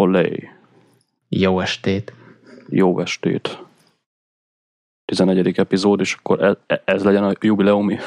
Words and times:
Olé. 0.00 0.50
Jó 1.28 1.60
estét. 1.60 2.12
Jó 2.68 3.00
estét. 3.00 3.58
11. 5.04 5.58
epizód, 5.58 6.00
és 6.00 6.14
akkor 6.14 6.42
ez, 6.42 6.78
ez 6.84 7.04
legyen 7.04 7.24
a 7.24 7.32
jubileumi. 7.40 7.98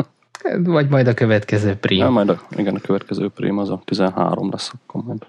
Vagy 0.64 0.88
majd 0.88 1.06
a 1.06 1.14
következő 1.14 1.74
prim. 1.74 1.98
Ja, 1.98 2.10
majd 2.10 2.28
a, 2.28 2.40
igen, 2.50 2.74
a 2.74 2.80
következő 2.80 3.28
prim 3.28 3.58
az 3.58 3.70
a 3.70 3.82
13 3.84 4.50
lesz, 4.50 4.72
akkor 4.72 5.02
majd. 5.02 5.26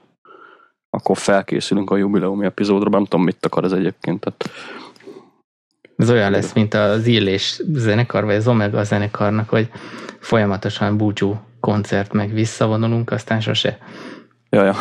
Akkor 0.90 1.18
felkészülünk 1.18 1.92
a 1.92 1.98
jubileumi 1.98 2.46
epizódra, 2.46 2.90
nem 2.90 3.04
tudom, 3.04 3.26
mit 3.26 3.46
akar 3.46 3.64
ez 3.64 3.72
egyébként. 3.72 4.20
Tehát 4.20 4.50
ez 5.96 6.10
olyan 6.10 6.32
lesz, 6.32 6.54
mint 6.54 6.74
az 6.74 7.06
Illés 7.06 7.62
zenekar, 7.74 8.26
vagy 8.26 8.36
az 8.36 8.48
Omega 8.48 8.84
zenekarnak, 8.84 9.50
hogy 9.50 9.70
folyamatosan 10.20 10.98
búcsú 10.98 11.40
koncert, 11.60 12.14
meg 12.14 12.34
visszavonulunk, 12.34 13.12
aztán 13.12 13.42
sose. 13.42 13.78
Ja, 14.50 14.64
ja. 14.64 14.76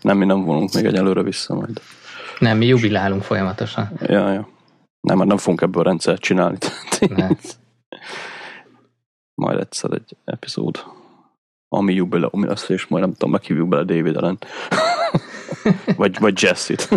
Nem, 0.00 0.18
mi 0.18 0.24
nem 0.24 0.44
vonunk 0.44 0.72
még 0.72 0.84
egyelőre 0.84 1.22
vissza 1.22 1.54
majd. 1.54 1.80
Nem, 2.38 2.56
mi 2.56 2.66
jubilálunk 2.66 3.22
folyamatosan. 3.22 3.90
Ja, 4.00 4.32
ja. 4.32 4.48
Nem, 5.00 5.16
mert 5.16 5.28
nem 5.28 5.36
fogunk 5.36 5.60
ebből 5.60 5.82
rendszert 5.82 6.20
csinálni. 6.20 6.58
majd 9.42 9.58
egyszer 9.58 9.92
egy 9.92 10.16
epizód, 10.24 10.84
ami 11.68 11.94
jubileum 11.94 12.44
lesz, 12.44 12.68
és 12.68 12.86
majd 12.86 13.02
nem 13.02 13.12
tudom, 13.12 13.30
meghívjuk 13.30 13.68
bele 13.68 13.84
David 13.84 14.16
ellen. 14.16 14.38
vagy, 15.96 16.18
vagy 16.18 16.42
Jesse-t. 16.42 16.88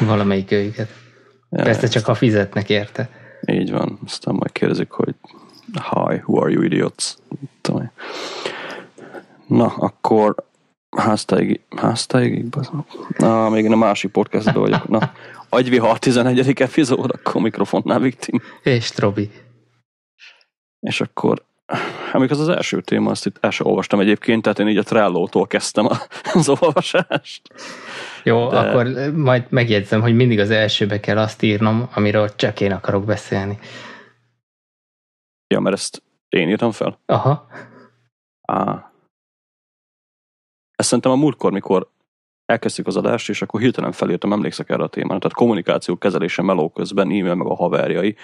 Valamelyik 0.00 0.50
őket. 0.50 0.88
Ja, 1.50 1.62
Persze 1.62 1.88
csak 1.88 2.04
ha 2.04 2.14
fizetnek 2.14 2.68
érte. 2.68 3.08
Így 3.46 3.70
van. 3.70 3.98
Aztán 4.04 4.34
majd 4.34 4.52
kérdezik, 4.52 4.90
hogy 4.90 5.14
Hi, 5.72 6.14
who 6.24 6.40
are 6.40 6.50
you 6.50 6.62
idiots? 6.62 7.14
Na, 9.46 9.66
akkor 9.66 10.34
háztáig, 10.96 11.60
háztáig, 11.76 12.44
na, 13.18 13.48
még 13.48 13.70
a 13.70 13.76
másik 13.76 14.10
podcastban 14.10 14.62
vagyok. 14.62 14.88
Na, 14.88 15.12
agyvihar 15.48 15.98
11. 15.98 16.60
epizód, 16.60 17.10
akkor 17.10 17.42
mikrofonnál 17.42 18.00
Viktim. 18.00 18.40
És 18.62 18.90
Trobi. 18.90 19.30
És 20.80 21.00
akkor 21.00 21.42
amikor 22.12 22.30
az 22.30 22.40
az 22.40 22.48
első 22.48 22.80
téma, 22.80 23.10
azt 23.10 23.26
itt 23.26 23.36
el 23.40 23.50
sem 23.50 23.66
olvastam 23.66 24.00
egyébként, 24.00 24.42
tehát 24.42 24.58
én 24.58 24.68
így 24.68 24.76
a 24.76 24.82
Trello-tól 24.82 25.46
kezdtem 25.46 25.88
az 26.34 26.48
olvasást. 26.48 27.42
Jó, 28.24 28.48
De... 28.48 28.58
akkor 28.58 28.86
majd 29.14 29.44
megjegyzem, 29.48 30.00
hogy 30.00 30.14
mindig 30.14 30.38
az 30.38 30.50
elsőbe 30.50 31.00
kell 31.00 31.18
azt 31.18 31.42
írnom, 31.42 31.88
amiről 31.94 32.34
csak 32.34 32.60
én 32.60 32.72
akarok 32.72 33.04
beszélni. 33.04 33.58
Ja, 35.46 35.60
mert 35.60 35.76
ezt 35.76 36.02
én 36.28 36.48
írtam 36.48 36.70
fel? 36.70 36.98
Aha. 37.06 37.46
Á. 38.42 38.91
Ezt 40.82 40.90
szerintem 40.90 41.12
a 41.12 41.22
múltkor, 41.22 41.52
mikor 41.52 41.90
elkezdtük 42.46 42.86
az 42.86 42.96
adást, 42.96 43.28
és 43.28 43.42
akkor 43.42 43.60
hirtelen 43.60 43.92
felírtam, 43.92 44.32
emlékszek 44.32 44.70
erre 44.70 44.82
a 44.82 44.88
témára, 44.88 45.18
tehát 45.18 45.36
kommunikáció 45.36 45.96
kezelése 45.96 46.42
meló 46.42 46.70
közben, 46.70 47.06
e-mail 47.06 47.34
meg 47.34 47.46
a 47.46 47.54
haverjai 47.54 48.16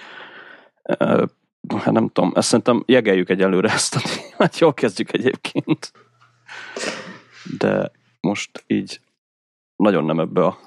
hát 1.67 1.91
nem 1.91 2.09
tudom, 2.09 2.31
ezt 2.35 2.47
szerintem 2.47 2.83
jegeljük 2.85 3.29
egyelőre 3.29 3.69
ezt 3.69 3.95
a 3.95 3.99
témát, 3.99 4.57
jól 4.57 4.73
kezdjük 4.73 5.13
egyébként. 5.13 5.91
De 7.57 7.91
most 8.21 8.63
így 8.67 9.01
nagyon 9.75 10.05
nem 10.05 10.19
ebbe 10.19 10.45
a 10.45 10.57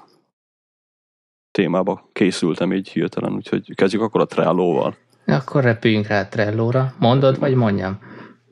témába 1.51 2.09
készültem 2.13 2.73
így 2.73 2.89
hirtelen, 2.89 3.33
úgyhogy 3.33 3.75
kezdjük 3.75 4.01
akkor 4.01 4.21
a 4.21 4.25
Trello-val. 4.25 4.95
Akkor 5.25 5.63
repüljünk 5.63 6.07
rá 6.07 6.19
a 6.19 6.27
Trello-ra. 6.27 6.93
Mondod, 6.99 7.39
vagy 7.39 7.55
mondjam? 7.55 7.99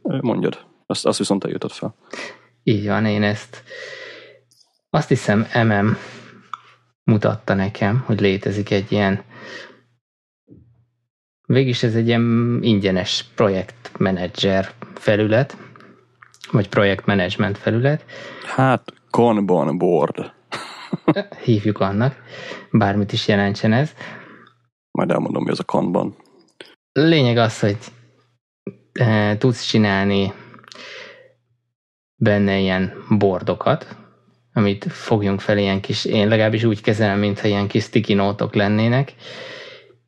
Mondjad. 0.02 0.66
Azt, 0.86 1.05
azt 1.05 1.17
viszont 1.17 1.44
eljutott 1.44 1.72
fel. 1.72 1.95
Így 2.64 2.88
van, 2.88 3.06
én 3.06 3.23
ezt 3.23 3.64
azt 4.90 5.08
hiszem 5.08 5.48
MM 5.54 5.98
mutatta 7.04 7.54
nekem, 7.54 8.04
hogy 8.06 8.20
létezik 8.20 8.72
egy 8.72 8.92
ilyen 8.92 9.23
Végis 11.52 11.83
ez 11.83 11.95
egy 11.95 12.08
ilyen 12.08 12.60
ingyenes 12.61 13.26
projektmenedzser 13.36 14.71
felület, 14.94 15.58
vagy 16.52 16.70
projektmenedzsment 16.70 17.58
felület. 17.58 18.05
Hát 18.45 18.94
Kanban 19.10 19.77
board. 19.77 20.33
Hívjuk 21.45 21.80
annak, 21.80 22.16
bármit 22.71 23.11
is 23.11 23.27
jelentsen 23.27 23.73
ez. 23.73 23.94
Majd 24.92 25.11
elmondom, 25.11 25.44
mi 25.44 25.50
az 25.50 25.60
a 25.60 25.64
Kanban. 25.64 26.16
Lényeg 26.92 27.38
az, 27.38 27.60
hogy 27.60 27.77
e, 28.94 29.38
tudsz 29.38 29.66
csinálni 29.66 30.33
benne 32.21 32.58
ilyen 32.58 32.93
bordokat, 33.09 33.95
amit 34.54 34.86
fogjunk 34.89 35.39
fel 35.39 35.58
ilyen 35.58 35.82
kis, 35.82 36.05
én 36.05 36.27
legalábbis 36.27 36.64
úgy 36.64 36.82
kezelem, 36.82 37.20
mintha 37.20 37.48
ilyen 37.48 37.67
kis 37.67 37.83
sticky 37.83 38.14
notok 38.14 38.55
lennének, 38.55 39.14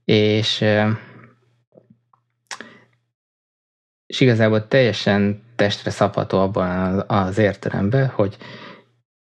és 0.05 0.65
és 4.05 4.19
igazából 4.19 4.67
teljesen 4.67 5.43
testre 5.55 5.91
szabható 5.91 6.39
abban 6.39 6.99
az 7.07 7.37
értelemben, 7.37 8.07
hogy 8.07 8.37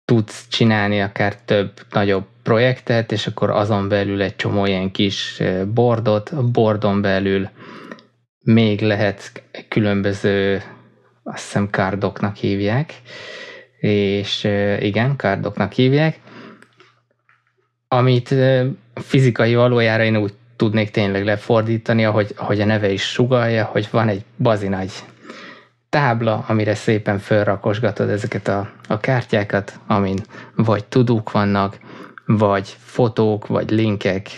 tudsz 0.05 0.49
csinálni 0.49 1.01
akár 1.01 1.37
több 1.37 1.72
nagyobb 1.91 2.27
projektet, 2.43 3.12
és 3.12 3.27
akkor 3.27 3.51
azon 3.51 3.89
belül 3.89 4.22
egy 4.22 4.37
csomó 4.37 4.67
ilyen 4.67 4.91
kis 4.91 5.43
bordot, 5.75 6.28
a 6.28 6.43
bordon 6.43 7.01
belül 7.01 7.49
még 8.45 8.81
lehet 8.81 9.43
különböző, 9.69 10.62
azt 11.23 11.45
hiszem 11.45 11.71
kárdoknak 11.71 12.37
hívják, 12.37 12.95
és 13.81 14.45
igen, 14.81 15.17
kárdoknak 15.17 15.73
hívják, 15.73 16.21
amit 17.89 18.35
fizikai 18.95 19.55
valójára 19.55 20.03
én 20.03 20.17
úgy 20.17 20.35
tudnék 20.57 20.91
tényleg 20.91 21.25
lefordítani, 21.25 22.05
ahogy, 22.05 22.35
ahogy 22.37 22.61
a 22.61 22.65
neve 22.65 22.91
is 22.91 23.03
sugalja, 23.03 23.65
hogy 23.65 23.89
van 23.91 24.09
egy 24.09 24.25
bazi 24.37 24.69
nagy 24.69 24.93
tábla, 25.89 26.45
amire 26.49 26.75
szépen 26.75 27.19
felrakosgatod 27.19 28.09
ezeket 28.09 28.49
a, 28.49 28.71
a 28.89 29.01
kártyákat, 29.01 29.79
amin 29.87 30.19
vagy 30.57 30.85
tudók 30.85 31.31
vannak, 31.31 31.79
vagy 32.27 32.77
fotók, 32.79 33.47
vagy 33.47 33.71
linkek, 33.71 34.29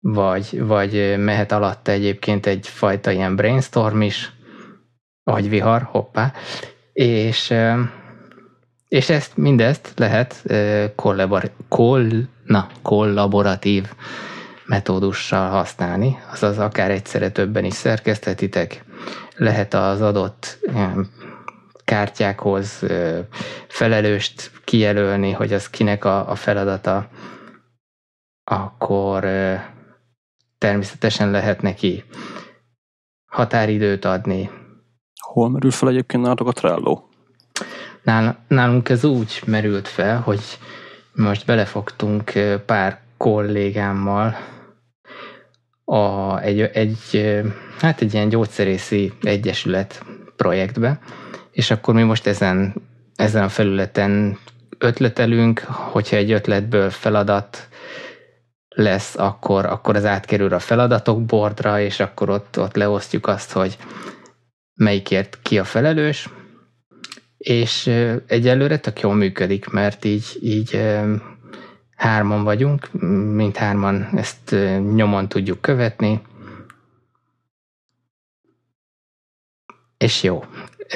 vagy, 0.00 0.60
vagy 0.66 1.14
mehet 1.18 1.52
alatta 1.52 1.92
egyébként 1.92 2.46
egyfajta 2.46 3.10
ilyen 3.10 3.36
brainstorm 3.36 4.00
is, 4.00 4.32
vagy 5.30 5.48
vihar, 5.48 5.82
hoppá, 5.82 6.32
és, 6.92 7.54
és 8.88 9.08
ezt 9.08 9.36
mindezt 9.36 9.92
lehet 9.96 10.44
kollabor, 10.94 11.50
koll, 11.68 12.08
na, 12.44 12.66
kollaboratív 12.82 13.92
metódussal 14.66 15.50
használni, 15.50 16.18
azaz 16.32 16.58
akár 16.58 16.90
egyszerre 16.90 17.30
többen 17.30 17.64
is 17.64 17.74
szerkesztetitek, 17.74 18.84
lehet 19.36 19.74
az 19.74 20.00
adott 20.00 20.58
kártyákhoz 21.84 22.86
felelőst 23.68 24.50
kijelölni, 24.64 25.32
hogy 25.32 25.52
az 25.52 25.70
kinek 25.70 26.04
a, 26.04 26.30
a 26.30 26.34
feladata, 26.34 27.08
akkor 28.44 29.26
természetesen 30.58 31.30
lehet 31.30 31.62
neki 31.62 32.04
határidőt 33.26 34.04
adni. 34.04 34.50
Hol 35.36 35.50
merül 35.50 35.70
fel 35.70 35.88
egyébként 35.88 36.22
nálatok 36.22 36.48
a 36.48 36.52
Trello? 36.52 37.02
Nálunk 38.48 38.88
ez 38.88 39.04
úgy 39.04 39.42
merült 39.46 39.88
fel, 39.88 40.20
hogy 40.20 40.40
most 41.12 41.46
belefogtunk 41.46 42.32
pár 42.66 43.00
kollégámmal 43.16 44.36
a, 45.84 46.38
egy, 46.40 46.60
egy, 46.60 47.34
hát 47.78 48.00
egy 48.00 48.14
ilyen 48.14 48.28
gyógyszerészi 48.28 49.12
egyesület 49.22 50.04
projektbe, 50.36 50.98
és 51.50 51.70
akkor 51.70 51.94
mi 51.94 52.02
most 52.02 52.26
ezen, 52.26 52.74
ezen 53.16 53.42
a 53.42 53.48
felületen 53.48 54.38
ötletelünk, 54.78 55.58
hogyha 55.68 56.16
egy 56.16 56.32
ötletből 56.32 56.90
feladat 56.90 57.68
lesz, 58.68 59.18
akkor, 59.18 59.66
akkor 59.66 59.96
az 59.96 60.04
átkerül 60.04 60.52
a 60.52 60.58
feladatok 60.58 61.24
bordra, 61.24 61.80
és 61.80 62.00
akkor 62.00 62.30
ott, 62.30 62.58
ott 62.58 62.76
leosztjuk 62.76 63.26
azt, 63.26 63.52
hogy 63.52 63.76
melyikért 64.76 65.38
ki 65.42 65.58
a 65.58 65.64
felelős, 65.64 66.28
és 67.36 67.86
egyelőre 68.26 68.78
tök 68.78 69.00
jól 69.00 69.14
működik, 69.14 69.68
mert 69.68 70.04
így, 70.04 70.38
így 70.40 70.80
hárman 71.96 72.44
vagyunk, 72.44 72.92
mint 73.34 73.56
hárman 73.56 74.08
ezt 74.16 74.56
nyomon 74.94 75.28
tudjuk 75.28 75.60
követni, 75.60 76.20
és 79.96 80.22
jó. 80.22 80.44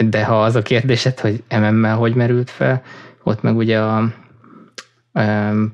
De 0.09 0.25
ha 0.25 0.43
az 0.43 0.55
a 0.55 0.63
kérdésed, 0.63 1.21
hogy 1.21 1.43
MM-mel 1.49 1.97
hogy 1.97 2.15
merült 2.15 2.51
fel, 2.51 2.83
ott 3.23 3.43
meg 3.43 3.57
ugye 3.57 3.81
a, 3.81 4.15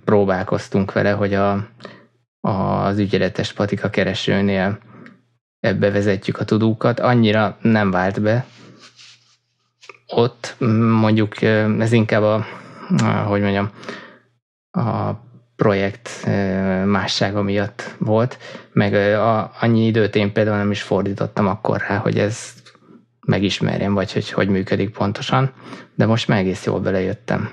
próbálkoztunk 0.04 0.92
vele, 0.92 1.10
hogy 1.10 1.34
a, 1.34 1.68
az 2.40 2.98
ügyeletes 2.98 3.52
patika 3.52 3.90
keresőnél 3.90 4.78
ebbe 5.60 5.90
vezetjük 5.90 6.38
a 6.38 6.44
tudókat. 6.44 7.00
Annyira 7.00 7.56
nem 7.60 7.90
vált 7.90 8.22
be, 8.22 8.46
ott 10.06 10.54
mondjuk 11.00 11.42
ez 11.42 11.92
inkább 11.92 12.22
a, 12.22 12.46
hogy 13.26 13.40
mondjam, 13.40 13.70
a 14.70 15.12
projekt 15.56 16.26
mássága 16.84 17.42
miatt 17.42 17.94
volt, 17.98 18.38
meg 18.72 18.94
a, 18.94 19.50
annyi 19.60 19.86
időt 19.86 20.16
én 20.16 20.32
például 20.32 20.56
nem 20.56 20.70
is 20.70 20.82
fordítottam 20.82 21.46
akkor 21.46 21.84
rá, 21.88 21.96
hogy 21.96 22.18
ez 22.18 22.54
megismerjem, 23.26 23.94
vagy 23.94 24.12
hogy 24.12 24.30
hogy 24.30 24.48
működik 24.48 24.90
pontosan, 24.90 25.52
de 25.94 26.06
most 26.06 26.28
már 26.28 26.38
egész 26.38 26.64
jól 26.64 26.80
belejöttem. 26.80 27.50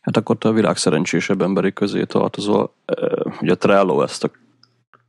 Hát 0.00 0.16
akkor 0.16 0.38
te 0.38 0.48
a 0.48 0.52
világ 0.52 0.76
szerencsésebb 0.76 1.42
emberi 1.42 1.72
közé 1.72 2.04
tartozol. 2.04 2.74
Ugye 3.40 3.52
a 3.52 3.56
Trello 3.56 4.02
ezt 4.02 4.24
a 4.24 4.30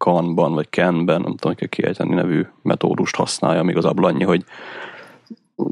Kanban, 0.06 0.54
vagy 0.54 0.70
Kenben, 0.70 1.22
nem 1.22 1.36
tudom, 1.36 1.56
hogy 1.58 1.70
kiejteni 1.70 2.14
nevű 2.14 2.46
metódust 2.62 3.16
használja, 3.16 3.64
még 3.64 3.78
az 3.78 3.86
annyi, 3.86 4.24
hogy 4.24 4.44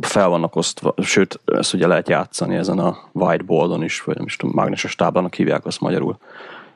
fel 0.02 0.30
vannak 0.30 0.56
osztva, 0.56 0.94
sőt, 1.02 1.40
ezt 1.46 1.74
ugye 1.74 1.88
lehet 1.88 2.10
játszani 2.10 2.56
ezen 2.56 2.80
a 2.80 2.98
whiteboardon 3.12 3.84
is, 3.84 4.02
vagy 4.02 4.16
nem 4.16 4.26
is 4.26 4.36
tudom, 4.36 4.56
mágneses 4.56 4.96
táblának 4.96 5.34
hívják 5.34 5.66
azt 5.66 5.82
magyarul, 5.82 6.18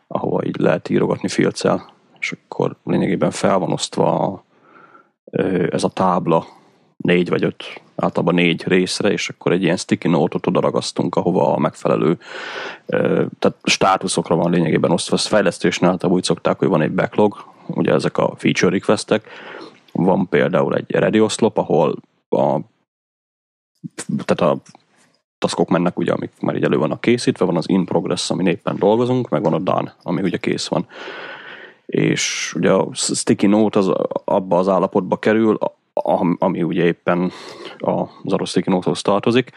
ahova 0.07 0.45
így 0.45 0.56
lehet 0.59 0.89
írogatni 0.89 1.27
filccel, 1.27 1.89
és 2.19 2.31
akkor 2.31 2.75
lényegében 2.83 3.31
fel 3.31 3.57
van 3.57 3.71
osztva 3.71 4.44
ez 5.69 5.83
a 5.83 5.89
tábla 5.89 6.45
négy 6.98 7.30
vagy 7.30 7.44
öt, 7.44 7.81
általában 7.97 8.33
négy 8.33 8.63
részre, 8.67 9.11
és 9.11 9.29
akkor 9.29 9.51
egy 9.51 9.63
ilyen 9.63 9.77
sticky 9.77 10.07
note-ot 10.07 10.47
oda 10.47 10.59
ragasztunk, 10.59 11.15
ahova 11.15 11.53
a 11.53 11.59
megfelelő, 11.59 12.17
tehát 13.39 13.55
státuszokra 13.63 14.35
van 14.35 14.51
lényegében 14.51 14.91
osztva. 14.91 15.15
Ezt 15.15 15.27
fejlesztésnél 15.27 15.89
általában 15.89 16.17
úgy 16.17 16.25
szokták, 16.25 16.59
hogy 16.59 16.67
van 16.67 16.81
egy 16.81 16.91
backlog, 16.91 17.45
ugye 17.67 17.94
ezek 17.94 18.17
a 18.17 18.33
feature 18.35 18.71
requestek, 18.71 19.27
van 19.91 20.27
például 20.29 20.75
egy 20.75 20.91
ready 20.91 21.19
oszlop, 21.19 21.57
ahol 21.57 21.95
a 22.29 22.59
tehát 24.25 24.53
a 24.53 24.61
taskok 25.38 25.69
mennek 25.69 25.99
ugye, 25.99 26.11
amik 26.11 26.31
már 26.41 26.55
így 26.55 26.63
elő 26.63 26.77
vannak 26.77 27.01
készítve, 27.01 27.45
van 27.45 27.57
az 27.57 27.69
in 27.69 27.85
progress, 27.85 28.29
ami 28.29 28.49
éppen 28.49 28.75
dolgozunk, 28.79 29.29
meg 29.29 29.44
van 29.44 29.53
a 29.53 29.59
done, 29.59 29.95
ami 30.03 30.21
ugye 30.21 30.38
kész 30.38 30.67
van. 30.67 30.88
És 31.85 32.53
ugye 32.57 32.71
a 32.71 32.88
sticky 32.94 33.47
note 33.47 33.79
az 33.79 33.91
abba 34.25 34.57
az 34.57 34.67
állapotba 34.67 35.17
kerül, 35.17 35.57
ami 36.39 36.63
ugye 36.63 36.83
éppen 36.83 37.31
az 37.77 38.33
note-hoz 38.65 39.01
tartozik, 39.01 39.51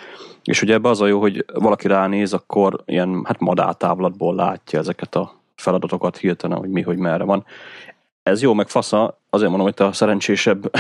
és 0.45 0.63
ugye 0.63 0.75
ebbe 0.75 0.89
az 0.89 1.01
a 1.01 1.07
jó, 1.07 1.21
hogy 1.21 1.45
valaki 1.55 1.89
ránéz, 1.89 2.33
akkor 2.33 2.83
ilyen 2.85 3.23
hát 3.25 3.41
madártávlatból 3.41 4.35
látja 4.35 4.79
ezeket 4.79 5.15
a 5.15 5.35
feladatokat 5.55 6.17
hirtelen, 6.17 6.59
hogy 6.59 6.71
mi, 6.71 6.81
hogy 6.81 6.99
merre 6.99 7.25
van. 7.25 7.45
Ez 8.23 8.43
jó, 8.43 8.55
meg 8.55 8.69
fasza, 8.69 9.19
azért 9.31 9.49
mondom, 9.49 9.67
hogy 9.67 9.77
te 9.77 9.85
a 9.85 9.93
szerencsésebb 9.93 10.71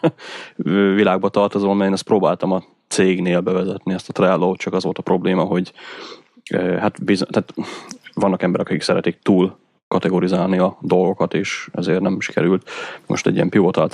világba 0.94 1.28
tartozol, 1.28 1.74
mert 1.74 1.88
én 1.88 1.94
ezt 1.94 2.02
próbáltam 2.02 2.52
a 2.52 2.62
cégnél 2.88 3.40
bevezetni 3.40 3.92
ezt 3.92 4.08
a 4.08 4.12
Trello, 4.12 4.56
csak 4.56 4.72
az 4.72 4.84
volt 4.84 4.98
a 4.98 5.02
probléma, 5.02 5.42
hogy 5.42 5.72
hát 6.56 7.04
bizony, 7.04 7.28
tehát 7.30 7.54
vannak 8.14 8.42
emberek, 8.42 8.68
akik 8.68 8.82
szeretik 8.82 9.18
túl 9.22 9.56
kategorizálni 9.88 10.58
a 10.58 10.78
dolgokat, 10.80 11.34
és 11.34 11.68
ezért 11.72 12.00
nem 12.00 12.16
is 12.18 12.26
került. 12.26 12.70
Most 13.06 13.26
egy 13.26 13.34
ilyen 13.34 13.48
pivotal 13.48 13.88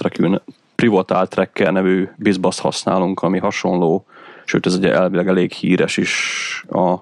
track, 0.75 0.91
pivotal 0.91 1.29
tracker 1.29 1.73
nevű 1.73 2.09
bizbasz 2.17 2.59
használunk, 2.59 3.21
ami 3.21 3.39
hasonló, 3.39 4.07
sőt 4.45 4.67
ez 4.67 4.77
ugye 4.77 4.93
elvileg 4.93 5.29
elég 5.29 5.53
híres 5.53 5.97
is 5.97 6.65
a 6.69 6.95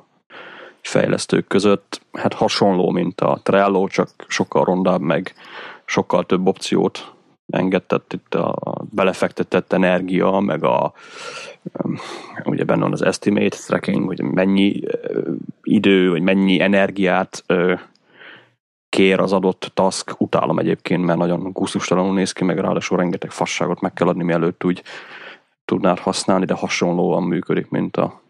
fejlesztők 0.80 1.46
között. 1.46 2.00
Hát 2.12 2.34
hasonló, 2.34 2.90
mint 2.90 3.20
a 3.20 3.40
Trello, 3.42 3.86
csak 3.86 4.08
sokkal 4.28 4.64
rondább, 4.64 5.00
meg 5.00 5.34
sokkal 5.84 6.24
több 6.24 6.46
opciót 6.46 7.12
engedett 7.50 8.12
itt 8.12 8.34
a 8.34 8.84
belefektetett 8.90 9.72
energia, 9.72 10.40
meg 10.40 10.64
a 10.64 10.92
ugye 12.44 12.64
benne 12.64 12.82
van 12.82 12.92
az 12.92 13.02
estimate 13.02 13.56
tracking, 13.66 14.06
hogy 14.06 14.22
mennyi 14.22 14.80
idő, 15.62 16.10
vagy 16.10 16.22
mennyi 16.22 16.60
energiát 16.60 17.44
kér 18.92 19.20
az 19.20 19.32
adott 19.32 19.70
task, 19.74 20.20
utálom 20.20 20.58
egyébként, 20.58 21.04
mert 21.04 21.18
nagyon 21.18 21.50
gusztustalanul 21.52 22.14
néz 22.14 22.32
ki, 22.32 22.44
meg 22.44 22.58
ráadásul 22.58 22.96
rengeteg 22.96 23.30
fasságot 23.30 23.80
meg 23.80 23.92
kell 23.92 24.08
adni, 24.08 24.24
mielőtt 24.24 24.64
úgy 24.64 24.82
tudnád 25.64 25.98
használni, 25.98 26.44
de 26.44 26.54
hasonlóan 26.54 27.22
működik, 27.22 27.68
mint 27.68 27.96
a 27.96 28.20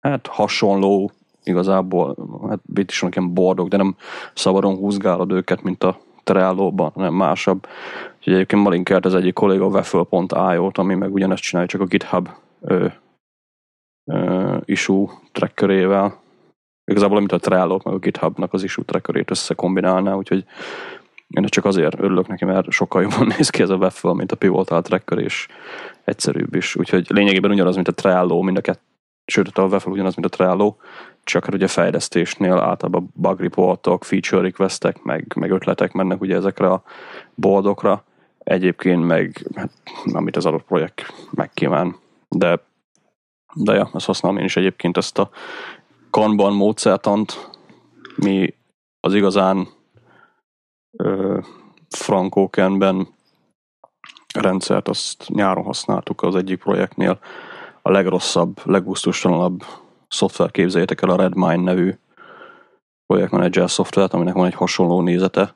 hát 0.00 0.26
hasonló 0.26 1.10
igazából, 1.42 2.16
hát 2.48 2.60
itt 2.74 2.90
is 2.90 3.02
ilyen 3.02 3.34
bordok, 3.34 3.68
de 3.68 3.76
nem 3.76 3.96
szabadon 4.34 4.76
húzgálod 4.76 5.32
őket, 5.32 5.62
mint 5.62 5.84
a 5.84 6.00
Trello-ban, 6.24 6.90
hanem 6.94 7.14
másabb. 7.14 7.66
Úgyhogy 8.18 8.32
egyébként 8.32 8.62
ma 8.62 8.70
linkelt 8.70 9.04
az 9.04 9.14
egyik 9.14 9.34
kolléga 9.34 9.64
a 9.64 9.68
waffle.io-t, 9.68 10.78
ami 10.78 10.94
meg 10.94 11.12
ugyanezt 11.12 11.42
csinálja, 11.42 11.68
csak 11.68 11.80
a 11.80 11.84
GitHub 11.86 12.28
ö, 12.60 12.86
ö, 14.04 14.56
issue 14.64 15.08
trackerével. 15.32 16.24
Igazából, 16.86 17.16
amit 17.16 17.32
a 17.32 17.38
Trello 17.38 17.78
meg 17.84 17.94
a 17.94 17.98
GitHubnak 17.98 18.52
az 18.52 18.62
issue 18.62 18.84
trackerét 18.84 19.30
összekombinálná, 19.30 20.14
úgyhogy 20.14 20.44
én 21.28 21.44
csak 21.44 21.64
azért 21.64 22.00
örülök 22.00 22.26
neki, 22.26 22.44
mert 22.44 22.70
sokkal 22.70 23.02
jobban 23.02 23.26
néz 23.36 23.50
ki 23.50 23.62
ez 23.62 23.70
a 23.70 23.76
Waffle, 23.76 24.14
mint 24.14 24.32
a 24.32 24.36
Pivotal 24.36 24.82
Tracker, 24.82 25.18
és 25.18 25.48
egyszerűbb 26.04 26.54
is. 26.54 26.76
Úgyhogy 26.76 27.06
lényegében 27.08 27.50
ugyanaz, 27.50 27.74
mint 27.74 27.88
a 27.88 27.94
Trello, 27.94 28.42
mind 28.42 28.56
a 28.56 28.60
kettő 28.60 28.80
sőt, 29.26 29.58
a 29.58 29.62
Waffle 29.62 29.92
ugyanaz, 29.92 30.14
mint 30.14 30.26
a 30.26 30.36
Trello, 30.36 30.74
csak 31.24 31.44
hát 31.44 31.54
ugye 31.54 31.66
fejlesztésnél 31.66 32.52
általában 32.52 33.10
bug 33.14 33.40
reportok, 33.40 34.04
feature 34.04 34.42
requestek, 34.42 35.02
meg, 35.02 35.32
meg 35.36 35.50
ötletek 35.50 35.92
mennek 35.92 36.20
ugye 36.20 36.34
ezekre 36.34 36.70
a 36.70 36.82
boldokra. 37.34 38.04
Egyébként 38.38 39.06
meg, 39.06 39.46
hát, 39.54 39.70
amit 40.04 40.36
az 40.36 40.46
adott 40.46 40.62
projekt 40.62 41.12
megkíván. 41.30 41.96
De, 42.28 42.60
de 43.54 43.74
ja, 43.74 43.90
ezt 43.94 44.06
használom 44.06 44.38
én 44.38 44.44
is 44.44 44.56
egyébként 44.56 44.96
ezt 44.96 45.18
a 45.18 45.30
Kanban 46.16 46.52
módszertant, 46.52 47.50
mi 48.16 48.54
az 49.00 49.14
igazán 49.14 49.68
ö, 50.98 51.38
frankókenben 51.88 53.08
rendszert 54.34 54.88
azt 54.88 55.28
nyáron 55.28 55.64
használtuk 55.64 56.22
az 56.22 56.34
egyik 56.34 56.58
projektnél. 56.58 57.18
A 57.82 57.90
legrosszabb, 57.90 58.60
leggusztustalanabb 58.64 59.64
szoftver 60.08 60.50
képzeljétek 60.50 61.02
el 61.02 61.10
a 61.10 61.16
Redmine 61.16 61.56
nevű 61.56 61.94
projektmenedzser 63.06 63.70
szoftvert, 63.70 64.12
aminek 64.12 64.34
van 64.34 64.46
egy 64.46 64.54
hasonló 64.54 65.00
nézete. 65.00 65.54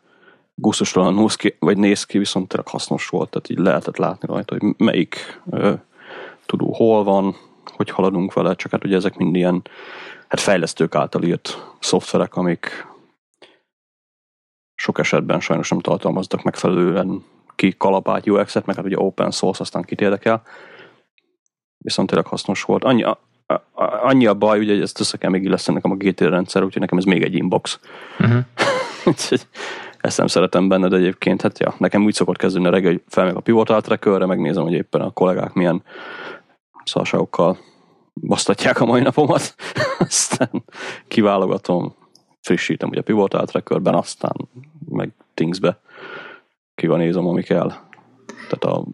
Gusztustalan 0.55 1.15
néz 1.15 1.35
ki, 1.35 1.57
vagy 1.59 1.79
néz 1.79 2.05
ki, 2.05 2.19
viszont 2.19 2.49
tényleg 2.49 2.69
hasznos 2.69 3.09
volt, 3.09 3.31
tehát 3.31 3.51
így 3.51 3.59
lehetett 3.59 3.97
látni 3.97 4.29
rajta, 4.29 4.57
hogy 4.59 4.75
melyik 4.77 5.43
tudó 6.47 6.73
hol 6.73 7.05
van, 7.05 7.35
hogy 7.81 7.91
haladunk 7.91 8.33
vele, 8.33 8.55
csak 8.55 8.71
hát 8.71 8.85
ugye 8.85 8.97
ezek 8.97 9.17
mind 9.17 9.37
ilyen 9.37 9.63
hát 10.29 10.41
fejlesztők 10.41 10.95
által 10.95 11.23
írt 11.23 11.75
szoftverek, 11.79 12.37
amik 12.37 12.87
sok 14.75 14.99
esetben 14.99 15.41
sajnos 15.41 15.69
nem 15.69 15.81
tartalmaztak 15.81 16.43
megfelelően 16.43 17.25
ki 17.55 17.75
kalapált 17.79 18.27
UX-et, 18.27 18.67
meg 18.67 18.77
hát 18.77 18.85
ugye 18.85 18.99
open 18.99 19.31
source, 19.31 19.63
aztán 19.63 19.83
kit 19.83 20.01
érdekel. 20.01 20.43
Viszont 21.79 22.09
tényleg 22.09 22.27
hasznos 22.27 22.63
volt. 22.63 22.85
Annyi, 22.85 23.05
annyi 24.03 24.27
a 24.27 24.35
baj, 24.35 24.59
ugye, 24.59 24.73
hogy 24.73 24.83
ezt 24.83 25.01
össze 25.01 25.17
kell 25.17 25.31
még 25.31 25.43
illeszteni 25.43 25.77
nekem 25.77 25.91
a 25.91 25.97
GT 25.97 26.21
rendszer, 26.21 26.63
úgyhogy 26.63 26.81
nekem 26.81 26.99
ez 26.99 27.05
még 27.05 27.23
egy 27.23 27.35
inbox. 27.35 27.79
Uh-huh. 28.19 29.41
ezt 30.01 30.19
nem 30.19 30.27
szeretem 30.27 30.69
benne, 30.69 30.89
de 30.89 30.97
egyébként, 30.97 31.43
hát 31.43 31.59
ja, 31.59 31.75
nekem 31.79 32.05
úgy 32.05 32.15
szokott 32.15 32.37
kezdeni 32.37 32.67
a 32.67 32.71
reggel, 32.71 32.91
hogy 32.91 33.03
felmegyek 33.09 33.39
a 33.39 33.43
pivotal 33.43 33.81
trackerre, 33.81 34.27
megnézem, 34.27 34.63
hogy 34.63 34.73
éppen 34.73 35.01
a 35.01 35.11
kollégák 35.11 35.53
milyen 35.53 35.83
szarságokkal 36.85 37.59
basztatják 38.21 38.81
a 38.81 38.85
mai 38.85 39.01
napomat, 39.01 39.55
aztán 39.99 40.65
kiválogatom, 41.09 41.95
frissítem 42.41 42.89
ugye 42.89 43.01
a 43.01 43.03
pivotal 43.03 43.47
trackerben, 43.47 43.95
aztán 43.95 44.49
meg 44.89 45.13
Thingsbe 45.35 45.81
kivanézom, 46.75 47.27
ami 47.27 47.43
kell. 47.43 47.73
Tehát 48.27 48.65
a 48.65 48.85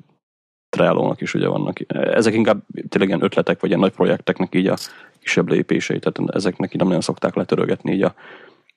Trello-nak 0.69 1.21
is 1.21 1.35
ugye 1.35 1.49
vannak. 1.49 1.81
Ezek 1.89 2.35
inkább 2.35 2.65
tényleg 2.89 3.09
ilyen 3.09 3.23
ötletek, 3.23 3.61
vagy 3.61 3.69
ilyen 3.69 3.81
nagy 3.81 3.93
projekteknek 3.93 4.55
így 4.55 4.67
a 4.67 4.77
kisebb 5.19 5.49
lépései, 5.49 5.99
tehát 5.99 6.35
ezeknek 6.35 6.71
így 6.71 6.77
nem 6.77 6.87
nagyon 6.87 7.03
szokták 7.03 7.35
letörögetni 7.35 7.93
így 7.93 8.03
a 8.03 8.15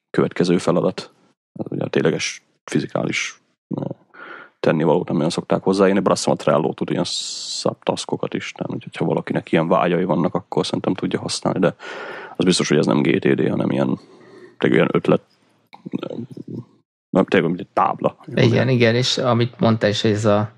következő 0.10 0.58
feladat. 0.58 1.12
Ugye 1.70 1.84
a 1.84 1.90
tényleges 1.90 2.44
fizikális 2.64 3.42
tennivalót 4.60 5.08
nem 5.08 5.16
nagyon 5.16 5.32
szokták 5.32 5.64
hozzáérni, 5.64 6.00
de 6.00 6.12
azt 6.12 6.28
a 6.28 6.36
Trello 6.36 6.74
tud 6.74 6.90
ilyen 6.90 7.04
subtaskokat 7.04 8.34
is, 8.34 8.52
tehát 8.52 8.74
úgyhogy 8.74 8.96
ha 8.96 9.06
valakinek 9.06 9.52
ilyen 9.52 9.68
vágyai 9.68 10.04
vannak, 10.04 10.36
akkor 10.36 10.66
szerintem 10.66 10.94
tudja 10.94 11.20
használni, 11.20 11.60
de 11.60 11.76
az 12.36 12.46
biztos, 12.46 12.68
hogy 12.68 12.78
ez 12.78 12.86
nem 12.86 13.02
GTD, 13.02 13.50
hanem 13.50 13.72
ilyen, 13.72 14.00
ilyen 14.60 14.90
ötlet 14.92 15.22
tényleg, 17.10 17.50
mint 17.50 17.60
egy 17.60 17.68
tábla. 17.74 18.18
Igen, 18.36 18.70
igen, 18.70 18.96
és 18.96 19.18
amit 19.18 19.60
mondta 19.60 19.88
is, 19.88 20.02
hogy 20.02 20.12
ez 20.12 20.26
a 20.26 20.52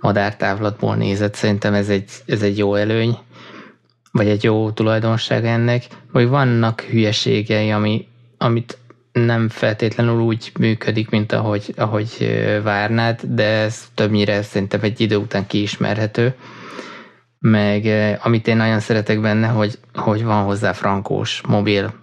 madártávlatból 0.00 0.96
nézett, 0.96 1.34
szerintem 1.34 1.74
ez 1.74 1.88
egy, 1.88 2.10
ez 2.26 2.42
egy 2.42 2.58
jó 2.58 2.74
előny, 2.74 3.18
vagy 4.12 4.28
egy 4.28 4.44
jó 4.44 4.70
tulajdonság 4.70 5.44
ennek, 5.44 5.86
vagy 6.12 6.28
vannak 6.28 6.80
hülyeségei, 6.80 7.70
ami, 7.70 8.08
amit 8.38 8.78
nem 9.24 9.48
feltétlenül 9.48 10.20
úgy 10.20 10.52
működik, 10.58 11.10
mint 11.10 11.32
ahogy, 11.32 11.74
ahogy 11.76 12.40
várnád, 12.62 13.20
de 13.22 13.44
ez 13.44 13.88
többnyire 13.94 14.42
szerintem 14.42 14.80
egy 14.82 15.00
idő 15.00 15.16
után 15.16 15.46
kiismerhető. 15.46 16.34
meg 17.38 17.84
amit 18.22 18.46
én 18.46 18.56
nagyon 18.56 18.80
szeretek 18.80 19.20
benne, 19.20 19.46
hogy, 19.46 19.78
hogy 19.94 20.24
van 20.24 20.44
hozzá 20.44 20.72
frankós 20.72 21.40
mobil 21.46 21.94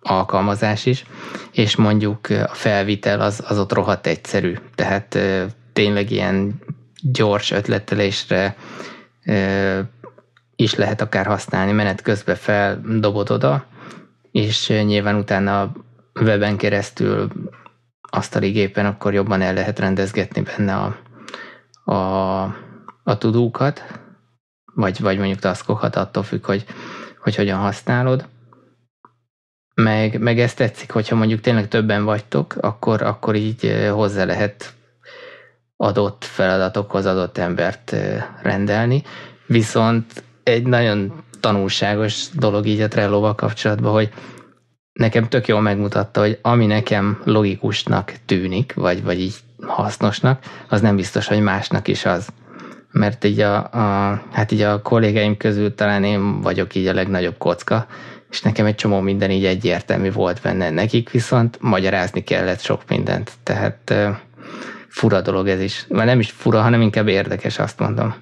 alkalmazás 0.00 0.86
is, 0.86 1.04
és 1.52 1.76
mondjuk 1.76 2.28
a 2.30 2.54
felvitel 2.54 3.20
az, 3.20 3.44
az 3.48 3.58
ott 3.58 3.72
rohadt 3.72 4.06
egyszerű. 4.06 4.54
Tehát 4.74 5.18
tényleg 5.72 6.10
ilyen 6.10 6.60
gyors 7.02 7.50
ötletelésre 7.50 8.56
is 10.56 10.74
lehet 10.74 11.00
akár 11.00 11.26
használni, 11.26 11.72
menet 11.72 12.02
közben 12.02 12.36
feldobod 12.36 13.30
oda, 13.30 13.66
és 14.32 14.68
nyilván 14.68 15.16
utána 15.16 15.72
weben 16.20 16.56
keresztül 16.56 17.28
asztali 18.10 18.50
gépen 18.50 18.86
akkor 18.86 19.14
jobban 19.14 19.40
el 19.40 19.54
lehet 19.54 19.78
rendezgetni 19.78 20.42
benne 20.42 20.74
a, 20.74 20.96
a, 21.92 22.42
a 23.02 23.18
tudókat, 23.18 23.82
vagy, 24.74 25.00
vagy 25.00 25.18
mondjuk 25.18 25.38
taskokat, 25.38 25.96
attól 25.96 26.22
függ, 26.22 26.44
hogy, 26.44 26.64
hogy 27.18 27.34
hogyan 27.34 27.58
használod. 27.58 28.28
Meg, 29.74 30.20
meg 30.20 30.38
ezt 30.38 30.56
tetszik, 30.56 30.90
hogyha 30.90 31.16
mondjuk 31.16 31.40
tényleg 31.40 31.68
többen 31.68 32.04
vagytok, 32.04 32.54
akkor, 32.60 33.02
akkor 33.02 33.34
így 33.34 33.88
hozzá 33.90 34.24
lehet 34.24 34.74
adott 35.76 36.24
feladatokhoz 36.24 37.06
adott 37.06 37.38
embert 37.38 37.96
rendelni. 38.42 39.02
Viszont 39.46 40.22
egy 40.42 40.66
nagyon 40.66 41.24
tanulságos 41.40 42.28
dolog 42.32 42.66
így 42.66 42.80
a 42.80 42.88
trello 42.88 43.34
kapcsolatban, 43.34 43.92
hogy 43.92 44.12
nekem 44.92 45.28
tök 45.28 45.48
jól 45.48 45.60
megmutatta, 45.60 46.20
hogy 46.20 46.38
ami 46.42 46.66
nekem 46.66 47.20
logikusnak 47.24 48.12
tűnik, 48.26 48.74
vagy, 48.74 49.02
vagy 49.02 49.20
így 49.20 49.34
hasznosnak, 49.66 50.44
az 50.68 50.80
nem 50.80 50.96
biztos, 50.96 51.26
hogy 51.26 51.40
másnak 51.40 51.88
is 51.88 52.04
az. 52.04 52.28
Mert 52.90 53.24
így 53.24 53.40
a, 53.40 53.56
a, 53.56 54.20
hát 54.32 54.52
így 54.52 54.60
a 54.60 54.82
kollégáim 54.82 55.36
közül 55.36 55.74
talán 55.74 56.04
én 56.04 56.40
vagyok 56.40 56.74
így 56.74 56.86
a 56.86 56.94
legnagyobb 56.94 57.38
kocka, 57.38 57.86
és 58.30 58.42
nekem 58.42 58.66
egy 58.66 58.74
csomó 58.74 59.00
minden 59.00 59.30
így 59.30 59.44
egyértelmű 59.44 60.12
volt 60.12 60.40
benne. 60.42 60.70
Nekik 60.70 61.10
viszont 61.10 61.58
magyarázni 61.60 62.24
kellett 62.24 62.60
sok 62.60 62.82
mindent. 62.88 63.32
Tehát 63.42 63.94
fura 64.88 65.20
dolog 65.20 65.48
ez 65.48 65.60
is. 65.60 65.86
Mert 65.88 66.06
nem 66.06 66.18
is 66.18 66.30
fura, 66.30 66.60
hanem 66.60 66.80
inkább 66.80 67.08
érdekes, 67.08 67.58
azt 67.58 67.78
mondom. 67.78 68.14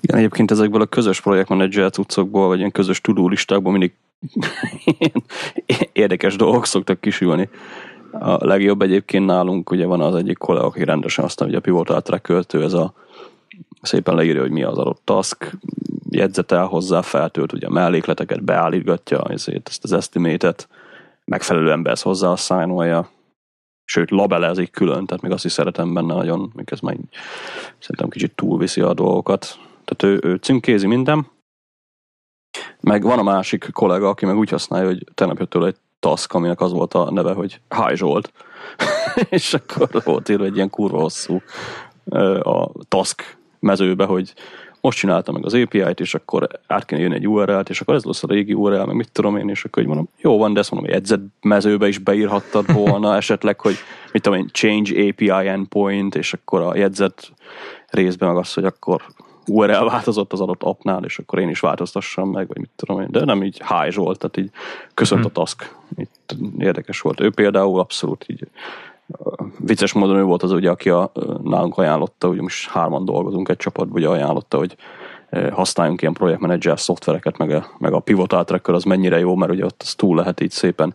Igen, 0.00 0.18
egyébként 0.18 0.50
ezekből 0.50 0.80
a 0.80 0.86
közös 0.86 1.20
projektmenedzser 1.20 1.90
cuccokból, 1.90 2.46
vagy 2.46 2.58
ilyen 2.58 2.70
közös 2.70 3.00
tudulistákból 3.00 3.72
mindig 3.72 3.92
érdekes 5.92 6.36
dolgok 6.36 6.66
szoktak 6.66 7.00
kisülni. 7.00 7.48
A 8.12 8.46
legjobb 8.46 8.82
egyébként 8.82 9.26
nálunk 9.26 9.70
ugye 9.70 9.86
van 9.86 10.00
az 10.00 10.14
egyik 10.14 10.38
kollega, 10.38 10.66
aki 10.66 10.84
rendesen 10.84 11.24
aztán 11.24 11.48
ugye 11.48 11.56
a 11.56 11.60
pivotal 11.60 12.02
tracker 12.02 12.44
ez 12.50 12.72
a 12.72 12.94
szépen 13.82 14.14
leírja, 14.14 14.40
hogy 14.40 14.50
mi 14.50 14.62
az 14.62 14.78
adott 14.78 15.00
task, 15.04 15.56
jegyzetel 16.10 16.66
hozzá, 16.66 17.00
feltölt 17.00 17.52
ugye 17.52 17.66
a 17.66 17.70
mellékleteket, 17.70 18.44
beállítgatja 18.44 19.22
ezért 19.22 19.68
ezt 19.68 19.84
az 19.84 19.92
estimatet, 19.92 20.68
megfelelő 21.24 21.70
emberhez 21.70 22.02
hozzá 22.02 22.28
asszányolja, 22.28 23.08
sőt 23.84 24.10
labelezik 24.10 24.70
külön, 24.70 25.06
tehát 25.06 25.22
még 25.22 25.32
azt 25.32 25.44
is 25.44 25.52
szeretem 25.52 25.94
benne 25.94 26.14
nagyon, 26.14 26.52
még 26.54 26.68
ez 26.70 26.80
már 26.80 26.96
szerintem 27.78 28.08
kicsit 28.08 28.34
túlviszi 28.34 28.80
a 28.80 28.94
dolgokat. 28.94 29.58
Tehát 29.84 30.16
ő, 30.22 30.28
ő 30.28 30.34
címkézi 30.34 30.86
minden, 30.86 31.26
meg 32.80 33.02
van 33.02 33.18
a 33.18 33.22
másik 33.22 33.68
kollega, 33.72 34.08
aki 34.08 34.26
meg 34.26 34.36
úgy 34.36 34.50
használja, 34.50 34.86
hogy 34.86 35.04
tegnap 35.14 35.38
jött 35.38 35.50
tőle 35.50 35.66
egy 35.66 35.76
task, 36.00 36.32
aminek 36.32 36.60
az 36.60 36.72
volt 36.72 36.94
a 36.94 37.10
neve, 37.10 37.32
hogy 37.32 37.60
Hi 37.68 37.96
Zsolt. 37.96 38.32
és 39.28 39.54
akkor 39.54 39.88
volt 40.04 40.28
írva 40.28 40.44
egy 40.44 40.56
ilyen 40.56 40.70
kurva 40.70 41.00
hosszú 41.00 41.42
a 42.42 42.70
task 42.88 43.36
mezőbe, 43.58 44.04
hogy 44.04 44.34
most 44.84 44.98
csináltam 44.98 45.34
meg 45.34 45.44
az 45.44 45.54
API-t, 45.54 46.00
és 46.00 46.14
akkor 46.14 46.48
át 46.66 46.84
kéne 46.84 47.00
jönni 47.00 47.14
egy 47.14 47.28
URL-t, 47.28 47.68
és 47.68 47.80
akkor 47.80 47.94
ez 47.94 48.04
lesz 48.04 48.22
a 48.22 48.26
régi 48.26 48.54
URL, 48.54 48.84
meg 48.84 48.94
mit 48.94 49.12
tudom 49.12 49.36
én, 49.36 49.48
és 49.48 49.64
akkor 49.64 49.82
így 49.82 49.88
mondom, 49.88 50.08
jó 50.16 50.38
van, 50.38 50.52
de 50.52 50.60
ezt 50.60 50.70
mondom, 50.70 50.90
hogy 50.90 50.98
edzett 50.98 51.20
mezőbe 51.40 51.88
is 51.88 51.98
beírhattad 51.98 52.72
volna 52.72 53.16
esetleg, 53.22 53.60
hogy 53.60 53.74
mit 54.12 54.22
tudom 54.22 54.38
én, 54.38 54.48
change 54.52 55.08
API 55.08 55.48
endpoint, 55.48 56.14
és 56.14 56.32
akkor 56.32 56.60
a 56.60 56.76
jegyzet 56.76 57.32
részben 57.88 58.28
meg 58.28 58.38
az, 58.38 58.54
hogy 58.54 58.64
akkor 58.64 59.02
URL 59.46 59.84
változott 59.84 60.32
az 60.32 60.40
adott 60.40 60.62
appnál, 60.62 61.04
és 61.04 61.18
akkor 61.18 61.38
én 61.38 61.48
is 61.48 61.60
változtassam 61.60 62.30
meg, 62.30 62.48
vagy 62.48 62.58
mit 62.58 62.70
tudom 62.76 63.00
én, 63.00 63.08
de 63.10 63.24
nem 63.24 63.42
így 63.42 63.62
hi 63.68 63.90
Zsolt, 63.90 64.18
tehát 64.18 64.36
így 64.36 64.50
köszönt 64.94 65.20
a 65.20 65.24
hmm. 65.24 65.32
task. 65.32 65.76
Itt 65.96 66.36
érdekes 66.58 67.00
volt. 67.00 67.20
Ő 67.20 67.30
például 67.30 67.80
abszolút 67.80 68.24
így 68.28 68.48
vicces 69.58 69.92
módon 69.92 70.16
ő 70.16 70.22
volt 70.22 70.42
az, 70.42 70.52
ugye, 70.52 70.70
aki 70.70 70.90
a, 70.90 71.12
nálunk 71.42 71.78
ajánlotta, 71.78 72.28
ugye 72.28 72.42
most 72.42 72.68
hárman 72.68 73.04
dolgozunk 73.04 73.48
egy 73.48 73.56
csapatban, 73.56 73.96
ugye 73.96 74.08
ajánlotta, 74.08 74.58
hogy 74.58 74.76
használjunk 75.52 76.00
ilyen 76.00 76.14
projektmenedzser 76.14 76.80
szoftvereket, 76.80 77.38
meg 77.38 77.50
a, 77.50 77.66
meg 77.78 77.92
a 77.92 78.00
pivot 78.00 78.28
tracker 78.28 78.74
az 78.74 78.84
mennyire 78.84 79.18
jó, 79.18 79.34
mert 79.34 79.52
ugye 79.52 79.64
ott 79.64 79.82
az 79.84 79.94
túl 79.94 80.16
lehet 80.16 80.40
így 80.40 80.50
szépen 80.50 80.94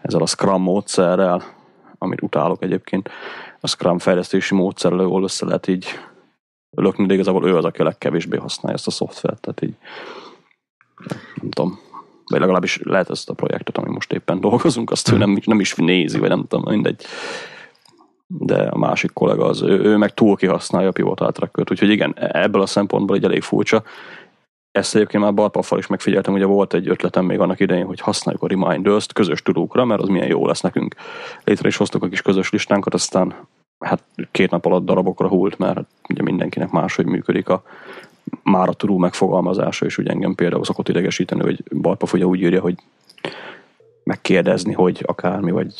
ezzel 0.00 0.22
a 0.22 0.26
Scrum 0.26 0.62
módszerrel, 0.62 1.42
amit 1.98 2.22
utálok 2.22 2.62
egyébként, 2.62 3.10
a 3.60 3.66
Scrum 3.66 3.98
fejlesztési 3.98 4.54
módszerrel 4.54 5.00
jól 5.00 5.22
össze 5.22 5.44
lehet 5.44 5.66
így 5.66 5.86
lökni, 6.70 7.06
de 7.06 7.14
igazából 7.14 7.46
ő 7.46 7.56
az, 7.56 7.64
aki 7.64 7.80
a 7.80 7.84
legkevésbé 7.84 8.36
használja 8.36 8.76
ezt 8.76 8.86
a 8.86 8.90
szoftvert, 8.90 9.40
tehát 9.40 9.62
így 9.62 9.74
nem 11.40 11.50
tudom, 11.50 11.78
vagy 12.26 12.40
legalábbis 12.40 12.80
lehet 12.82 13.10
ezt 13.10 13.30
a 13.30 13.34
projektet, 13.34 13.78
ami 13.78 13.90
most 13.90 14.12
éppen 14.12 14.40
dolgozunk, 14.40 14.90
azt 14.90 15.08
ő 15.08 15.16
hmm. 15.16 15.20
nem, 15.20 15.38
nem 15.44 15.60
is 15.60 15.74
nézi, 15.74 16.18
vagy 16.18 16.28
nem 16.28 16.44
tudom, 16.48 16.72
mindegy. 16.72 17.04
De 18.26 18.62
a 18.62 18.78
másik 18.78 19.12
kollega 19.12 19.44
az, 19.44 19.62
ő, 19.62 19.80
ő 19.80 19.96
meg 19.96 20.14
túl 20.14 20.36
kihasználja 20.36 20.88
a 20.88 20.92
pivot 20.92 21.16
trackert, 21.16 21.70
úgyhogy 21.70 21.90
igen, 21.90 22.14
ebből 22.18 22.62
a 22.62 22.66
szempontból 22.66 23.16
egy 23.16 23.24
elég 23.24 23.42
furcsa. 23.42 23.82
Ezt 24.70 24.94
egyébként 24.94 25.22
már 25.22 25.34
Barpaffal 25.34 25.78
is 25.78 25.86
megfigyeltem, 25.86 26.34
ugye 26.34 26.44
volt 26.44 26.74
egy 26.74 26.88
ötletem 26.88 27.24
még 27.24 27.40
annak 27.40 27.60
idején, 27.60 27.86
hogy 27.86 28.00
használjuk 28.00 28.42
a 28.42 28.46
Reminders-t 28.46 29.12
közös 29.12 29.42
tudókra, 29.42 29.84
mert 29.84 30.00
az 30.00 30.08
milyen 30.08 30.28
jó 30.28 30.46
lesz 30.46 30.60
nekünk. 30.60 30.94
Létre 31.44 31.68
is 31.68 31.76
hoztuk 31.76 32.02
a 32.02 32.08
kis 32.08 32.22
közös 32.22 32.50
listánkat, 32.50 32.94
aztán 32.94 33.34
hát 33.78 34.02
két 34.30 34.50
nap 34.50 34.66
alatt 34.66 34.84
darabokra 34.84 35.28
hult, 35.28 35.58
mert 35.58 35.80
ugye 36.08 36.22
mindenkinek 36.22 36.70
máshogy 36.70 37.06
működik 37.06 37.48
a 37.48 37.62
már 38.42 38.68
a 38.68 38.72
turú 38.72 38.98
megfogalmazása, 38.98 39.86
és 39.86 39.98
ugye 39.98 40.10
engem 40.10 40.34
például 40.34 40.64
szokott 40.64 40.88
idegesíteni, 40.88 41.40
hogy 41.40 41.62
Barpaf 41.80 42.12
ugye 42.12 42.24
úgy 42.24 42.40
írja, 42.40 42.60
hogy 42.60 42.74
megkérdezni, 44.04 44.72
hogy 44.72 45.02
akármi, 45.06 45.50
vagy 45.50 45.74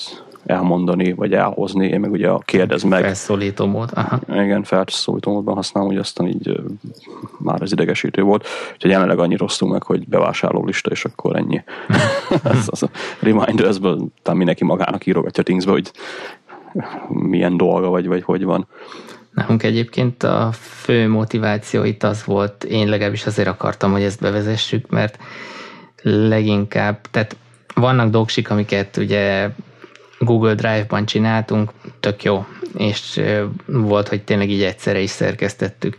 elmondani, 0.47 1.12
vagy 1.12 1.33
elhozni, 1.33 1.87
én 1.87 2.00
meg 2.00 2.11
ugye 2.11 2.28
a 2.28 2.38
kérdez 2.38 2.83
meg. 2.83 3.02
Felszólító 3.02 3.67
mód. 3.67 3.90
Aha. 3.95 4.21
Igen, 4.28 4.62
felszólító 4.62 5.33
módban 5.33 5.55
használom, 5.55 5.90
hogy 5.90 5.99
aztán 5.99 6.26
így 6.26 6.61
már 7.38 7.62
ez 7.62 7.73
idegesítő 7.73 8.23
volt. 8.23 8.47
Úgyhogy 8.73 8.90
jelenleg 8.90 9.19
annyit 9.19 9.38
rosszunk 9.38 9.73
meg, 9.73 9.83
hogy 9.83 10.09
bevásárló 10.09 10.64
lista, 10.64 10.90
és 10.90 11.05
akkor 11.05 11.37
ennyi. 11.37 11.62
ez 12.45 12.67
az 12.67 12.83
a 12.83 12.88
reminder-ből, 13.21 14.09
talán 14.23 14.38
mindenki 14.38 14.64
magának 14.64 15.07
írogatja 15.07 15.43
Thingsbe, 15.43 15.71
hogy 15.71 15.90
milyen 17.09 17.57
dolga, 17.57 17.89
vagy, 17.89 18.07
vagy 18.07 18.23
hogy 18.23 18.45
van. 18.45 18.69
Nálunk 19.31 19.63
egyébként 19.63 20.23
a 20.23 20.53
fő 20.53 21.09
motiváció 21.09 21.85
itt 21.85 22.03
az 22.03 22.25
volt, 22.25 22.65
én 22.65 22.89
legalábbis 22.89 23.27
azért 23.27 23.49
akartam, 23.49 23.93
hogy 23.93 24.03
ezt 24.03 24.21
bevezessük, 24.21 24.91
mert 24.91 25.19
leginkább, 26.03 27.01
tehát 27.11 27.37
vannak 27.75 28.11
doksik, 28.11 28.51
amiket 28.51 28.97
ugye 28.97 29.51
Google 30.19 30.55
Drive-ban 30.55 31.07
csináltunk, 31.07 31.73
tök 32.01 32.23
jó, 32.23 32.47
és 32.77 33.21
volt, 33.67 34.09
hogy 34.09 34.25
tényleg 34.25 34.51
így 34.51 34.63
egyszerre 34.63 35.01
is 35.01 35.11
szerkesztettük. 35.11 35.97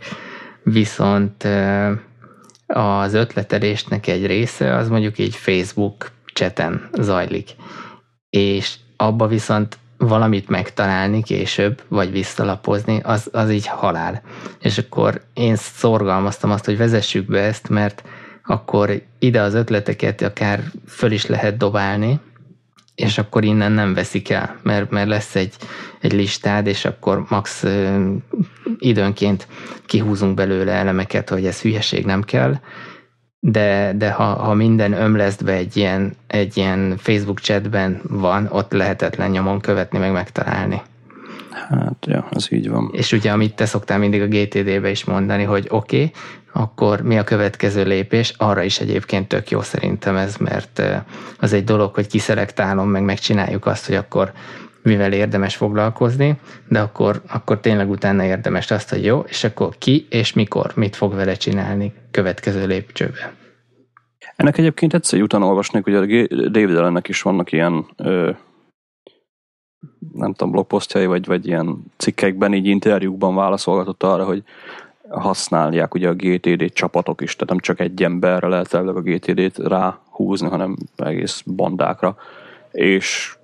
Viszont 0.62 1.48
az 2.66 3.14
ötletelésnek 3.14 4.06
egy 4.06 4.26
része 4.26 4.76
az 4.76 4.88
mondjuk 4.88 5.18
így 5.18 5.34
Facebook 5.34 6.10
cseten 6.32 6.88
zajlik. 6.92 7.48
És 8.30 8.74
abba 8.96 9.26
viszont 9.26 9.78
valamit 10.08 10.48
megtalálni 10.48 11.22
később, 11.22 11.82
vagy 11.88 12.10
visszalapozni, 12.10 13.00
az, 13.02 13.28
az 13.32 13.50
így 13.50 13.66
halál. 13.66 14.22
És 14.60 14.78
akkor 14.78 15.20
én 15.34 15.56
szorgalmaztam 15.56 16.50
azt, 16.50 16.64
hogy 16.64 16.76
vezessük 16.76 17.26
be 17.26 17.40
ezt, 17.40 17.68
mert 17.68 18.02
akkor 18.44 19.02
ide 19.18 19.40
az 19.40 19.54
ötleteket 19.54 20.22
akár 20.22 20.62
föl 20.86 21.10
is 21.12 21.26
lehet 21.26 21.56
dobálni, 21.56 22.20
és 22.94 23.18
akkor 23.18 23.44
innen 23.44 23.72
nem 23.72 23.94
veszik 23.94 24.30
el, 24.30 24.56
mert, 24.62 24.90
mert 24.90 25.08
lesz 25.08 25.36
egy, 25.36 25.54
egy 26.00 26.12
listád, 26.12 26.66
és 26.66 26.84
akkor 26.84 27.24
max 27.28 27.64
időnként 28.78 29.46
kihúzunk 29.86 30.34
belőle 30.34 30.72
elemeket, 30.72 31.28
hogy 31.28 31.46
ez 31.46 31.60
hülyeség 31.60 32.04
nem 32.04 32.22
kell, 32.22 32.60
de, 33.40 33.92
de 33.96 34.10
ha, 34.10 34.24
ha 34.24 34.54
minden 34.54 34.92
ömlesztve 34.92 35.52
egy 35.52 35.76
ilyen, 35.76 36.16
egy 36.26 36.56
ilyen 36.56 36.96
Facebook 36.96 37.40
chatben 37.40 38.00
van, 38.08 38.48
ott 38.50 38.72
lehetetlen 38.72 39.30
nyomon 39.30 39.60
követni, 39.60 39.98
meg 39.98 40.12
megtalálni. 40.12 40.82
Hát, 41.68 42.06
ja, 42.06 42.28
az 42.30 42.52
így 42.52 42.68
van. 42.68 42.90
És 42.92 43.12
ugye, 43.12 43.30
amit 43.30 43.54
te 43.54 43.66
szoktál 43.66 43.98
mindig 43.98 44.22
a 44.22 44.26
GTD-be 44.26 44.90
is 44.90 45.04
mondani, 45.04 45.42
hogy 45.42 45.66
oké, 45.68 45.96
okay, 45.96 46.12
akkor 46.52 47.00
mi 47.00 47.18
a 47.18 47.24
következő 47.24 47.84
lépés? 47.84 48.34
Arra 48.36 48.62
is 48.62 48.80
egyébként 48.80 49.28
tök 49.28 49.50
jó 49.50 49.60
szerintem 49.60 50.16
ez, 50.16 50.36
mert 50.36 50.82
az 51.38 51.52
egy 51.52 51.64
dolog, 51.64 51.94
hogy 51.94 52.06
kiszelektálom, 52.06 52.88
meg 52.88 53.02
megcsináljuk 53.02 53.66
azt, 53.66 53.86
hogy 53.86 53.94
akkor 53.94 54.32
mivel 54.82 55.12
érdemes 55.12 55.56
foglalkozni, 55.56 56.38
de 56.68 56.80
akkor, 56.80 57.22
akkor 57.28 57.60
tényleg 57.60 57.90
utána 57.90 58.24
érdemes 58.24 58.70
azt, 58.70 58.90
hogy 58.90 59.04
jó, 59.04 59.24
és 59.28 59.44
akkor 59.44 59.78
ki 59.78 60.06
és 60.10 60.32
mikor, 60.32 60.72
mit 60.74 60.96
fog 60.96 61.14
vele 61.14 61.34
csinálni 61.34 61.92
következő 62.10 62.66
lépcsőben. 62.66 63.38
Ennek 64.36 64.58
egyébként 64.58 64.94
egyszer 64.94 65.22
utána 65.22 65.46
olvasnék, 65.46 65.86
a 65.86 66.06
David 66.48 66.76
Ellennek 66.76 67.08
is 67.08 67.22
vannak 67.22 67.52
ilyen 67.52 67.86
ö, 67.96 68.30
nem 70.12 70.32
tudom, 70.32 70.52
blogposztjai, 70.52 71.06
vagy, 71.06 71.26
vagy 71.26 71.46
ilyen 71.46 71.84
cikkekben, 71.96 72.54
így 72.54 72.66
interjúkban 72.66 73.34
válaszolgatott 73.34 74.02
arra, 74.02 74.24
hogy 74.24 74.42
használják 75.08 75.94
ugye 75.94 76.08
a 76.08 76.14
GTD 76.14 76.72
csapatok 76.72 77.20
is, 77.20 77.36
tehát 77.36 77.48
nem 77.48 77.58
csak 77.58 77.80
egy 77.80 78.02
emberre 78.02 78.48
lehet 78.48 78.74
a 78.74 79.00
GTD-t 79.00 79.58
ráhúzni, 79.58 80.48
hanem 80.48 80.76
egész 80.96 81.42
bandákra, 81.46 82.16
és 82.70 83.34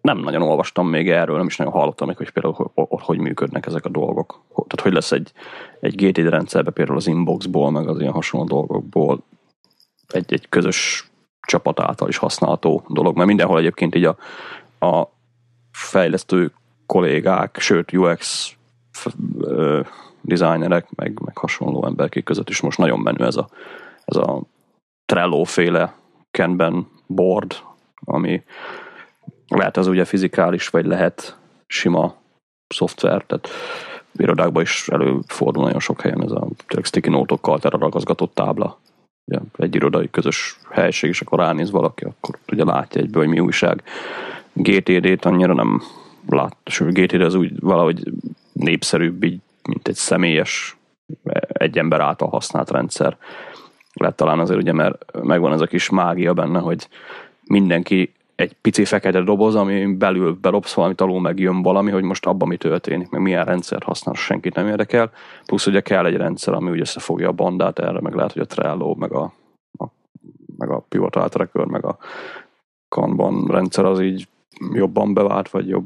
nem 0.00 0.18
nagyon 0.18 0.42
olvastam 0.42 0.88
még 0.88 1.10
erről, 1.10 1.36
nem 1.36 1.46
is 1.46 1.56
nagyon 1.56 1.72
hallottam 1.72 2.06
még, 2.06 2.16
hogy 2.16 2.30
például 2.30 2.70
hogy, 2.74 2.86
hogy 3.02 3.18
működnek 3.18 3.66
ezek 3.66 3.84
a 3.84 3.88
dolgok. 3.88 4.40
Tehát 4.48 4.80
hogy 4.80 4.92
lesz 4.92 5.12
egy, 5.12 5.32
egy 5.80 5.94
GTD 5.94 6.28
rendszerbe 6.28 6.70
például 6.70 6.96
az 6.96 7.06
inboxból, 7.06 7.70
meg 7.70 7.88
az 7.88 8.00
ilyen 8.00 8.12
hasonló 8.12 8.46
dolgokból 8.46 9.22
egy, 10.08 10.32
egy 10.32 10.48
közös 10.48 11.10
csapat 11.40 11.80
által 11.80 12.08
is 12.08 12.16
használható 12.16 12.84
dolog, 12.88 13.16
mert 13.16 13.28
mindenhol 13.28 13.58
egyébként 13.58 13.94
így 13.94 14.04
a, 14.04 14.16
a 14.86 15.10
fejlesztő 15.72 16.52
kollégák, 16.86 17.56
sőt 17.60 17.92
UX 17.92 18.54
designerek, 20.20 20.94
meg, 20.94 21.20
meg 21.24 21.36
hasonló 21.36 21.86
emberek 21.86 22.20
között 22.24 22.48
is 22.48 22.60
most 22.60 22.78
nagyon 22.78 22.98
menő 22.98 23.24
ez 23.24 23.36
a, 23.36 23.48
ez 24.04 24.16
a 24.16 24.42
Trello-féle 25.04 25.94
Kanban 26.30 26.90
board, 27.06 27.56
ami 28.04 28.42
lehet 29.56 29.76
az 29.76 29.86
ugye 29.86 30.04
fizikális, 30.04 30.68
vagy 30.68 30.86
lehet 30.86 31.36
sima 31.66 32.14
szoftver, 32.68 33.22
tehát 33.22 33.48
irodákban 34.16 34.62
is 34.62 34.88
előfordul 34.88 35.62
nagyon 35.62 35.80
sok 35.80 36.00
helyen 36.00 36.22
ez 36.22 36.30
a 36.30 36.48
tényleg 36.66 36.84
sticky 36.84 37.08
notokkal 37.08 37.58
ragazgatott 37.62 38.34
tábla. 38.34 38.78
Ugye, 39.24 39.40
egy 39.56 39.74
irodai 39.74 40.10
közös 40.10 40.58
helység, 40.70 41.10
és 41.10 41.20
akkor 41.20 41.38
ránéz 41.38 41.70
valaki, 41.70 42.04
akkor 42.04 42.38
ugye 42.52 42.64
látja 42.64 43.00
egyből, 43.00 43.22
hogy 43.22 43.32
mi 43.32 43.40
újság. 43.40 43.82
GTD-t 44.52 45.24
annyira 45.24 45.54
nem 45.54 45.82
lát, 46.28 46.56
és 46.64 46.82
GTD 46.88 47.20
az 47.20 47.34
úgy 47.34 47.60
valahogy 47.60 48.12
népszerűbb, 48.52 49.24
így, 49.24 49.40
mint 49.68 49.88
egy 49.88 49.94
személyes, 49.94 50.76
egy 51.48 51.78
ember 51.78 52.00
által 52.00 52.28
használt 52.28 52.70
rendszer. 52.70 53.16
Lehet 53.92 54.16
talán 54.16 54.38
azért 54.38 54.60
ugye, 54.60 54.72
mert 54.72 55.22
megvan 55.22 55.52
ez 55.52 55.60
a 55.60 55.66
kis 55.66 55.90
mágia 55.90 56.32
benne, 56.32 56.58
hogy 56.58 56.88
mindenki 57.44 58.14
egy 58.40 58.56
pici 58.60 58.84
fekete 58.84 59.20
doboz, 59.20 59.54
ami 59.54 59.94
belül 59.94 60.38
berobsz 60.40 60.74
valamit, 60.74 61.00
alul 61.00 61.20
meg 61.20 61.38
jön 61.38 61.62
valami, 61.62 61.90
hogy 61.90 62.02
most 62.02 62.26
abban 62.26 62.48
mi 62.48 62.56
történik, 62.56 63.10
meg 63.10 63.20
milyen 63.20 63.44
rendszer 63.44 63.82
használ, 63.82 64.14
senkit 64.14 64.54
nem 64.54 64.66
érdekel. 64.66 65.10
Plusz 65.46 65.66
ugye 65.66 65.80
kell 65.80 66.06
egy 66.06 66.16
rendszer, 66.16 66.54
ami 66.54 66.70
úgy 66.70 66.80
összefogja 66.80 67.28
a 67.28 67.32
bandát 67.32 67.78
erre, 67.78 68.00
meg 68.00 68.14
lehet, 68.14 68.32
hogy 68.32 68.42
a 68.42 68.46
Trello, 68.46 68.94
meg 68.94 69.12
a, 69.12 69.32
a 69.78 69.86
meg 70.56 70.70
a 70.70 70.84
Pivotal 70.88 71.28
Tracker, 71.28 71.64
meg 71.64 71.84
a 71.84 71.98
Kanban 72.88 73.46
rendszer 73.46 73.84
az 73.84 74.00
így 74.00 74.28
jobban 74.72 75.14
bevált, 75.14 75.50
vagy 75.50 75.68
jobb, 75.68 75.84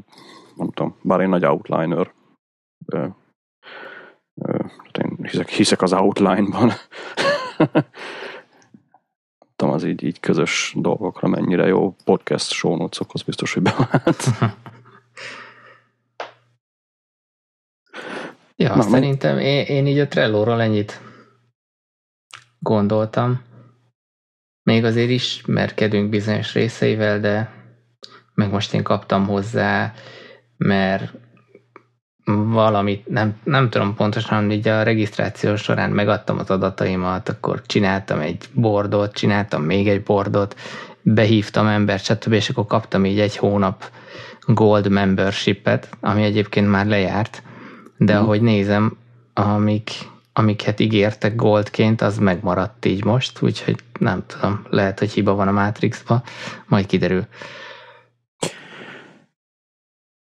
nem 0.55 0.71
tudom, 0.71 0.95
bár 1.01 1.19
én 1.19 1.29
nagy 1.29 1.45
outliner 1.45 2.11
ö, 2.85 3.05
ö, 4.41 4.57
én 5.03 5.17
hiszek, 5.21 5.49
hiszek 5.49 5.81
az 5.81 5.93
outline-ban. 5.93 6.71
tudom, 9.55 9.73
az 9.73 9.83
így, 9.83 10.03
így 10.03 10.19
közös 10.19 10.73
dolgokra 10.77 11.27
mennyire 11.27 11.67
jó 11.67 11.95
podcast 12.03 12.51
show 12.51 12.75
notes 12.75 13.23
biztos, 13.23 13.53
hogy 13.53 13.63
bevált. 13.63 14.23
ja, 18.55 18.75
Na, 18.75 18.81
szerintem 18.81 19.37
én, 19.37 19.65
én 19.65 19.87
így 19.87 19.99
a 19.99 20.07
Trello-ról 20.07 20.61
ennyit 20.61 21.01
gondoltam. 22.59 23.41
Még 24.63 24.83
azért 24.83 25.09
ismerkedünk 25.09 26.09
bizonyos 26.09 26.53
részeivel, 26.53 27.19
de 27.19 27.53
meg 28.33 28.51
most 28.51 28.73
én 28.73 28.83
kaptam 28.83 29.27
hozzá, 29.27 29.93
mert 30.57 31.13
valamit, 32.25 33.07
nem, 33.07 33.35
nem 33.43 33.69
tudom 33.69 33.95
pontosan, 33.95 34.51
így 34.51 34.67
a 34.67 34.83
regisztráció 34.83 35.55
során 35.55 35.89
megadtam 35.89 36.39
az 36.39 36.49
adataimat, 36.49 37.29
akkor 37.29 37.61
csináltam 37.65 38.19
egy 38.19 38.45
bordot, 38.53 39.13
csináltam 39.13 39.63
még 39.63 39.87
egy 39.87 40.03
bordot, 40.03 40.55
behívtam 41.01 41.67
embert, 41.67 42.03
stb. 42.03 42.33
és 42.33 42.49
akkor 42.49 42.65
kaptam 42.65 43.05
így 43.05 43.19
egy 43.19 43.37
hónap 43.37 43.91
gold 44.45 44.89
membershipet, 44.89 45.89
ami 45.99 46.23
egyébként 46.23 46.69
már 46.69 46.85
lejárt, 46.85 47.43
de 47.97 48.13
mm. 48.13 48.21
ahogy 48.21 48.41
nézem, 48.41 48.97
amik, 49.33 49.91
amiket 50.33 50.79
ígértek 50.79 51.35
goldként, 51.35 52.01
az 52.01 52.17
megmaradt 52.17 52.85
így 52.85 53.03
most, 53.03 53.41
úgyhogy 53.41 53.75
nem 53.99 54.23
tudom, 54.27 54.65
lehet, 54.69 54.99
hogy 54.99 55.11
hiba 55.11 55.35
van 55.35 55.47
a 55.47 55.51
Matrixba, 55.51 56.23
majd 56.65 56.85
kiderül 56.85 57.25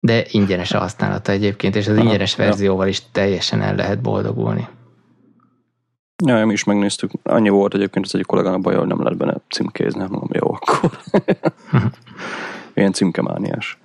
de 0.04 0.24
ingyenes 0.30 0.72
a 0.72 0.78
használata 0.78 1.32
egyébként, 1.32 1.76
és 1.76 1.88
az 1.88 1.96
Aha, 1.96 2.04
ingyenes 2.04 2.36
verzióval 2.36 2.88
is 2.88 3.02
teljesen 3.12 3.62
el 3.62 3.74
lehet 3.74 4.00
boldogulni. 4.00 4.68
Ja, 6.24 6.46
mi 6.46 6.52
is 6.52 6.64
megnéztük. 6.64 7.10
Annyi 7.22 7.48
volt 7.48 7.74
egyébként 7.74 8.04
az 8.04 8.14
egyik 8.14 8.26
kollégának 8.26 8.60
baj, 8.60 8.74
hogy 8.74 8.86
nem 8.86 9.02
lehet 9.02 9.18
benne 9.18 9.36
címkézni. 9.48 10.00
Mondom, 10.00 10.28
jó, 10.32 10.52
akkor. 10.52 10.98
Ilyen 12.74 12.92
címkemániás. 12.92 13.78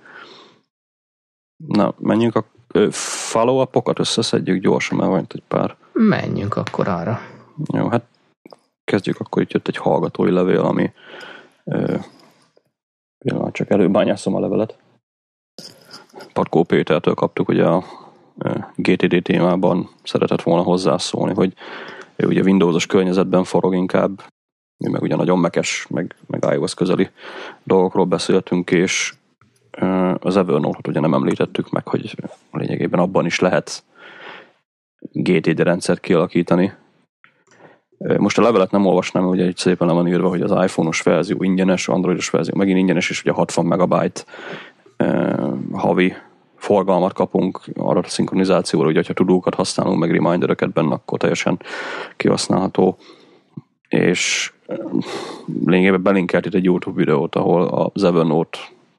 Na, 1.66 1.94
menjünk 1.98 2.36
a 2.36 2.44
follow-upokat 2.90 3.98
összeszedjük 3.98 4.62
gyorsan, 4.62 4.98
mert 4.98 5.10
van 5.10 5.26
egy 5.28 5.42
pár. 5.48 5.76
Menjünk 5.92 6.56
akkor 6.56 6.88
arra. 6.88 7.20
Jó, 7.72 7.88
hát 7.88 8.04
kezdjük 8.84 9.20
akkor, 9.20 9.42
itt 9.42 9.52
jött 9.52 9.68
egy 9.68 9.76
hallgatói 9.76 10.30
levél, 10.30 10.60
ami 10.60 10.92
ö, 11.64 11.96
csak 13.52 13.70
előbányászom 13.70 14.34
a 14.34 14.40
levelet. 14.40 14.78
Parkó 16.32 16.62
Pétertől 16.62 17.14
kaptuk, 17.14 17.46
hogy 17.46 17.60
a 17.60 17.84
GTD 18.74 19.22
témában 19.22 19.88
szeretett 20.02 20.42
volna 20.42 20.62
hozzászólni, 20.62 21.34
hogy 21.34 21.52
ő 22.16 22.26
ugye 22.26 22.42
Windowsos 22.42 22.86
környezetben 22.86 23.44
forog 23.44 23.74
inkább, 23.74 24.22
mi 24.76 24.90
meg 24.90 25.02
ugye 25.02 25.16
nagyon 25.16 25.38
mekes, 25.38 25.86
meg, 25.90 26.16
meg 26.26 26.44
iOS 26.52 26.74
közeli 26.74 27.08
dolgokról 27.62 28.04
beszéltünk, 28.04 28.70
és 28.70 29.14
az 30.18 30.36
Evernote-ot 30.36 30.88
ugye 30.88 31.00
nem 31.00 31.14
említettük 31.14 31.70
meg, 31.70 31.88
hogy 31.88 32.14
lényegében 32.52 33.00
abban 33.00 33.26
is 33.26 33.38
lehet 33.38 33.84
GTD 35.00 35.60
rendszert 35.60 36.00
kialakítani. 36.00 36.72
Most 38.18 38.38
a 38.38 38.42
levelet 38.42 38.70
nem 38.70 38.86
olvasnám, 38.86 39.26
ugye 39.26 39.44
egy 39.44 39.56
szépen 39.56 39.86
le 39.86 39.92
van 39.92 40.08
írva, 40.08 40.28
hogy 40.28 40.42
az 40.42 40.50
iPhone-os 40.50 41.02
verzió 41.02 41.42
ingyenes, 41.42 41.88
Androidos 41.88 42.30
verzió 42.30 42.54
megint 42.56 42.78
ingyenes, 42.78 43.10
és 43.10 43.20
ugye 43.20 43.32
60 43.32 43.66
megabyte 43.66 44.24
havi 45.72 46.14
forgalmat 46.56 47.12
kapunk 47.12 47.60
arra 47.76 48.00
a 48.00 48.08
szinkronizációra, 48.08 48.92
hogy 48.92 49.06
ha 49.06 49.12
tudókat 49.12 49.54
használunk, 49.54 49.98
meg 49.98 50.10
remindereket 50.10 50.72
benne, 50.72 50.94
akkor 50.94 51.18
teljesen 51.18 51.60
kihasználható. 52.16 52.96
És 53.88 54.52
lényegében 55.64 56.02
belinkelt 56.02 56.46
itt 56.46 56.54
egy 56.54 56.64
YouTube 56.64 56.98
videót, 56.98 57.34
ahol 57.34 57.90
az 57.92 58.04
Evernote 58.04 58.58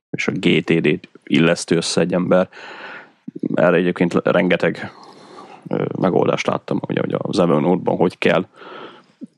és 0.10 0.28
a 0.28 0.32
GTD-t 0.32 1.10
illesztő 1.24 1.76
össze 1.76 2.02
egy 2.02 2.14
ember. 2.14 2.50
Erre 3.54 3.76
egyébként 3.76 4.14
rengeteg 4.24 4.92
megoldást 6.00 6.48
láttam, 6.48 6.80
ugye, 6.88 7.02
hogy 7.02 7.16
az 7.18 7.40
Evernote-ban 7.40 7.96
hogy 7.96 8.18
kell 8.18 8.46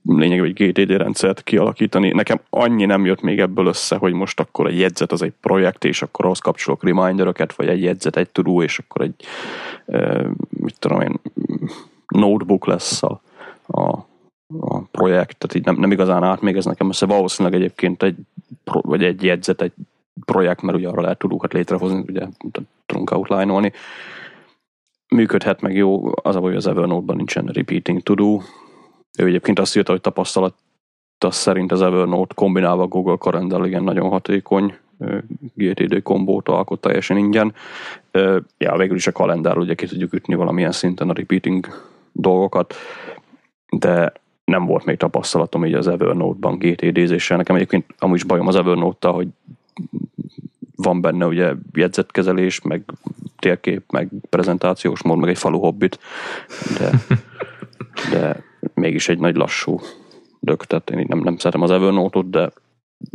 lényegében 0.06 0.54
egy 0.56 0.72
GTD 0.72 0.92
rendszert 0.92 1.44
kialakítani. 1.44 2.10
Nekem 2.10 2.40
annyi 2.50 2.86
nem 2.86 3.06
jött 3.06 3.22
még 3.22 3.40
ebből 3.40 3.66
össze, 3.66 3.96
hogy 3.96 4.14
most 4.14 4.40
akkor 4.40 4.68
egy 4.68 4.80
jegyzet 4.80 5.12
az 5.12 5.22
egy 5.22 5.34
projekt, 5.42 5.86
és 5.86 6.02
akkor 6.02 6.26
ahhoz 6.26 6.40
kapcsolok 6.40 6.84
reminderöket, 6.84 7.54
vagy 7.56 7.68
egy 7.68 7.82
jegyzet 7.82 8.18
egy 8.18 8.30
tudó, 8.30 8.62
és 8.62 8.80
akkor 8.80 9.02
egy 9.02 9.16
mit 10.50 10.80
tudom 10.80 11.02
én, 11.02 11.20
notebook 12.08 12.66
lesz 12.66 13.04
a, 13.04 13.22
a, 13.68 13.90
a 14.60 14.80
projekt, 14.92 15.38
tehát 15.38 15.56
így 15.56 15.66
nem, 15.66 15.76
nem 15.76 15.92
igazán 15.92 16.24
át 16.24 16.42
még 16.42 16.56
ez 16.56 16.66
nekem 16.66 16.90
össze. 16.90 17.06
Valószínűleg 17.06 17.60
egyébként 17.60 18.04
egy, 18.04 18.16
vagy 18.64 19.04
egy 19.04 19.24
jegyzet, 19.24 19.62
egy 19.62 19.74
projekt, 20.26 20.62
mert 20.62 20.78
ugye 20.78 20.88
arra 20.88 21.02
lehet 21.02 21.18
tudókat 21.18 21.54
létrehozni, 21.54 22.04
ugye 22.08 22.28
tudunk 22.86 23.12
outline-olni. 23.12 23.72
Működhet 25.08 25.62
meg 25.62 25.76
jó, 25.76 26.12
az 26.22 26.36
a 26.36 26.40
baj, 26.40 26.56
az 26.56 26.68
Evernote-ban 26.68 27.16
nincsen 27.16 27.46
repeating 27.46 28.02
to 28.02 28.14
do, 28.14 28.40
ő 29.18 29.26
egyébként 29.26 29.60
azt 29.60 29.78
írta, 29.78 29.92
hogy 29.92 30.02
tapasztalat 30.02 30.54
szerint 31.30 31.72
az 31.72 31.82
Evernote 31.82 32.34
kombinálva 32.34 32.88
Google 32.88 33.16
Calendar 33.16 33.66
igen 33.66 33.84
nagyon 33.84 34.10
hatékony 34.10 34.76
GTD 35.54 36.02
kombót 36.02 36.50
alkot 36.50 36.82
teljesen 36.82 37.18
ingyen. 37.18 37.54
Ja, 38.58 38.78
végül 38.78 38.96
is 38.96 39.08
a 39.08 39.12
kalendár 39.12 39.58
ugye 39.58 39.74
ki 39.74 39.86
tudjuk 39.86 40.14
ütni 40.14 40.36
valamilyen 40.36 40.72
szinten 40.72 41.10
a 41.10 41.14
repeating 41.14 41.68
dolgokat, 42.12 42.74
de 43.70 44.14
nem 44.46 44.66
volt 44.66 44.86
még 44.86 44.98
tapasztalatom 44.98 45.66
így 45.66 45.74
az 45.74 45.88
Evernote-ban 45.88 46.58
GTD-zéssel. 46.58 47.38
Nekem 47.38 47.56
egyébként 47.56 47.86
amúgy 47.98 48.16
is 48.16 48.24
bajom 48.24 48.48
az 48.48 48.56
Evernote-tal, 48.56 49.14
hogy 49.14 49.28
van 50.76 51.02
benne 51.02 51.26
ugye 51.26 51.54
jegyzetkezelés, 51.74 52.62
meg 52.62 52.84
térkép, 53.40 53.92
meg 53.92 54.10
prezentációs 54.30 55.02
mód, 55.02 55.18
meg 55.18 55.30
egy 55.30 55.38
falu 55.38 55.60
hobbit, 55.60 56.00
de, 56.78 56.92
de 58.12 58.44
mégis 58.74 59.10
egy 59.10 59.20
nagy 59.20 59.36
lassú 59.36 59.80
dög, 60.40 60.64
tehát 60.64 60.90
én 60.90 61.06
nem, 61.08 61.20
nem 61.20 61.38
szeretem 61.38 61.62
az 61.62 61.72
Evernote-ot, 61.72 62.30
de 62.30 62.52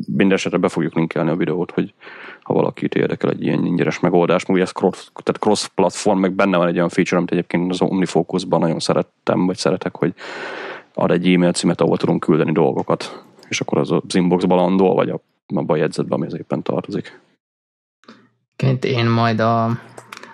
mindesetre 0.06 0.58
be 0.58 0.68
fogjuk 0.68 0.94
linkelni 0.94 1.30
a 1.30 1.37
videót, 1.37 1.70
hogy 1.70 1.94
ha 2.42 2.54
valakit 2.54 2.94
érdekel 2.94 3.30
egy 3.30 3.42
ilyen 3.42 3.64
ingyenes 3.64 4.00
megoldás, 4.00 4.44
ugye 4.48 4.62
ez 4.62 4.70
cross, 4.70 5.08
tehát 5.22 5.40
cross-platform, 5.40 6.18
meg 6.18 6.32
benne 6.32 6.56
van 6.56 6.66
egy 6.66 6.76
olyan 6.76 6.88
feature, 6.88 7.16
amit 7.16 7.30
egyébként 7.30 7.70
az 7.70 7.82
OmniFocus-ban 7.82 8.61
nagyon 8.61 8.78
szerettem, 8.78 9.46
vagy 9.46 9.56
szeretek, 9.56 9.96
hogy 9.96 10.14
ad 10.94 11.11
egy 11.11 11.32
e-mail 11.32 11.52
címet, 11.52 11.80
ahol 11.80 11.96
tudunk 11.96 12.20
küldeni 12.20 12.52
dolgokat, 12.52 13.24
és 13.48 13.61
akkor 13.61 13.78
az 13.78 13.90
az 13.90 14.14
inboxba 14.14 14.54
landol, 14.54 14.94
vagy 14.94 15.08
a, 15.08 15.20
a 15.66 15.76
jegyzetben, 15.76 16.18
ami 16.18 16.26
az 16.26 16.34
éppen 16.34 16.62
tartozik. 16.62 17.20
Én 18.80 19.06
majd 19.06 19.40
a, 19.40 19.70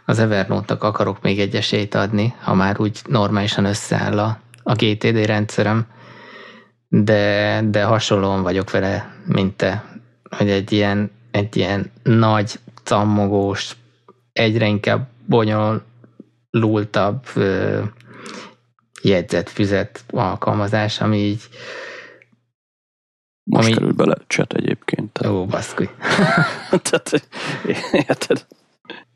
az 0.04 0.18
Evernote-nak 0.18 0.82
akarok 0.82 1.22
még 1.22 1.40
egy 1.40 1.54
esélyt 1.54 1.94
adni, 1.94 2.34
ha 2.40 2.54
már 2.54 2.80
úgy 2.80 3.00
normálisan 3.06 3.64
összeáll 3.64 4.18
a, 4.18 4.38
a 4.64 4.74
GTD 4.74 5.26
rendszerem, 5.26 5.86
de, 6.88 7.60
de 7.64 7.84
hasonlóan 7.84 8.42
vagyok 8.42 8.70
vele, 8.70 9.14
mint 9.26 9.56
te, 9.56 9.84
hogy 10.36 10.50
egy 10.50 10.72
ilyen, 10.72 11.10
egy 11.30 11.56
ilyen 11.56 11.90
nagy, 12.02 12.58
cammogós, 12.82 13.76
egyre 14.32 14.66
inkább 14.66 15.08
bonyolultabb 15.26 17.26
jegyzetfüzet 19.02 20.04
alkalmazás, 20.10 21.00
ami 21.00 21.16
így 21.16 21.48
most 23.44 23.66
ami... 23.66 23.76
kerül 23.76 23.92
bele 23.92 24.16
chat 24.26 24.52
egyébként. 24.52 25.12
Tehát. 25.12 25.34
Ó, 25.34 25.46
baszkuj. 25.46 25.88
tehát, 26.90 27.28
érted? 27.92 28.46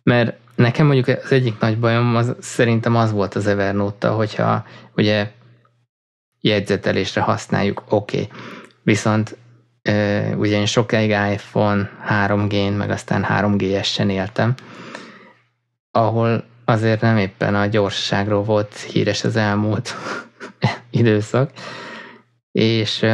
Mert 0.02 0.36
nekem 0.54 0.86
mondjuk 0.86 1.18
az 1.24 1.32
egyik 1.32 1.58
nagy 1.58 1.78
bajom 1.78 2.16
az, 2.16 2.34
szerintem 2.40 2.96
az 2.96 3.12
volt 3.12 3.34
az 3.34 3.46
Evernote-tal, 3.46 4.16
hogyha 4.16 4.64
ugye 4.96 5.30
jegyzetelésre 6.40 7.20
használjuk, 7.20 7.82
oké. 7.88 8.20
Okay. 8.20 8.28
Viszont 8.82 9.36
ugye 10.36 10.56
én 10.58 10.66
sokáig 10.66 11.10
iPhone 11.32 11.90
3G-n, 12.08 12.76
meg 12.76 12.90
aztán 12.90 13.26
3GS-en 13.28 14.10
éltem, 14.10 14.54
ahol 15.90 16.44
azért 16.64 17.00
nem 17.00 17.16
éppen 17.16 17.54
a 17.54 17.66
gyorsaságról 17.66 18.42
volt 18.42 18.76
híres 18.76 19.24
az 19.24 19.36
elmúlt 19.36 19.94
időszak, 20.90 21.50
és 22.52 23.06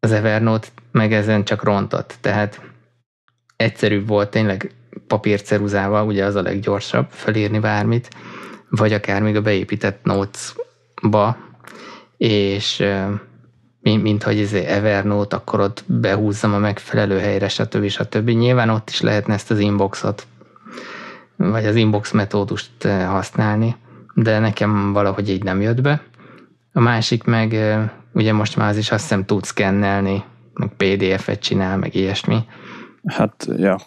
az 0.00 0.12
Evernote 0.12 0.68
meg 0.92 1.12
ezen 1.12 1.44
csak 1.44 1.62
rontott, 1.62 2.14
tehát 2.20 2.60
egyszerűbb 3.56 4.06
volt 4.06 4.30
tényleg 4.30 4.74
papírceruzával, 5.06 6.06
ugye 6.06 6.24
az 6.24 6.34
a 6.34 6.42
leggyorsabb 6.42 7.06
felírni 7.10 7.58
bármit, 7.58 8.08
vagy 8.70 8.92
akár 8.92 9.22
még 9.22 9.36
a 9.36 9.42
beépített 9.42 10.04
notes-ba, 10.04 11.36
és 12.16 12.84
mint 13.82 14.22
hogy 14.22 14.40
ez 14.40 14.52
Evernote, 14.52 15.36
akkor 15.36 15.60
ott 15.60 15.84
behúzzam 15.86 16.54
a 16.54 16.58
megfelelő 16.58 17.18
helyre, 17.18 17.48
stb. 17.48 17.88
stb. 17.88 18.28
Nyilván 18.28 18.68
ott 18.68 18.88
is 18.88 19.00
lehetne 19.00 19.34
ezt 19.34 19.50
az 19.50 19.58
inboxot, 19.58 20.26
vagy 21.36 21.66
az 21.66 21.74
inbox 21.74 22.12
metódust 22.12 22.82
használni, 23.06 23.76
de 24.14 24.38
nekem 24.38 24.92
valahogy 24.92 25.30
így 25.30 25.42
nem 25.42 25.60
jött 25.60 25.80
be. 25.80 26.02
A 26.72 26.80
másik 26.80 27.24
meg, 27.24 27.56
ugye 28.12 28.32
most 28.32 28.56
már 28.56 28.68
az 28.68 28.76
is 28.76 28.90
azt 28.90 29.02
hiszem 29.02 29.24
tud 29.24 29.44
szkennelni, 29.44 30.24
meg 30.52 30.70
PDF-et 30.76 31.40
csinál, 31.40 31.76
meg 31.76 31.94
ilyesmi. 31.94 32.38
Hát, 33.04 33.48
ja. 33.56 33.78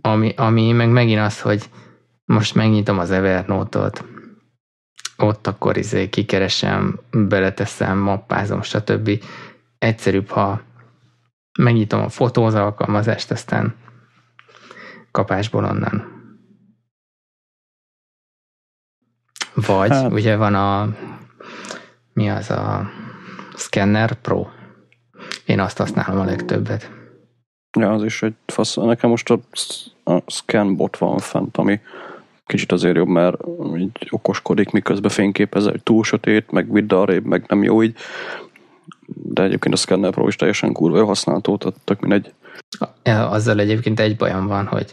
Ami, 0.00 0.32
ami 0.36 0.72
meg 0.72 0.88
megint 0.88 1.20
az, 1.20 1.40
hogy 1.40 1.62
most 2.24 2.54
megnyitom 2.54 2.98
az 2.98 3.10
Evernote-ot, 3.10 4.04
ott 5.16 5.46
akkor 5.46 5.76
izé 5.76 6.08
kikeresem, 6.08 7.00
beleteszem, 7.10 7.98
mappázom, 7.98 8.62
stb. 8.62 9.10
Egyszerűbb, 9.78 10.28
ha 10.28 10.60
megnyitom 11.58 12.00
a 12.00 12.08
fotóz 12.08 12.54
alkalmazást, 12.54 13.30
aztán 13.30 13.74
kapásból 15.10 15.64
onnan. 15.64 16.14
Vagy 19.54 19.90
hát. 19.90 20.12
ugye 20.12 20.36
van 20.36 20.54
a 20.54 20.88
mi 22.12 22.30
az 22.30 22.50
a 22.50 22.90
Scanner 23.56 24.12
Pro. 24.12 24.46
Én 25.44 25.60
azt 25.60 25.78
használom 25.78 26.20
a 26.20 26.24
legtöbbet. 26.24 26.90
Ja, 27.78 27.92
az 27.92 28.04
is 28.04 28.22
egy 28.22 28.34
fasz. 28.46 28.74
Nekem 28.74 29.10
most 29.10 29.30
a, 29.30 29.40
a 30.04 30.22
Scanbot 30.26 30.96
van 30.96 31.18
fent, 31.18 31.56
ami 31.56 31.80
kicsit 32.46 32.72
azért 32.72 32.96
jobb, 32.96 33.08
mert 33.08 33.36
így 33.76 34.08
okoskodik, 34.10 34.70
miközben 34.70 35.10
fényképez, 35.10 35.64
hogy 35.64 35.82
túl 35.82 36.04
sötét, 36.04 36.50
meg 36.50 36.72
vidd 36.72 36.94
arrébb, 36.94 37.24
meg 37.24 37.44
nem 37.48 37.62
jó 37.62 37.82
így. 37.82 37.94
De 39.06 39.42
egyébként 39.42 39.74
a 39.74 39.76
Scanner 39.76 40.10
Pro 40.10 40.26
is 40.26 40.36
teljesen 40.36 40.72
kurva 40.72 40.98
jó 40.98 41.06
használható, 41.06 41.56
tehát 41.56 41.78
tök 41.84 42.00
mindegy. 42.00 42.32
Azzal 43.04 43.58
egyébként 43.58 44.00
egy 44.00 44.16
bajom 44.16 44.46
van, 44.46 44.66
hogy 44.66 44.92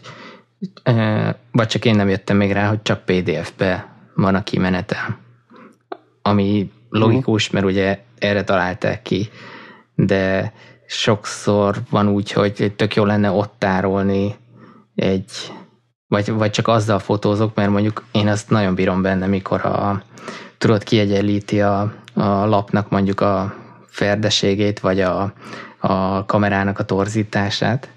vagy 1.52 1.66
csak 1.66 1.84
én 1.84 1.94
nem 1.94 2.08
jöttem 2.08 2.36
még 2.36 2.52
rá, 2.52 2.68
hogy 2.68 2.82
csak 2.82 3.04
PDF-be 3.04 3.92
van 4.14 4.34
a 4.34 4.42
kimenetel. 4.42 5.18
Ami 6.22 6.70
logikus, 6.88 7.50
mert 7.50 7.66
ugye 7.66 7.98
erre 8.18 8.44
találták 8.44 9.02
ki, 9.02 9.28
de 9.94 10.52
sokszor 10.86 11.76
van 11.90 12.08
úgy, 12.08 12.32
hogy 12.32 12.72
tök 12.76 12.94
jó 12.94 13.04
lenne 13.04 13.30
ott 13.30 13.54
tárolni 13.58 14.34
egy 14.94 15.30
vagy, 16.08 16.30
vagy 16.30 16.50
csak 16.50 16.68
azzal 16.68 16.98
fotózok, 16.98 17.54
mert 17.54 17.70
mondjuk 17.70 18.04
én 18.12 18.28
azt 18.28 18.50
nagyon 18.50 18.74
bírom 18.74 19.02
benne, 19.02 19.26
mikor 19.26 19.64
a, 19.66 20.02
tudod, 20.58 20.82
kiegyenlíti 20.82 21.60
a, 21.60 21.92
a 22.14 22.24
lapnak 22.24 22.90
mondjuk 22.90 23.20
a 23.20 23.54
ferdeségét, 23.86 24.80
vagy 24.80 25.00
a, 25.00 25.32
a 25.78 26.24
kamerának 26.24 26.78
a 26.78 26.84
torzítását, 26.84 27.88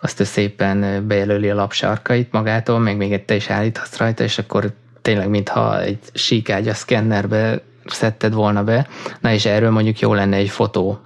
azt 0.00 0.20
ő 0.20 0.24
szépen 0.24 1.06
bejelöli 1.06 1.50
a 1.50 1.54
lapsarkait 1.54 2.32
magától, 2.32 2.78
meg 2.78 2.96
még 2.96 3.12
egy 3.12 3.24
te 3.24 3.34
is 3.34 3.50
állíthatsz 3.50 3.96
rajta, 3.96 4.22
és 4.22 4.38
akkor 4.38 4.72
tényleg 5.02 5.28
mintha 5.28 5.80
egy 5.80 5.98
síkágy 6.12 6.68
a 6.68 6.74
szkennerbe 6.74 7.62
szedted 7.86 8.32
volna 8.32 8.64
be, 8.64 8.88
na 9.20 9.32
és 9.32 9.44
erről 9.44 9.70
mondjuk 9.70 9.98
jó 9.98 10.14
lenne 10.14 10.36
egy 10.36 10.48
fotó 10.48 11.00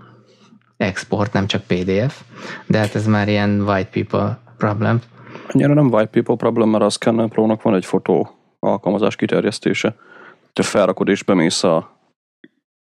export, 0.77 1.33
nem 1.33 1.47
csak 1.47 1.63
PDF, 1.63 2.21
de 2.67 2.79
hát 2.79 2.95
ez 2.95 3.07
már 3.07 3.29
ilyen 3.29 3.61
white 3.61 3.91
people 3.91 4.39
problem. 4.59 5.01
Annyira 5.53 5.75
nem 5.75 5.93
white 5.93 6.11
people 6.11 6.37
problem, 6.37 6.69
mert 6.69 6.85
a 6.85 6.89
Scanner 6.89 7.29
Pro-nak 7.29 7.63
van 7.63 7.75
egy 7.75 7.85
fotó 7.85 8.31
alkalmazás 8.59 9.17
kiterjesztése. 9.17 9.97
Ha 10.55 10.63
felrakod 10.63 11.09
és 11.09 11.23
bemész 11.23 11.65
a 11.65 11.97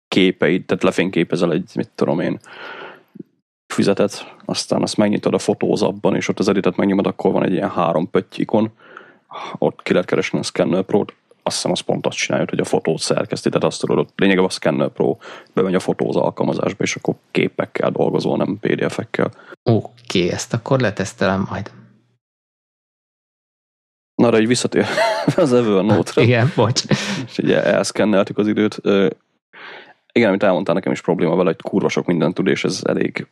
képeid, 0.08 0.64
tehát 0.64 0.82
lefényképezel 0.82 1.52
egy, 1.52 1.70
mit 1.74 1.90
tudom 1.94 2.20
én, 2.20 2.38
füzetet, 3.74 4.34
aztán 4.44 4.82
azt 4.82 4.96
megnyitod 4.96 5.34
a 5.34 5.38
fotózapban, 5.38 6.16
és 6.16 6.28
ott 6.28 6.38
az 6.38 6.48
editet 6.48 6.76
megnyomod, 6.76 7.06
akkor 7.06 7.32
van 7.32 7.44
egy 7.44 7.52
ilyen 7.52 7.70
három 7.70 8.10
pötty 8.10 8.40
ikon, 8.40 8.72
ott 9.58 9.82
ki 9.82 9.92
lehet 9.92 10.08
keresni 10.08 10.38
a 10.38 10.42
Scanner 10.42 10.82
Pro-t, 10.82 11.14
azt 11.42 11.56
hiszem 11.56 11.70
az 11.70 11.80
pont 11.80 12.06
azt 12.06 12.16
csinálja, 12.16 12.46
hogy 12.48 12.60
a 12.60 12.64
fotót 12.64 12.98
szerkeszti, 12.98 13.48
tehát 13.48 13.64
azt 13.64 13.80
tudod, 13.80 14.08
lényegében 14.16 14.46
a 14.46 14.50
Scanner 14.50 14.88
Pro 14.88 15.16
bemegy 15.52 15.74
a 15.74 15.80
fotóz 15.80 16.16
alkalmazásba, 16.16 16.84
és 16.84 16.96
akkor 16.96 17.14
képekkel 17.30 17.90
dolgozol, 17.90 18.36
nem 18.36 18.58
PDF-ekkel. 18.60 19.30
Oké, 19.62 20.18
okay, 20.18 20.30
ezt 20.30 20.52
akkor 20.52 20.80
letesztelem 20.80 21.46
majd. 21.50 21.70
Na, 24.20 24.30
de 24.30 24.40
így 24.40 24.46
visszatér 24.46 24.87
az 25.37 25.52
Evernote-ra. 25.52 26.22
Igen, 26.22 26.52
bocs. 26.56 26.83
És 27.26 27.38
ugye 27.38 27.64
elszkenneltük 27.64 28.38
az 28.38 28.46
időt. 28.46 28.80
Igen, 30.12 30.28
amit 30.28 30.42
elmondtál, 30.42 30.74
nekem 30.74 30.92
is 30.92 31.00
probléma 31.00 31.37
vele, 31.37 31.44
hogy 31.44 31.62
kurva 31.62 31.88
sok 31.88 32.06
mindent 32.06 32.35
tud, 32.35 32.46
és 32.46 32.64
ez 32.64 32.80
elég 32.85 33.26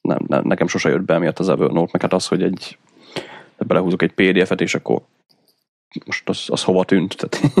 nem, 0.00 0.18
nem, 0.26 0.42
nekem 0.44 0.66
sose 0.66 0.88
jött 0.88 1.02
be 1.02 1.18
miatt 1.18 1.38
az 1.38 1.48
Evernote, 1.48 1.90
meg 1.92 2.02
hát 2.02 2.12
az, 2.12 2.26
hogy 2.26 2.42
egy 2.42 2.78
belehúzok 3.58 4.02
egy 4.02 4.12
PDF-et, 4.12 4.60
és 4.60 4.74
akkor 4.74 5.00
most 6.04 6.28
az, 6.28 6.44
az 6.46 6.62
hova 6.62 6.84
tűnt, 6.84 7.16
tehát 7.16 7.52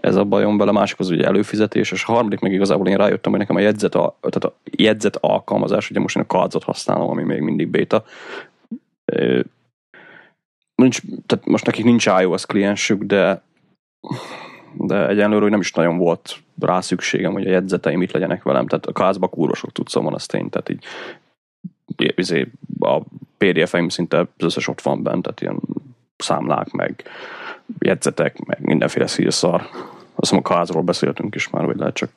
ez 0.00 0.16
a 0.16 0.24
bajom 0.24 0.58
vele, 0.58 0.72
másik 0.72 0.98
az 0.98 1.10
ugye 1.10 1.24
előfizetés, 1.24 1.92
és 1.92 2.04
a 2.04 2.12
harmadik 2.12 2.40
meg 2.40 2.52
igazából 2.52 2.88
én 2.88 2.96
rájöttem, 2.96 3.30
hogy 3.30 3.40
nekem 3.40 3.56
a 3.56 3.60
jegyzet, 3.60 3.94
a, 3.94 4.16
tehát 4.20 4.44
a 4.44 4.56
jegyzet 4.64 5.16
alkalmazás, 5.16 5.90
ugye 5.90 6.00
most 6.00 6.16
én 6.16 6.22
a 6.22 6.32
cardzot 6.32 6.64
használom, 6.64 7.10
ami 7.10 7.22
még 7.22 7.40
mindig 7.40 7.68
beta, 7.68 8.04
nincs, 10.80 11.00
tehát 11.26 11.46
most 11.46 11.66
nekik 11.66 11.84
nincs 11.84 12.06
iOS 12.06 12.46
kliensük, 12.46 13.02
de 13.02 13.42
de 14.72 15.08
egyenlőre 15.08 15.48
nem 15.48 15.60
is 15.60 15.72
nagyon 15.72 15.98
volt 15.98 16.36
rá 16.60 16.80
szükségem, 16.80 17.32
hogy 17.32 17.46
a 17.46 17.50
jegyzeteim 17.50 18.02
itt 18.02 18.12
legyenek 18.12 18.42
velem, 18.42 18.66
tehát 18.66 18.86
a 18.86 18.92
kázba 18.92 19.28
kúrva 19.28 19.54
sok 19.54 19.72
tudszom 19.72 20.04
van, 20.04 20.14
az 20.14 20.26
tény, 20.26 20.48
tehát 20.48 20.68
így 20.68 20.84
izé, 21.96 22.48
a 22.78 23.00
PDF-eim 23.38 23.88
szinte 23.88 24.18
az 24.18 24.44
összes 24.44 24.68
ott 24.68 24.80
van 24.80 25.02
bent, 25.02 25.22
tehát 25.22 25.40
ilyen 25.40 25.60
számlák, 26.16 26.70
meg 26.70 27.04
jegyzetek, 27.78 28.44
meg 28.44 28.58
mindenféle 28.60 29.06
szírszar. 29.06 29.68
Azt 30.14 30.32
mondom, 30.32 30.52
a 30.52 30.56
kázról 30.56 30.82
beszéltünk 30.82 31.34
is 31.34 31.50
már, 31.50 31.64
vagy 31.64 31.76
lehet 31.76 31.94
csak 31.94 32.10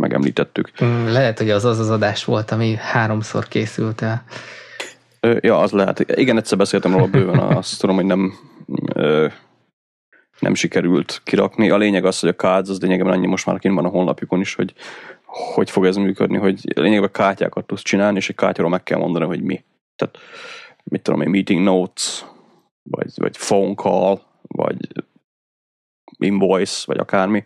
megemlítettük. 0.00 0.70
Mm, 0.84 1.06
lehet, 1.06 1.38
hogy 1.38 1.50
az 1.50 1.64
az 1.64 1.78
az 1.78 1.90
adás 1.90 2.24
volt, 2.24 2.50
ami 2.50 2.74
háromszor 2.74 3.48
készült 3.48 4.00
el. 4.00 4.24
Ja, 5.40 5.58
az 5.58 5.72
lehet. 5.72 6.00
Igen, 6.00 6.36
egyszer 6.36 6.58
beszéltem 6.58 6.92
róla 6.92 7.06
bőven, 7.06 7.38
azt 7.38 7.80
tudom, 7.80 7.96
hogy 7.96 8.04
nem 8.04 8.32
nem 10.38 10.54
sikerült 10.54 11.20
kirakni. 11.24 11.70
A 11.70 11.76
lényeg 11.76 12.04
az, 12.04 12.20
hogy 12.20 12.28
a 12.28 12.34
cards 12.34 12.68
az 12.68 12.80
lényegében 12.80 13.12
annyi 13.12 13.26
most 13.26 13.46
már 13.46 13.58
kint 13.58 13.74
van 13.74 13.84
a 13.84 13.88
honlapjukon 13.88 14.40
is, 14.40 14.54
hogy 14.54 14.74
hogy 15.26 15.70
fog 15.70 15.86
ez 15.86 15.96
működni, 15.96 16.36
hogy 16.36 16.60
lényegében 16.74 17.10
kártyákat 17.12 17.66
tudsz 17.66 17.82
csinálni, 17.82 18.16
és 18.16 18.28
egy 18.28 18.34
kártyáról 18.34 18.70
meg 18.70 18.82
kell 18.82 18.98
mondani, 18.98 19.24
hogy 19.24 19.42
mi. 19.42 19.64
Tehát 19.96 20.18
mit 20.84 21.02
tudom 21.02 21.20
én, 21.20 21.30
meeting 21.30 21.62
notes, 21.62 22.24
vagy, 22.82 23.12
vagy 23.14 23.36
phone 23.36 23.74
call, 23.74 24.20
vagy 24.42 24.76
invoice, 26.18 26.82
vagy 26.86 26.98
akármi. 26.98 27.44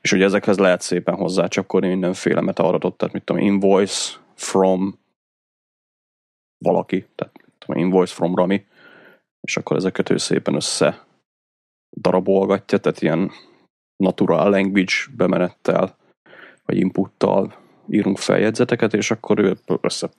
És 0.00 0.12
ugye 0.12 0.24
ezekhez 0.24 0.58
lehet 0.58 0.80
szépen 0.80 1.14
hozzácsapkodni 1.14 1.88
mindenféle 1.88 2.40
metaadatot, 2.40 2.96
tehát 2.96 3.14
mit 3.14 3.24
tudom, 3.24 3.42
invoice 3.42 4.12
from 4.34 4.98
valaki, 6.58 7.06
tehát 7.14 7.34
tudom, 7.58 7.82
invoice 7.82 8.14
from 8.14 8.34
Rami, 8.34 8.66
és 9.40 9.56
akkor 9.56 9.76
ezeket 9.76 10.10
ő 10.10 10.16
szépen 10.16 10.54
össze 10.54 11.06
darabolgatja, 11.90 12.78
tehát 12.78 13.02
ilyen 13.02 13.30
natural 13.96 14.50
language 14.50 14.94
bemenettel, 15.16 15.96
vagy 16.64 16.76
inputtal 16.76 17.54
írunk 17.88 18.18
feljegyzeteket, 18.18 18.94
és 18.94 19.10
akkor 19.10 19.38
ő 19.38 19.56
össze 19.80 20.10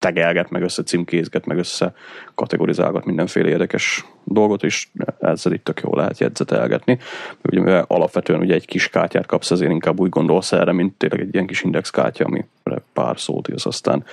tegelget, 0.00 0.50
meg 0.50 0.62
össze 0.62 0.82
címkézget, 0.82 1.46
meg 1.46 1.58
össze 1.58 1.94
kategorizálgat 2.34 3.04
mindenféle 3.04 3.48
érdekes 3.48 4.04
dolgot, 4.24 4.62
és 4.62 4.88
ezzel 5.20 5.52
itt 5.52 5.64
tök 5.64 5.80
jól 5.80 5.96
lehet 5.96 6.18
jegyzetelgetni. 6.18 6.98
Ugye, 7.42 7.84
alapvetően 7.86 8.40
ugye 8.40 8.54
egy 8.54 8.66
kis 8.66 8.88
kártyát 8.88 9.26
kapsz, 9.26 9.50
ezért 9.50 9.70
inkább 9.70 10.00
úgy 10.00 10.08
gondolsz 10.08 10.52
erre, 10.52 10.72
mint 10.72 10.94
tényleg 10.94 11.20
egy 11.20 11.34
ilyen 11.34 11.46
kis 11.46 11.62
indexkártya, 11.62 12.24
ami 12.24 12.44
pár 12.92 13.18
szót 13.18 13.48
írsz, 13.48 13.66
aztán 13.66 14.04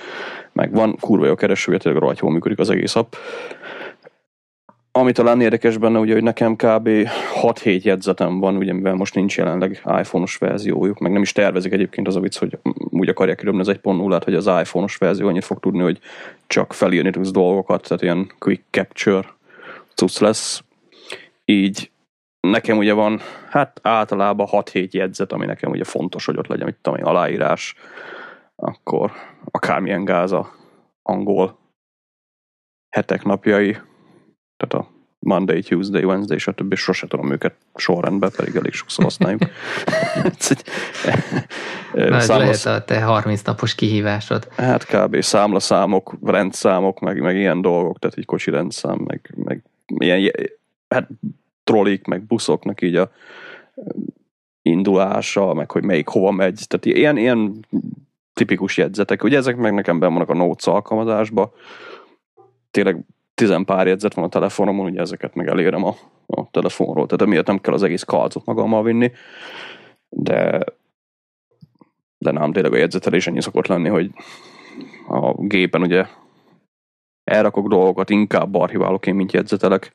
megvan, 0.52 0.96
kurva 1.00 1.26
jó 1.26 1.34
keresője, 1.34 1.78
tényleg 1.78 2.00
rohadt 2.00 2.18
jól 2.18 2.32
működik 2.32 2.58
az 2.58 2.70
egész 2.70 2.96
app. 2.96 3.14
Ami 4.98 5.12
talán 5.12 5.40
érdekes 5.40 5.76
benne, 5.76 5.98
ugye, 5.98 6.12
hogy 6.12 6.22
nekem 6.22 6.56
kb. 6.56 6.88
6-7 7.42 7.82
jegyzetem 7.82 8.38
van, 8.38 8.56
ugye, 8.56 8.72
mivel 8.72 8.94
most 8.94 9.14
nincs 9.14 9.36
jelenleg 9.36 9.70
iPhone-os 9.70 10.36
verziójuk, 10.36 10.98
meg 10.98 11.12
nem 11.12 11.22
is 11.22 11.32
tervezik 11.32 11.72
egyébként 11.72 12.06
az 12.06 12.16
a 12.16 12.20
vicc, 12.20 12.38
hogy 12.38 12.58
úgy 12.74 13.08
akarják 13.08 13.36
kiröbni 13.36 13.60
az 13.60 13.68
1.0-át, 13.68 14.24
hogy 14.24 14.34
az 14.34 14.46
iPhone-os 14.46 14.96
verzió 14.96 15.28
annyit 15.28 15.44
fog 15.44 15.60
tudni, 15.60 15.82
hogy 15.82 15.98
csak 16.46 16.72
felírni 16.72 17.10
tudsz 17.10 17.30
dolgokat, 17.30 17.82
tehát 17.82 18.02
ilyen 18.02 18.32
quick 18.38 18.62
capture 18.70 19.28
cucc 19.94 20.18
lesz. 20.18 20.62
Így 21.44 21.90
nekem 22.40 22.78
ugye 22.78 22.92
van, 22.92 23.20
hát 23.48 23.80
általában 23.82 24.46
6-7 24.50 24.90
jegyzet, 24.90 25.32
ami 25.32 25.46
nekem 25.46 25.70
ugye 25.70 25.84
fontos, 25.84 26.24
hogy 26.24 26.36
ott 26.36 26.46
legyen, 26.46 26.66
mit 26.66 26.76
tudom 26.82 27.06
aláírás, 27.06 27.74
akkor 28.56 29.12
akármilyen 29.50 30.04
gáz 30.04 30.32
a 30.32 30.52
angol 31.02 31.58
hetek 32.88 33.24
napjai, 33.24 33.76
tehát 34.58 34.86
a 34.86 34.90
Monday, 35.18 35.62
Tuesday, 35.62 36.04
Wednesday, 36.04 36.38
stb. 36.38 36.74
sose 36.74 37.06
tudom 37.06 37.32
őket 37.32 37.54
sorrendben, 37.74 38.30
pedig 38.36 38.56
elég 38.56 38.72
sokszor 38.72 39.04
használjuk. 39.04 39.40
Na, 41.92 42.16
ez 42.16 42.24
Számlasz... 42.24 42.64
lehet 42.64 42.82
a 42.82 42.84
te 42.84 43.00
30 43.02 43.42
napos 43.42 43.74
kihívásod. 43.74 44.48
Hát 44.56 44.86
kb. 44.86 45.22
számlaszámok, 45.22 46.16
rendszámok, 46.22 47.00
meg, 47.00 47.20
meg 47.20 47.36
ilyen 47.36 47.60
dolgok, 47.60 47.98
tehát 47.98 48.16
egy 48.18 48.24
kocsi 48.24 48.50
rendszám, 48.50 48.98
meg, 49.06 49.34
meg 49.44 49.62
ilyen 49.86 50.32
hát 50.88 51.08
trollik, 51.64 52.06
meg 52.06 52.22
buszoknak 52.22 52.82
így 52.82 52.96
a 52.96 53.10
indulása, 54.62 55.54
meg 55.54 55.70
hogy 55.70 55.84
melyik 55.84 56.08
hova 56.08 56.30
megy, 56.30 56.60
tehát 56.66 56.98
ilyen, 56.98 57.16
ilyen 57.16 57.66
tipikus 58.32 58.76
jegyzetek. 58.76 59.22
Ugye 59.22 59.36
ezek 59.36 59.56
meg 59.56 59.74
nekem 59.74 59.98
benn 59.98 60.12
vannak 60.12 60.28
a 60.28 60.34
Notes 60.34 60.66
alkalmazásba. 60.66 61.52
Tényleg 62.70 63.04
tizen 63.38 63.64
pár 63.64 63.86
jegyzet 63.86 64.14
van 64.14 64.24
a 64.24 64.28
telefonomon, 64.28 64.86
ugye 64.86 65.00
ezeket 65.00 65.34
meg 65.34 65.46
elérem 65.46 65.84
a, 65.84 65.94
a 66.26 66.50
telefonról, 66.50 67.06
tehát 67.06 67.22
emiatt 67.22 67.46
nem 67.46 67.58
kell 67.58 67.74
az 67.74 67.82
egész 67.82 68.02
kalcot 68.02 68.44
magammal 68.44 68.82
vinni, 68.82 69.12
de 70.08 70.64
de 72.18 72.30
nem, 72.30 72.52
tényleg 72.52 72.72
a 72.72 72.76
jegyzetelés 72.76 73.26
ennyi 73.26 73.42
szokott 73.42 73.66
lenni, 73.66 73.88
hogy 73.88 74.10
a 75.08 75.32
gépen 75.46 75.82
ugye 75.82 76.06
elrakok 77.24 77.68
dolgokat, 77.68 78.10
inkább 78.10 78.54
archiválok 78.54 79.06
én, 79.06 79.14
mint 79.14 79.32
jegyzetelek, 79.32 79.92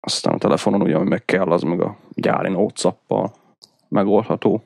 aztán 0.00 0.34
a 0.34 0.38
telefonon 0.38 0.82
ugye, 0.82 0.96
ami 0.96 1.08
meg 1.08 1.24
kell, 1.24 1.50
az 1.52 1.62
meg 1.62 1.80
a 1.80 1.96
gyári 2.14 2.50
notes 2.50 2.84
megoldható. 3.88 4.62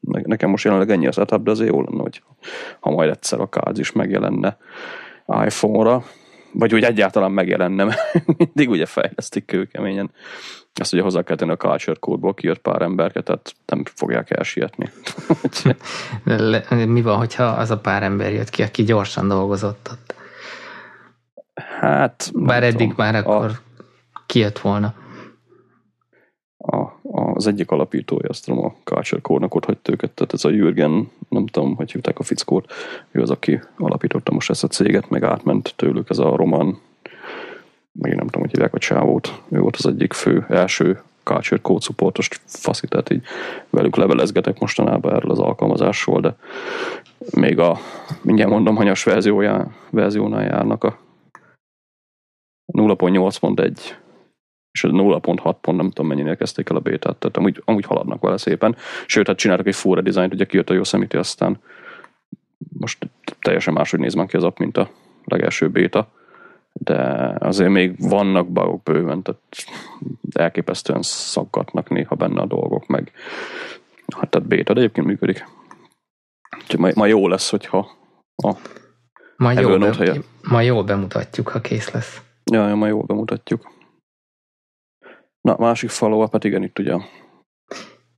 Nekem 0.00 0.50
most 0.50 0.64
jelenleg 0.64 0.90
ennyi 0.90 1.06
a 1.06 1.12
setup, 1.12 1.42
de 1.42 1.50
azért 1.50 1.70
jó 1.70 1.82
lenne, 1.82 2.02
hogy 2.02 2.22
ha 2.80 2.90
majd 2.90 3.10
egyszer 3.10 3.40
a 3.40 3.48
káz 3.48 3.78
is 3.78 3.92
megjelenne 3.92 4.56
iPhone-ra, 5.26 6.04
vagy 6.52 6.74
úgy 6.74 6.84
egyáltalán 6.84 7.30
megjelenne, 7.30 7.96
mindig 8.36 8.70
ugye 8.70 8.86
fejlesztik 8.86 9.44
kőkeményen. 9.44 10.10
Ezt 10.74 10.92
ugye 10.92 11.02
hozzá 11.02 11.22
kell 11.22 11.36
tenni 11.36 11.52
a 11.52 11.56
culture 11.56 11.96
code 12.00 12.32
kijött 12.34 12.58
pár 12.58 12.82
emberket, 12.82 13.24
tehát 13.24 13.54
nem 13.66 13.82
fogják 13.94 14.30
elsietni. 14.30 14.90
Mi 16.86 17.02
van, 17.02 17.16
hogyha 17.16 17.44
az 17.44 17.70
a 17.70 17.78
pár 17.78 18.02
ember 18.02 18.32
jött 18.32 18.50
ki, 18.50 18.62
aki 18.62 18.82
gyorsan 18.82 19.28
dolgozott 19.28 19.88
ott? 19.92 20.14
Hát... 21.80 22.30
Bár 22.34 22.62
eddig 22.62 22.88
tudom, 22.88 22.94
már 22.96 23.14
akkor 23.14 23.44
a, 23.44 23.60
kijött 24.26 24.58
volna. 24.58 24.94
Az 27.42 27.48
egyik 27.48 27.70
alapítója, 27.70 28.28
azt 28.28 28.44
tudom, 28.44 28.64
a 28.64 28.74
Culture 28.84 29.20
Core-nak 29.20 29.54
ott 29.54 29.64
hagyta 29.64 29.92
őket, 29.92 30.10
tehát 30.10 30.32
ez 30.32 30.44
a 30.44 30.50
Jürgen, 30.50 31.10
nem 31.28 31.46
tudom, 31.46 31.74
hogy 31.74 31.92
hívták 31.92 32.18
a 32.18 32.22
fickót, 32.22 32.72
ő 33.10 33.20
az, 33.20 33.30
aki 33.30 33.60
alapította 33.76 34.32
most 34.32 34.50
ezt 34.50 34.64
a 34.64 34.68
céget, 34.68 35.10
meg 35.10 35.22
átment 35.22 35.72
tőlük 35.76 36.10
ez 36.10 36.18
a 36.18 36.36
román, 36.36 36.78
meg 37.92 38.14
nem 38.14 38.24
tudom, 38.26 38.40
hogy 38.40 38.50
hívják 38.50 38.74
a 38.74 38.78
csávót, 38.78 39.42
ő 39.48 39.58
volt 39.58 39.76
az 39.76 39.86
egyik 39.86 40.12
fő, 40.12 40.46
első 40.48 41.02
Culture 41.22 41.60
Code 41.60 41.80
supportos 41.80 42.28
faszi, 42.46 42.86
tehát 42.86 43.10
így 43.10 43.22
velük 43.70 43.96
levelezgetek 43.96 44.58
mostanában 44.58 45.14
erről 45.14 45.30
az 45.30 45.38
alkalmazásról, 45.38 46.20
de 46.20 46.36
még 47.30 47.58
a, 47.58 47.78
mindjárt 48.22 48.50
mondom, 48.50 48.76
hanyas 48.76 49.04
verziójá, 49.04 49.66
verziónál 49.90 50.44
járnak 50.44 50.84
a 50.84 50.98
0.8.1 52.72 54.00
és 54.72 54.86
0.6 54.88 55.56
pont 55.60 55.78
nem 55.78 55.90
tudom 55.90 56.06
mennyire 56.06 56.34
kezdték 56.34 56.68
el 56.68 56.76
a 56.76 56.80
bétát, 56.80 57.16
tehát 57.16 57.36
amúgy, 57.36 57.62
amúgy 57.64 57.84
haladnak 57.84 58.20
vele 58.20 58.36
szépen. 58.36 58.76
Sőt, 59.06 59.26
hát 59.26 59.36
csináltak 59.36 59.66
egy 59.66 59.74
full 59.74 59.94
redesign 59.94 60.32
ugye 60.32 60.44
kijött 60.44 60.70
a 60.70 60.74
Yosemite, 60.74 61.18
aztán 61.18 61.58
most 62.78 63.06
teljesen 63.38 63.74
máshogy 63.74 64.00
néz 64.00 64.14
már 64.14 64.26
ki 64.26 64.36
az 64.36 64.44
app, 64.44 64.58
mint 64.58 64.76
a 64.76 64.90
legelső 65.24 65.68
béta, 65.68 66.08
de 66.72 66.96
azért 67.38 67.70
még 67.70 68.08
vannak 68.08 68.48
bugok 68.48 68.82
bőven, 68.82 69.22
tehát 69.22 69.40
elképesztően 70.32 71.02
szaggatnak 71.02 71.88
néha 71.88 72.14
benne 72.14 72.40
a 72.40 72.46
dolgok, 72.46 72.86
meg 72.86 73.12
hát 74.16 74.30
tehát 74.30 74.48
béta, 74.48 74.72
de 74.72 74.80
egyébként 74.80 75.06
működik. 75.06 75.46
Úgyhogy 76.60 76.78
ma, 76.78 76.88
ma 76.94 77.06
jó 77.06 77.28
lesz, 77.28 77.50
hogyha 77.50 77.90
a 78.36 78.56
ma 79.36 79.52
jó, 79.52 79.78
be, 79.78 80.20
ma 80.42 80.60
jól 80.60 80.82
bemutatjuk, 80.84 81.48
ha 81.48 81.60
kész 81.60 81.90
lesz. 81.90 82.22
Ja, 82.52 82.68
ja 82.68 82.74
ma 82.74 82.86
jól 82.86 83.02
bemutatjuk. 83.02 83.71
Na, 85.42 85.56
másik 85.58 85.90
follow 85.90 86.28
hát 86.32 86.44
igen, 86.44 86.62
itt 86.62 86.78
ugye 86.78 86.96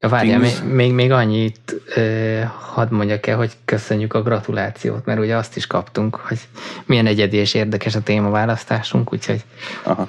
Ja, 0.05 0.11
várjál, 0.11 0.39
még, 0.39 0.63
még, 0.65 0.93
még 0.93 1.11
annyit 1.11 1.83
eh, 1.95 2.51
hadd 2.51 2.93
mondjak 2.93 3.27
el, 3.27 3.37
hogy 3.37 3.53
köszönjük 3.65 4.15
a 4.15 4.23
gratulációt, 4.23 5.05
mert 5.05 5.21
ugye 5.21 5.37
azt 5.37 5.57
is 5.57 5.67
kaptunk, 5.67 6.17
hogy 6.17 6.39
milyen 6.87 7.07
egyedi 7.07 7.37
és 7.37 7.55
érdekes 7.55 7.95
a 7.95 8.03
témaválasztásunk, 8.03 9.13
úgyhogy... 9.13 9.45
Aha. 9.85 10.09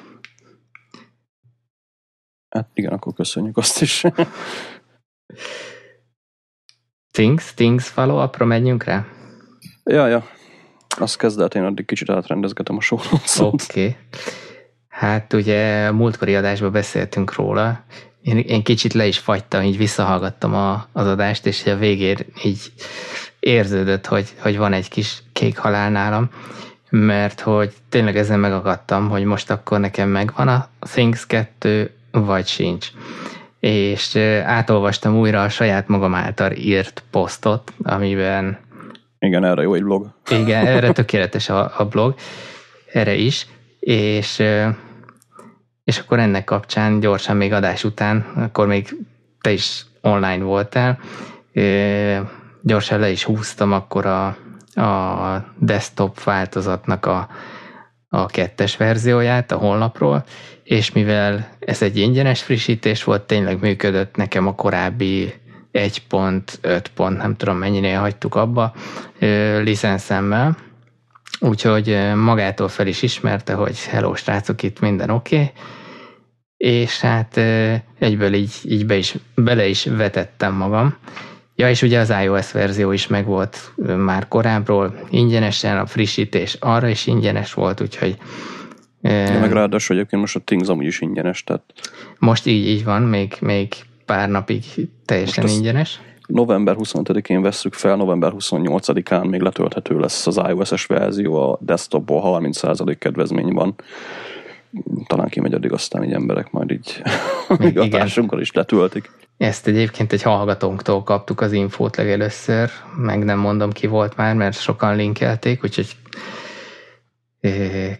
Hát 2.49 2.69
igen, 2.73 2.93
akkor 2.93 3.13
köszönjük 3.13 3.57
azt 3.57 3.81
is. 3.81 4.03
things, 7.17 7.53
things 7.53 7.87
follow 7.87 8.23
upra 8.23 8.45
menjünk 8.45 8.83
rá? 8.83 9.05
Ja, 9.83 10.07
ja. 10.07 10.23
Azt 10.97 11.17
kezd 11.17 11.39
el, 11.39 11.47
én 11.47 11.63
addig 11.63 11.85
kicsit 11.85 12.09
átrendezgetem 12.09 12.77
a 12.77 12.81
sorot. 12.81 13.21
Oké. 13.39 13.79
Okay. 13.79 13.95
Hát 14.95 15.33
ugye 15.33 15.91
múltkori 15.91 16.35
adásban 16.35 16.71
beszéltünk 16.71 17.33
róla, 17.33 17.83
én, 18.21 18.37
én 18.37 18.63
kicsit 18.63 18.93
le 18.93 19.05
is 19.05 19.17
fagytam, 19.17 19.61
így 19.63 19.77
visszahallgattam 19.77 20.53
a, 20.53 20.87
az 20.91 21.07
adást, 21.07 21.45
és 21.45 21.65
a 21.65 21.75
végén 21.75 22.17
így 22.43 22.59
érződött, 23.39 24.05
hogy, 24.05 24.29
hogy 24.39 24.57
van 24.57 24.73
egy 24.73 24.89
kis 24.89 25.23
kék 25.33 25.57
halál 25.57 25.89
nálam, 25.89 26.29
mert 26.89 27.39
hogy 27.39 27.73
tényleg 27.89 28.17
ezen 28.17 28.39
megakadtam, 28.39 29.09
hogy 29.09 29.23
most 29.23 29.51
akkor 29.51 29.79
nekem 29.79 30.09
megvan 30.09 30.47
a 30.47 30.67
Things 30.79 31.25
2, 31.25 31.91
vagy 32.11 32.47
sincs. 32.47 32.87
És 33.59 34.15
átolvastam 34.45 35.17
újra 35.17 35.43
a 35.43 35.49
saját 35.49 35.87
magam 35.87 36.15
által 36.15 36.51
írt 36.51 37.03
posztot, 37.11 37.73
amiben... 37.83 38.57
Igen, 39.19 39.45
erre 39.45 39.61
jó 39.61 39.73
egy 39.73 39.83
blog. 39.83 40.09
Igen, 40.29 40.65
erre 40.65 40.91
tökéletes 41.01 41.49
a, 41.49 41.73
a 41.77 41.85
blog, 41.85 42.15
erre 42.93 43.13
is, 43.13 43.47
és 43.79 44.43
és 45.85 45.97
akkor 45.97 46.19
ennek 46.19 46.43
kapcsán 46.43 46.99
gyorsan 46.99 47.37
még 47.37 47.53
adás 47.53 47.83
után, 47.83 48.25
akkor 48.35 48.67
még 48.67 48.95
te 49.41 49.51
is 49.51 49.85
online 50.01 50.43
voltál, 50.43 50.99
gyorsan 52.61 52.99
le 52.99 53.09
is 53.09 53.23
húztam 53.23 53.71
akkor 53.71 54.05
a 54.05 54.37
a 54.75 55.43
desktop 55.57 56.23
változatnak 56.23 57.05
a, 57.05 57.27
a 58.09 58.25
kettes 58.25 58.77
verzióját 58.77 59.51
a 59.51 59.57
honlapról, 59.57 60.23
és 60.63 60.91
mivel 60.91 61.49
ez 61.59 61.81
egy 61.81 61.97
ingyenes 61.97 62.41
frissítés 62.41 63.03
volt, 63.03 63.21
tényleg 63.21 63.59
működött 63.59 64.15
nekem 64.15 64.47
a 64.47 64.55
korábbi 64.55 65.33
1.5 65.73 66.85
pont, 66.95 67.17
nem 67.17 67.35
tudom 67.35 67.57
mennyinél 67.57 67.99
hagytuk 67.99 68.35
abba, 68.35 68.73
licenszemmel, 69.61 70.57
úgyhogy 71.39 71.97
magától 72.15 72.67
fel 72.67 72.87
is 72.87 73.01
ismerte, 73.01 73.53
hogy 73.53 73.83
hello 73.83 74.15
srácok, 74.15 74.63
itt 74.63 74.79
minden 74.79 75.09
oké, 75.09 75.35
okay. 75.35 75.51
és 76.57 76.99
hát 76.99 77.37
egyből 77.99 78.33
így, 78.33 78.53
így 78.63 78.85
be 78.85 78.95
is, 78.95 79.15
bele 79.35 79.67
is 79.67 79.85
vetettem 79.85 80.53
magam. 80.53 80.95
Ja, 81.55 81.69
és 81.69 81.81
ugye 81.81 81.99
az 81.99 82.13
iOS 82.23 82.51
verzió 82.51 82.91
is 82.91 83.07
megvolt 83.07 83.71
már 83.97 84.27
korábbról, 84.27 84.99
ingyenesen, 85.09 85.77
a 85.77 85.85
frissítés 85.85 86.57
arra 86.59 86.87
is 86.87 87.07
ingyenes 87.07 87.53
volt, 87.53 87.81
úgyhogy 87.81 88.17
Ja, 89.09 89.39
meg 89.39 89.51
ráadásul 89.51 89.95
egyébként 89.95 90.21
most 90.21 90.35
a 90.35 90.41
Things 90.45 90.67
amúgy 90.67 90.85
is 90.85 91.01
ingyenes, 91.01 91.43
tehát... 91.43 91.63
Most 92.19 92.45
így, 92.45 92.67
így 92.67 92.83
van, 92.83 93.01
még, 93.01 93.35
még 93.39 93.73
pár 94.05 94.29
napig 94.29 94.63
teljesen 95.05 95.47
ingyenes. 95.47 95.99
November 96.27 96.75
25-én 96.79 97.41
vesszük 97.41 97.73
fel, 97.73 97.95
november 97.95 98.31
28-án 98.37 99.29
még 99.29 99.41
letölthető 99.41 99.99
lesz 99.99 100.27
az 100.27 100.41
iOS-es 100.47 100.85
verzió, 100.85 101.51
a 101.51 101.57
desktopból 101.61 102.39
30% 102.41 102.95
kedvezmény 102.99 103.53
van. 103.53 103.75
Talán 105.07 105.27
kimegy 105.27 105.53
addig 105.53 105.71
aztán 105.71 106.03
így 106.03 106.13
emberek 106.13 106.51
majd 106.51 106.71
így 106.71 107.01
társunkkal 107.89 108.41
is 108.41 108.51
letöltik. 108.51 109.11
Ezt 109.37 109.67
egyébként 109.67 110.13
egy 110.13 110.21
hallgatónktól 110.21 111.03
kaptuk 111.03 111.41
az 111.41 111.51
infót 111.51 111.95
legelőször, 111.95 112.69
meg 112.97 113.23
nem 113.23 113.39
mondom 113.39 113.71
ki 113.71 113.87
volt 113.87 114.15
már, 114.15 114.35
mert 114.35 114.59
sokan 114.59 114.95
linkelték, 114.95 115.63
úgyhogy 115.63 115.95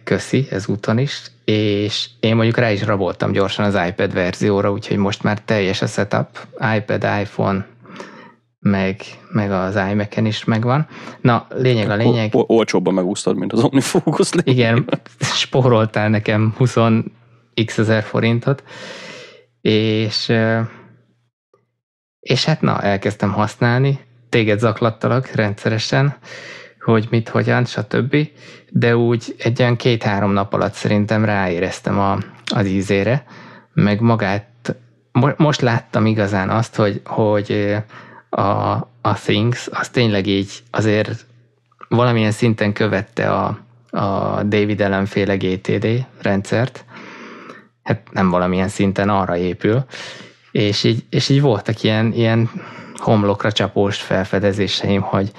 köszi 0.04 0.46
ezúton 0.50 0.98
is, 0.98 1.22
és 1.44 2.08
én 2.20 2.34
mondjuk 2.34 2.56
rá 2.56 2.70
is 2.70 2.82
raboltam 2.82 3.32
gyorsan 3.32 3.64
az 3.64 3.78
iPad 3.88 4.12
verzióra, 4.12 4.72
úgyhogy 4.72 4.96
most 4.96 5.22
már 5.22 5.40
teljes 5.40 5.82
a 5.82 5.86
setup, 5.86 6.46
iPad, 6.76 7.06
iPhone, 7.20 7.66
meg, 8.70 9.00
meg 9.32 9.50
az 9.50 9.78
imac 9.90 10.16
is 10.16 10.44
megvan. 10.44 10.86
Na, 11.20 11.46
lényeg 11.48 11.90
a 11.90 11.94
lényeg. 11.94 12.34
O- 12.34 12.50
olcsóbban 12.50 12.94
megúsztad, 12.94 13.36
mint 13.36 13.52
az 13.52 13.62
OmniFocus. 13.62 14.30
Igen, 14.42 14.88
spóroltál 15.20 16.08
nekem 16.08 16.54
20 16.56 16.76
x 17.64 17.78
ezer 17.78 18.02
forintot, 18.02 18.62
és 19.60 20.32
és 22.20 22.44
hát 22.44 22.60
na, 22.60 22.80
elkezdtem 22.80 23.32
használni, 23.32 23.98
téged 24.28 24.58
zaklattalak 24.58 25.26
rendszeresen, 25.26 26.16
hogy 26.80 27.06
mit, 27.10 27.28
hogyan, 27.28 27.64
stb. 27.64 28.16
De 28.70 28.96
úgy 28.96 29.34
egy 29.38 29.60
olyan 29.60 29.76
két-három 29.76 30.32
nap 30.32 30.52
alatt 30.52 30.72
szerintem 30.72 31.24
ráéreztem 31.24 31.98
a, 31.98 32.18
az 32.54 32.66
ízére, 32.66 33.24
meg 33.72 34.00
magát, 34.00 34.76
most 35.36 35.60
láttam 35.60 36.06
igazán 36.06 36.50
azt, 36.50 36.76
hogy, 36.76 37.00
hogy 37.04 37.76
a, 38.36 38.88
a 39.00 39.14
Things 39.14 39.68
az 39.70 39.88
tényleg 39.88 40.26
így 40.26 40.62
azért 40.70 41.26
valamilyen 41.88 42.30
szinten 42.30 42.72
követte 42.72 43.32
a, 43.32 43.58
a 43.90 44.42
David 44.42 44.80
Allen 44.80 45.06
féle 45.06 45.36
GTD 45.36 46.06
rendszert, 46.22 46.84
hát 47.82 48.02
nem 48.10 48.30
valamilyen 48.30 48.68
szinten 48.68 49.08
arra 49.08 49.36
épül, 49.36 49.84
és 50.50 50.84
így, 50.84 51.04
és 51.10 51.28
így 51.28 51.40
voltak 51.40 51.82
ilyen, 51.82 52.12
ilyen 52.12 52.50
homlokra 52.94 53.52
csapós 53.52 53.96
felfedezéseim, 54.02 55.00
hogy 55.00 55.30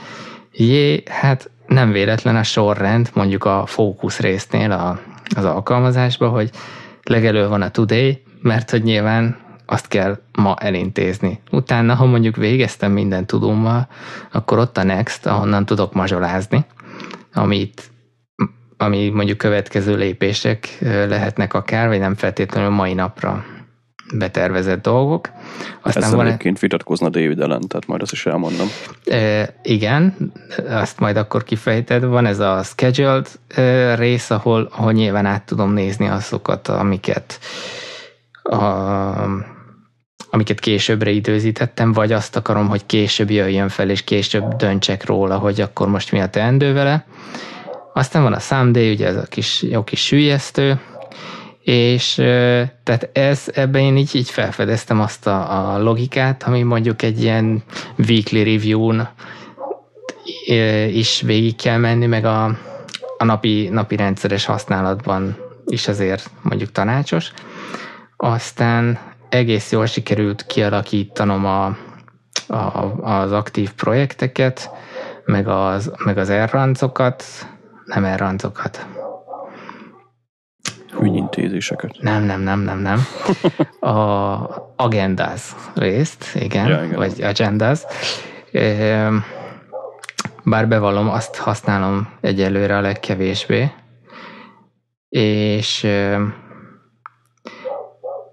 jé, 0.52 1.04
hát 1.10 1.50
nem 1.68 1.92
véletlen 1.92 2.36
a 2.36 2.44
sorrend, 2.44 3.10
mondjuk 3.14 3.46
a 3.46 3.66
fókusz 3.66 4.20
résznél 4.20 4.72
a, 4.72 5.00
az 5.36 5.46
alkalmazásban, 5.46 6.30
hogy 6.30 6.50
legelő 7.04 7.48
van 7.48 7.62
a 7.62 7.72
today, 7.72 8.24
mert 8.42 8.70
hogy 8.70 8.84
nyilván 8.84 9.47
azt 9.70 9.88
kell 9.88 10.20
ma 10.34 10.56
elintézni. 10.60 11.40
Utána, 11.52 11.94
ha 11.94 12.06
mondjuk 12.06 12.36
végeztem 12.36 12.92
minden 12.92 13.26
tudommal, 13.26 13.88
akkor 14.32 14.58
ott 14.58 14.78
a 14.78 14.84
next, 14.84 15.26
ahonnan 15.26 15.66
tudok 15.66 15.94
mazsolázni, 15.94 16.66
amit 17.34 17.92
ami 18.78 19.10
mondjuk 19.10 19.38
következő 19.38 19.96
lépések 19.96 20.78
lehetnek 20.82 21.54
akár, 21.54 21.88
vagy 21.88 22.00
nem 22.00 22.16
feltétlenül 22.16 22.70
mai 22.70 22.94
napra 22.94 23.46
betervezett 24.14 24.82
dolgok. 24.82 25.30
Aztán 25.82 26.04
Ezzel 26.04 26.16
van 26.16 26.26
egyébként 26.26 26.60
vitatkozna 26.60 27.10
David 27.10 27.40
ellen, 27.40 27.68
tehát 27.68 27.88
majd 27.88 28.02
azt 28.02 28.12
is 28.12 28.26
elmondom. 28.26 28.68
E, 29.06 29.54
igen, 29.64 30.34
azt 30.70 31.00
majd 31.00 31.18
akkor 31.18 31.44
kifejted. 31.44 32.04
Van 32.04 32.26
ez 32.26 32.40
a 32.40 32.64
scheduled 32.64 33.28
e, 33.48 33.96
rész, 33.96 34.30
ahol, 34.30 34.70
ahol 34.72 34.92
nyilván 34.92 35.26
át 35.26 35.44
tudom 35.44 35.74
nézni 35.74 36.08
azokat, 36.08 36.68
amiket 36.68 37.40
a, 38.44 38.56
amiket 40.30 40.60
későbbre 40.60 41.10
időzítettem, 41.10 41.94
vagy 41.94 42.12
azt 42.12 42.36
akarom, 42.36 42.68
hogy 42.68 42.86
később 42.86 43.30
jöjjön 43.30 43.70
fel, 43.70 43.90
és 43.90 44.04
később 44.04 44.56
döntsek 44.56 45.06
róla, 45.06 45.38
hogy 45.38 45.62
akkor 45.62 45.88
most 45.88 46.12
mi 46.12 46.20
a 46.20 46.30
teendő 46.30 46.74
vele. 46.74 47.06
Aztán 47.94 48.24
van 48.24 48.34
a 48.34 48.40
someday, 48.40 48.92
ugye 48.92 49.08
ez 49.08 49.16
a 49.16 49.24
kis, 49.24 49.62
jó 49.62 49.84
kis 49.84 50.06
sülyeztő, 50.06 50.80
és 51.62 52.14
tehát 52.84 53.10
ez, 53.14 53.44
ebben 53.54 53.82
én 53.82 53.98
így, 53.98 54.16
így 54.16 54.30
felfedeztem 54.30 55.02
azt 55.02 55.28
a, 55.28 55.74
a 55.74 55.78
logikát, 55.78 56.44
ami 56.44 56.62
mondjuk 56.62 57.02
egy 57.02 57.22
ilyen 57.22 57.64
weekly 57.98 58.44
review-n 58.44 59.10
is 60.92 61.22
végig 61.22 61.56
kell 61.56 61.78
menni, 61.78 62.06
meg 62.06 62.26
a, 62.26 62.44
a 63.18 63.24
napi, 63.24 63.70
napi 63.72 63.96
rendszeres 63.96 64.46
használatban 64.46 65.38
is 65.66 65.88
azért 65.88 66.30
mondjuk 66.42 66.72
tanácsos. 66.72 67.32
Aztán 68.18 69.00
egész 69.30 69.72
jól 69.72 69.86
sikerült 69.86 70.46
kialakítanom 70.46 71.46
a, 71.46 71.66
a, 72.48 72.86
az 73.02 73.32
aktív 73.32 73.74
projekteket, 73.74 74.72
meg 75.26 75.48
az, 75.48 75.92
meg 76.06 76.18
az 76.18 76.30
errancokat, 76.30 77.24
nem 77.86 78.06
errancokat, 78.06 78.88
ügyintézéseket. 81.02 81.98
Nem, 82.02 82.24
nem, 82.24 82.42
nem, 82.42 82.60
nem, 82.60 82.80
nem. 82.80 83.00
A 83.80 83.96
agendáz 84.76 85.56
részt, 85.76 86.36
igen, 86.36 86.68
ja, 86.68 86.84
igen. 86.84 86.98
vagy 86.98 87.22
agendáz. 87.22 87.86
Bár 90.44 90.68
bevallom, 90.68 91.10
azt 91.10 91.36
használom 91.36 92.08
egyelőre 92.22 92.78
a 92.78 92.82
legkevésbé. 92.82 93.72
És 95.10 95.88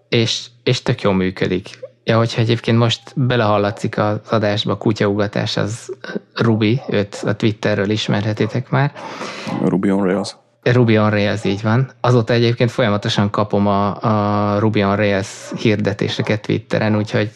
és, 0.09 0.47
és 0.63 0.83
tök 0.83 1.01
jól 1.01 1.15
működik. 1.15 1.83
Ja, 2.05 2.17
hogyha 2.17 2.41
egyébként 2.41 2.79
most 2.79 3.01
belehallatszik 3.17 3.99
az 3.99 4.19
adásba 4.31 4.77
kutyaugatás, 4.77 5.57
az 5.57 5.97
Ruby, 6.35 6.81
őt 6.89 7.15
a 7.15 7.37
Twitterről 7.37 7.91
ismerhetitek 7.91 8.71
már. 8.71 8.93
Ruby 9.65 9.91
on 9.91 10.05
Rails. 10.05 10.37
Ruby 10.73 10.99
on 10.99 11.11
Rails, 11.11 11.45
így 11.45 11.63
van. 11.63 11.91
Azóta 12.01 12.33
egyébként 12.33 12.71
folyamatosan 12.71 13.31
kapom 13.31 13.67
a, 13.67 14.03
a 14.03 14.59
Ruby 14.59 14.85
on 14.85 14.97
Rails 14.97 15.53
hirdetéseket 15.57 16.43
Twitteren, 16.43 16.97
úgyhogy 16.97 17.31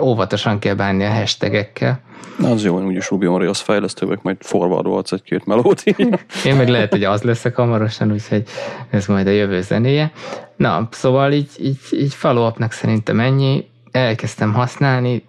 óvatosan 0.00 0.58
kell 0.58 0.74
bánni 0.74 1.04
a 1.04 1.12
hashtagekkel. 1.12 2.00
Na, 2.38 2.50
az 2.50 2.64
jó, 2.64 2.80
úgyis 2.80 3.10
Ruby 3.10 3.26
on 3.26 3.38
Rails 3.38 3.60
fejlesztők, 3.60 4.22
majd 4.22 4.36
forwardolhatsz 4.40 5.12
egy-két 5.12 5.46
melót. 5.46 5.82
Én 6.44 6.56
meg 6.56 6.68
lehet, 6.68 6.90
hogy 6.90 7.04
az 7.04 7.22
leszek 7.22 7.56
hamarosan, 7.56 8.12
úgyhogy 8.12 8.42
ez 8.90 9.06
majd 9.06 9.26
a 9.26 9.30
jövő 9.30 9.60
zenéje. 9.60 10.12
Na, 10.56 10.88
szóval 10.90 11.32
így, 11.32 11.50
így, 11.58 11.78
így 11.90 12.14
follow 12.14 12.50
szerintem 12.68 13.20
ennyi. 13.20 13.68
Elkezdtem 13.90 14.52
használni, 14.52 15.24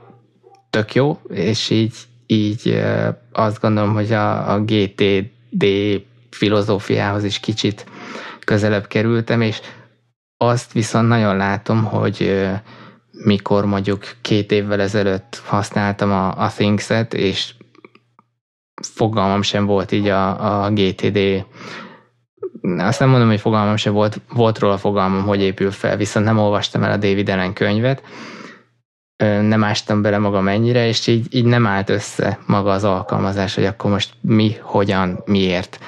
tök 0.69 0.93
jó, 0.93 1.19
és 1.29 1.69
így, 1.69 1.93
így 2.27 2.83
azt 3.31 3.61
gondolom, 3.61 3.93
hogy 3.93 4.11
a, 4.11 4.53
a 4.53 4.59
GTD 4.59 5.65
filozófiához 6.33 7.23
is 7.23 7.39
kicsit 7.39 7.85
közelebb 8.45 8.87
kerültem, 8.87 9.41
és 9.41 9.61
azt 10.37 10.73
viszont 10.73 11.07
nagyon 11.07 11.37
látom, 11.37 11.83
hogy 11.83 12.47
mikor 13.11 13.65
mondjuk 13.65 14.15
két 14.21 14.51
évvel 14.51 14.81
ezelőtt 14.81 15.41
használtam 15.45 16.11
a, 16.11 16.37
a 16.37 16.47
Things-et, 16.47 17.13
és 17.13 17.53
fogalmam 18.81 19.41
sem 19.41 19.65
volt 19.65 19.91
így 19.91 20.07
a, 20.07 20.63
a 20.63 20.69
GTD 20.69 21.45
azt 22.77 22.99
nem 22.99 23.09
mondom, 23.09 23.27
hogy 23.27 23.39
fogalmam 23.39 23.75
sem 23.75 23.93
volt, 23.93 24.21
volt 24.33 24.59
róla 24.59 24.77
fogalmam, 24.77 25.25
hogy 25.25 25.41
épül 25.41 25.71
fel, 25.71 25.97
viszont 25.97 26.25
nem 26.25 26.37
olvastam 26.37 26.83
el 26.83 26.91
a 26.91 26.97
David 26.97 27.29
Allen 27.29 27.53
könyvet, 27.53 28.03
nem 29.41 29.63
ástam 29.63 30.01
bele 30.01 30.17
magam 30.17 30.47
ennyire, 30.47 30.87
és 30.87 31.07
így, 31.07 31.35
így 31.35 31.45
nem 31.45 31.67
állt 31.67 31.89
össze 31.89 32.39
maga 32.45 32.71
az 32.71 32.83
alkalmazás, 32.83 33.55
hogy 33.55 33.65
akkor 33.65 33.91
most 33.91 34.13
mi, 34.21 34.55
hogyan, 34.61 35.23
miért. 35.25 35.79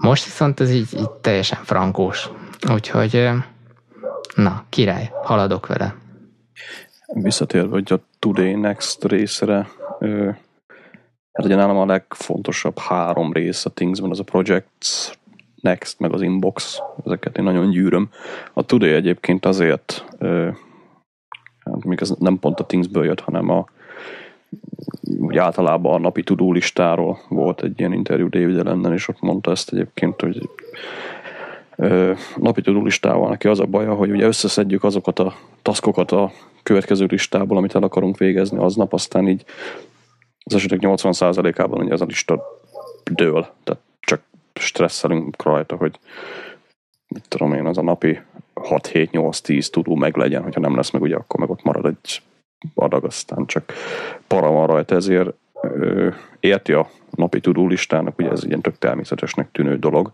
Most 0.00 0.24
viszont 0.24 0.60
ez 0.60 0.70
így, 0.70 0.88
így 0.98 1.10
teljesen 1.10 1.64
frankós. 1.64 2.28
Úgyhogy 2.72 3.28
na, 4.34 4.64
király, 4.68 5.10
haladok 5.22 5.66
vele. 5.66 5.94
Visszatérve, 7.06 7.68
hogy 7.68 7.92
a 7.92 8.00
Today 8.18 8.54
Next 8.54 9.04
részre 9.04 9.66
Hát 11.38 11.46
ugye 11.46 11.56
nálam 11.56 11.76
a 11.76 11.86
legfontosabb 11.86 12.78
három 12.78 13.32
rész 13.32 13.64
a 13.64 13.70
Thingsben, 13.70 14.10
az 14.10 14.18
a 14.18 14.24
Projects, 14.24 15.12
Next, 15.60 15.98
meg 15.98 16.12
az 16.12 16.22
Inbox, 16.22 16.78
ezeket 17.04 17.38
én 17.38 17.44
nagyon 17.44 17.70
gyűröm. 17.70 18.08
A 18.52 18.62
Today 18.62 18.92
egyébként 18.92 19.46
azért, 19.46 20.04
hát 21.64 21.84
még 21.84 22.00
ez 22.00 22.10
nem 22.18 22.38
pont 22.38 22.60
a 22.60 22.64
Thingsből 22.64 23.04
jött, 23.04 23.20
hanem 23.20 23.48
a 23.48 23.66
úgy 25.18 25.36
általában 25.36 25.94
a 25.94 25.98
napi 25.98 26.22
tudó 26.22 26.52
listáról 26.52 27.18
volt 27.28 27.62
egy 27.62 27.78
ilyen 27.78 27.92
interjú 27.92 28.28
David 28.28 28.58
Ellenen, 28.58 28.92
és 28.92 29.08
ott 29.08 29.20
mondta 29.20 29.50
ezt 29.50 29.72
egyébként, 29.72 30.20
hogy 30.20 30.48
ö, 31.76 32.12
napi 32.36 32.60
tudó 32.60 32.82
listával 32.82 33.28
neki 33.28 33.48
az 33.48 33.60
a 33.60 33.64
baja, 33.64 33.94
hogy 33.94 34.10
ugye 34.10 34.26
összeszedjük 34.26 34.84
azokat 34.84 35.18
a 35.18 35.34
taskokat 35.62 36.12
a 36.12 36.32
következő 36.62 37.06
listából, 37.08 37.56
amit 37.56 37.74
el 37.74 37.82
akarunk 37.82 38.18
végezni 38.18 38.58
aznap, 38.58 38.92
aztán 38.92 39.28
így 39.28 39.44
az 40.44 40.54
esetek 40.54 40.78
80%-ában 40.82 41.80
ugye 41.80 41.92
ez 41.92 42.00
a 42.00 42.04
lista 42.04 42.42
dől, 43.12 43.46
tehát 43.64 43.82
csak 44.00 44.22
stresszelünk 44.54 45.42
rajta, 45.42 45.76
hogy 45.76 45.98
mit 47.08 47.28
tudom 47.28 47.52
én, 47.52 47.66
az 47.66 47.78
a 47.78 47.82
napi 47.82 48.20
6-7-8-10 48.54 49.70
tudó 49.70 49.94
meg 49.94 50.16
legyen, 50.16 50.42
hogyha 50.42 50.60
nem 50.60 50.76
lesz 50.76 50.90
meg, 50.90 51.02
ugye 51.02 51.16
akkor 51.16 51.40
meg 51.40 51.50
ott 51.50 51.62
marad 51.62 51.86
egy 51.86 52.22
adag, 52.74 53.04
aztán 53.04 53.46
csak 53.46 53.72
para 54.26 54.50
van 54.50 54.66
rajta, 54.66 54.94
ezért 54.94 55.30
érti 56.40 56.72
a 56.72 56.88
napi 57.10 57.40
tudó 57.40 57.66
listának, 57.66 58.18
ugye 58.18 58.30
ez 58.30 58.44
ilyen 58.44 58.60
tök 58.60 58.78
természetesnek 58.78 59.50
tűnő 59.50 59.76
dolog, 59.76 60.12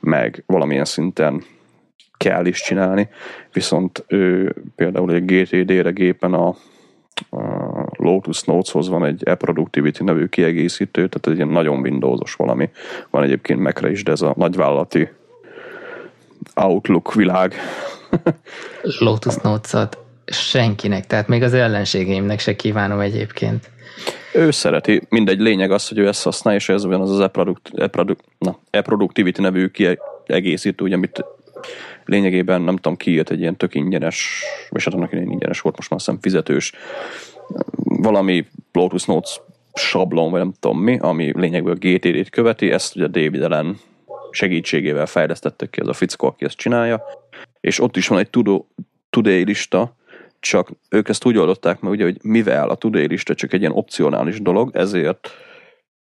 meg 0.00 0.42
valamilyen 0.46 0.84
szinten 0.84 1.42
kell 2.16 2.46
is 2.46 2.60
csinálni, 2.60 3.08
viszont 3.52 4.04
ő, 4.06 4.54
például 4.76 5.12
egy 5.12 5.24
GTD-re 5.24 5.90
gépen 5.90 6.34
a, 6.34 6.48
a 7.30 7.86
Lotus 7.96 8.42
Notes-hoz 8.42 8.88
van 8.88 9.04
egy 9.04 9.22
e-productivity 9.24 10.02
nevű 10.04 10.26
kiegészítő, 10.26 11.08
tehát 11.08 11.26
egy 11.26 11.36
ilyen 11.36 11.48
nagyon 11.48 11.80
Windowsos 11.80 12.34
valami. 12.34 12.70
Van 13.10 13.22
egyébként 13.22 13.60
Mac-re 13.60 13.90
is, 13.90 14.02
de 14.02 14.12
ez 14.12 14.22
a 14.22 14.34
nagyvállalati 14.36 15.08
Outlook 16.54 17.14
világ. 17.14 17.54
Lotus 18.98 19.36
Notes-ot 19.36 20.03
senkinek, 20.26 21.06
tehát 21.06 21.28
még 21.28 21.42
az 21.42 21.54
ellenségeimnek 21.54 22.40
se 22.40 22.56
kívánom 22.56 23.00
egyébként. 23.00 23.70
Ő 24.34 24.50
szereti, 24.50 25.02
mindegy, 25.08 25.40
lényeg 25.40 25.70
az, 25.70 25.88
hogy 25.88 25.98
ő 25.98 26.06
ezt 26.06 26.22
használja, 26.22 26.58
és 26.58 26.68
ez 26.68 26.84
olyan 26.84 27.00
az 27.00 27.10
az 27.10 27.20
e-product, 27.20 27.70
e-product, 27.74 28.24
na, 28.38 28.58
e-productivity 28.70 29.40
nevű 29.40 29.66
kiegészítő, 29.66 30.84
ugye, 30.84 30.94
amit 30.94 31.24
lényegében 32.04 32.62
nem 32.62 32.76
tudom, 32.76 32.96
kijött 32.96 33.30
egy 33.30 33.40
ilyen 33.40 33.56
tök 33.56 33.74
ingyenes, 33.74 34.44
vagy 34.68 34.84
hát 34.84 34.94
annak 34.94 35.12
ingyenes 35.12 35.60
volt, 35.60 35.76
most 35.76 35.90
már 35.90 36.02
szem 36.02 36.18
fizetős, 36.20 36.72
valami 37.84 38.46
Lotus 38.72 39.04
Notes 39.04 39.40
sablon, 39.74 40.30
vagy 40.30 40.40
nem 40.40 40.52
tudom 40.60 40.78
mi, 40.78 40.98
ami 40.98 41.32
lényegből 41.36 41.74
GTD-t 41.74 42.30
követi, 42.30 42.70
ezt 42.70 42.96
ugye 42.96 43.06
David 43.06 43.42
Allen 43.42 43.76
segítségével 44.30 45.06
fejlesztettek 45.06 45.70
ki, 45.70 45.80
ez 45.80 45.88
a 45.88 45.92
fickó, 45.92 46.26
aki 46.26 46.44
ezt 46.44 46.56
csinálja, 46.56 47.02
és 47.60 47.80
ott 47.80 47.96
is 47.96 48.08
van 48.08 48.18
egy 48.18 48.30
tudó, 48.30 48.68
today 49.10 49.44
lista, 49.44 49.96
csak 50.44 50.70
ők 50.88 51.08
ezt 51.08 51.24
úgy 51.24 51.38
oldották 51.38 51.80
meg, 51.80 51.90
ugye, 51.90 52.04
hogy 52.04 52.18
mivel 52.22 52.68
a 52.68 52.74
today 52.74 53.06
lista 53.06 53.34
csak 53.34 53.52
egy 53.52 53.60
ilyen 53.60 53.72
opcionális 53.72 54.42
dolog, 54.42 54.76
ezért 54.76 55.30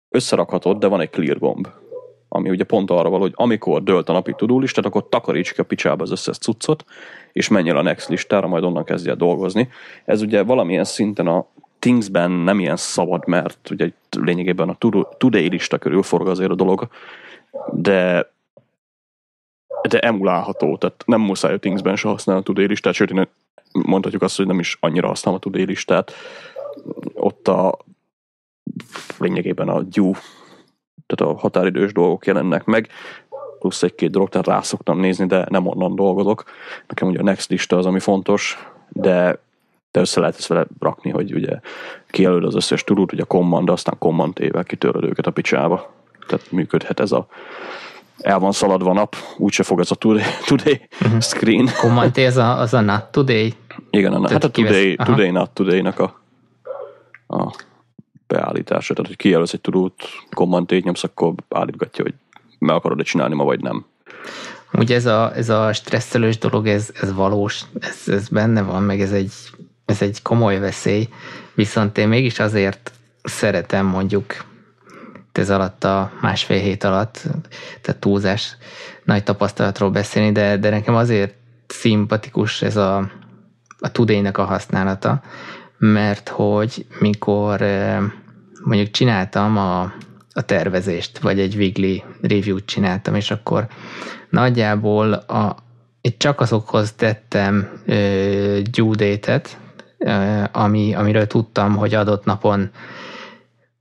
összerakhatod, 0.08 0.78
de 0.78 0.86
van 0.86 1.00
egy 1.00 1.10
clear 1.10 1.38
gomb 1.38 1.68
ami 2.36 2.50
ugye 2.50 2.64
pont 2.64 2.90
arra 2.90 3.08
való, 3.08 3.22
hogy 3.22 3.32
amikor 3.34 3.82
dölt 3.82 4.08
a 4.08 4.12
napi 4.12 4.34
tudólistát, 4.36 4.84
akkor 4.84 5.08
takaríts 5.08 5.52
ki 5.52 5.60
a 5.60 5.64
picsába 5.64 6.02
az 6.02 6.10
összes 6.10 6.38
cuccot, 6.38 6.84
és 7.32 7.48
menj 7.48 7.68
el 7.68 7.76
a 7.76 7.82
next 7.82 8.08
listára, 8.08 8.46
majd 8.46 8.64
onnan 8.64 8.84
kezdj 8.84 9.08
el 9.08 9.16
dolgozni. 9.16 9.68
Ez 10.04 10.22
ugye 10.22 10.42
valamilyen 10.42 10.84
szinten 10.84 11.26
a 11.26 11.46
Thingsben 11.78 12.30
nem 12.30 12.60
ilyen 12.60 12.76
szabad, 12.76 13.26
mert 13.26 13.70
ugye 13.70 13.90
lényegében 14.10 14.68
a 14.68 14.76
Today 15.18 15.48
lista 15.48 15.78
körül 15.78 16.02
forog 16.02 16.28
azért 16.28 16.50
a 16.50 16.54
dolog, 16.54 16.88
de 17.72 18.32
de 19.88 19.98
emulálható, 19.98 20.76
tehát 20.76 21.02
nem 21.06 21.20
muszáj 21.20 21.52
a 21.52 21.58
Thingsben 21.58 21.96
se 21.96 22.08
használni 22.08 22.42
a 22.42 22.44
Today 22.44 22.66
listát, 22.66 22.94
sőt, 22.94 23.10
én 23.10 23.28
mondhatjuk 23.82 24.22
azt, 24.22 24.36
hogy 24.36 24.46
nem 24.46 24.58
is 24.58 24.76
annyira 24.80 25.08
használom 25.08 25.40
a 25.40 25.42
Today 25.42 25.64
listát. 25.64 26.12
Ott 27.14 27.48
a 27.48 27.78
lényegében 29.18 29.68
a 29.68 29.82
Due 29.82 30.18
tehát 31.06 31.34
a 31.34 31.38
határidős 31.38 31.92
dolgok 31.92 32.26
jelennek 32.26 32.64
meg, 32.64 32.88
plusz 33.58 33.82
egy-két 33.82 34.10
dolog, 34.10 34.28
tehát 34.28 34.46
rá 34.46 34.60
szoktam 34.60 34.98
nézni, 34.98 35.26
de 35.26 35.46
nem 35.48 35.66
onnan 35.66 35.94
dolgozok. 35.94 36.44
Nekem 36.88 37.08
ugye 37.08 37.18
a 37.18 37.22
Next 37.22 37.50
lista 37.50 37.76
az, 37.76 37.86
ami 37.86 38.00
fontos, 38.00 38.58
de 38.88 39.42
de 39.90 40.00
össze 40.00 40.20
lehet 40.20 40.36
ezt 40.36 40.46
vele 40.46 40.66
rakni, 40.78 41.10
hogy 41.10 41.34
ugye 41.34 41.60
kijelöld 42.10 42.44
az 42.44 42.54
összes 42.54 42.84
tudót, 42.84 43.12
ugye 43.12 43.22
a 43.22 43.26
command, 43.26 43.70
aztán 43.70 43.98
command 43.98 44.40
ével 44.40 44.64
kitöröd 44.64 45.04
őket 45.04 45.26
a 45.26 45.30
picsába. 45.30 45.92
Tehát 46.26 46.50
működhet 46.50 47.00
ez 47.00 47.12
a 47.12 47.26
el 48.18 48.38
van 48.38 48.52
szaladva 48.52 48.92
nap, 48.92 49.16
úgyse 49.36 49.62
fog 49.62 49.80
ez 49.80 49.90
a 49.90 49.94
today, 49.94 50.22
today 50.46 50.88
uh-huh. 51.00 51.20
screen. 51.20 51.68
Command 51.80 52.18
ez 52.18 52.36
a, 52.36 52.58
az 52.58 52.74
a 52.74 52.80
not 52.80 53.04
today? 53.04 53.54
Igen, 53.96 54.12
a, 54.12 54.30
hát 54.30 54.44
a 54.44 54.50
today, 54.50 54.96
today 54.96 55.30
not 55.30 55.50
today-nak 55.50 55.98
a, 55.98 56.20
a 57.26 57.54
beállítása. 58.26 58.94
Tehát, 58.94 59.10
hogy 59.10 59.16
kijelölsz 59.16 59.52
egy 59.52 59.60
tudót, 59.60 60.02
kommandét 60.30 60.84
nyomsz, 60.84 61.04
akkor 61.04 61.34
állítgatja, 61.48 62.04
hogy 62.04 62.14
meg 62.58 62.74
akarod-e 62.74 63.02
csinálni 63.02 63.34
ma, 63.34 63.44
vagy 63.44 63.60
nem. 63.60 63.84
Ugye 64.72 64.94
ez 64.94 65.06
a, 65.06 65.36
ez 65.36 65.48
a 65.48 65.72
stresszelős 65.72 66.38
dolog, 66.38 66.66
ez, 66.66 66.90
ez 67.00 67.12
valós, 67.12 67.62
ez, 67.80 68.02
ez 68.06 68.28
benne 68.28 68.62
van, 68.62 68.82
meg 68.82 69.00
ez 69.00 69.12
egy, 69.12 69.32
ez 69.84 70.02
egy 70.02 70.22
komoly 70.22 70.58
veszély, 70.58 71.08
viszont 71.54 71.98
én 71.98 72.08
mégis 72.08 72.38
azért 72.38 72.92
szeretem 73.22 73.86
mondjuk 73.86 74.44
ez 75.32 75.50
alatt 75.50 75.84
a 75.84 76.12
másfél 76.20 76.58
hét 76.58 76.84
alatt, 76.84 77.22
tehát 77.80 78.00
túlzás 78.00 78.56
nagy 79.04 79.22
tapasztalatról 79.22 79.90
beszélni, 79.90 80.32
de, 80.32 80.56
de 80.56 80.70
nekem 80.70 80.94
azért 80.94 81.34
szimpatikus 81.66 82.62
ez 82.62 82.76
a, 82.76 83.10
a 83.84 83.90
tudének 83.90 84.38
a 84.38 84.44
használata, 84.44 85.20
mert 85.78 86.28
hogy 86.28 86.86
mikor 86.98 87.64
mondjuk 88.62 88.90
csináltam 88.90 89.56
a, 89.56 89.80
a 90.32 90.42
tervezést, 90.42 91.18
vagy 91.18 91.40
egy 91.40 91.56
weekly 91.56 92.02
review-t 92.22 92.66
csináltam, 92.66 93.14
és 93.14 93.30
akkor 93.30 93.66
nagyjából 94.30 95.12
a, 95.12 95.56
csak 96.16 96.40
azokhoz 96.40 96.92
tettem 96.92 97.68
ö, 97.86 98.58
due 98.70 98.96
date-et, 98.96 99.58
ö, 99.98 100.42
ami, 100.52 100.94
amiről 100.94 101.26
tudtam, 101.26 101.76
hogy 101.76 101.94
adott 101.94 102.24
napon 102.24 102.70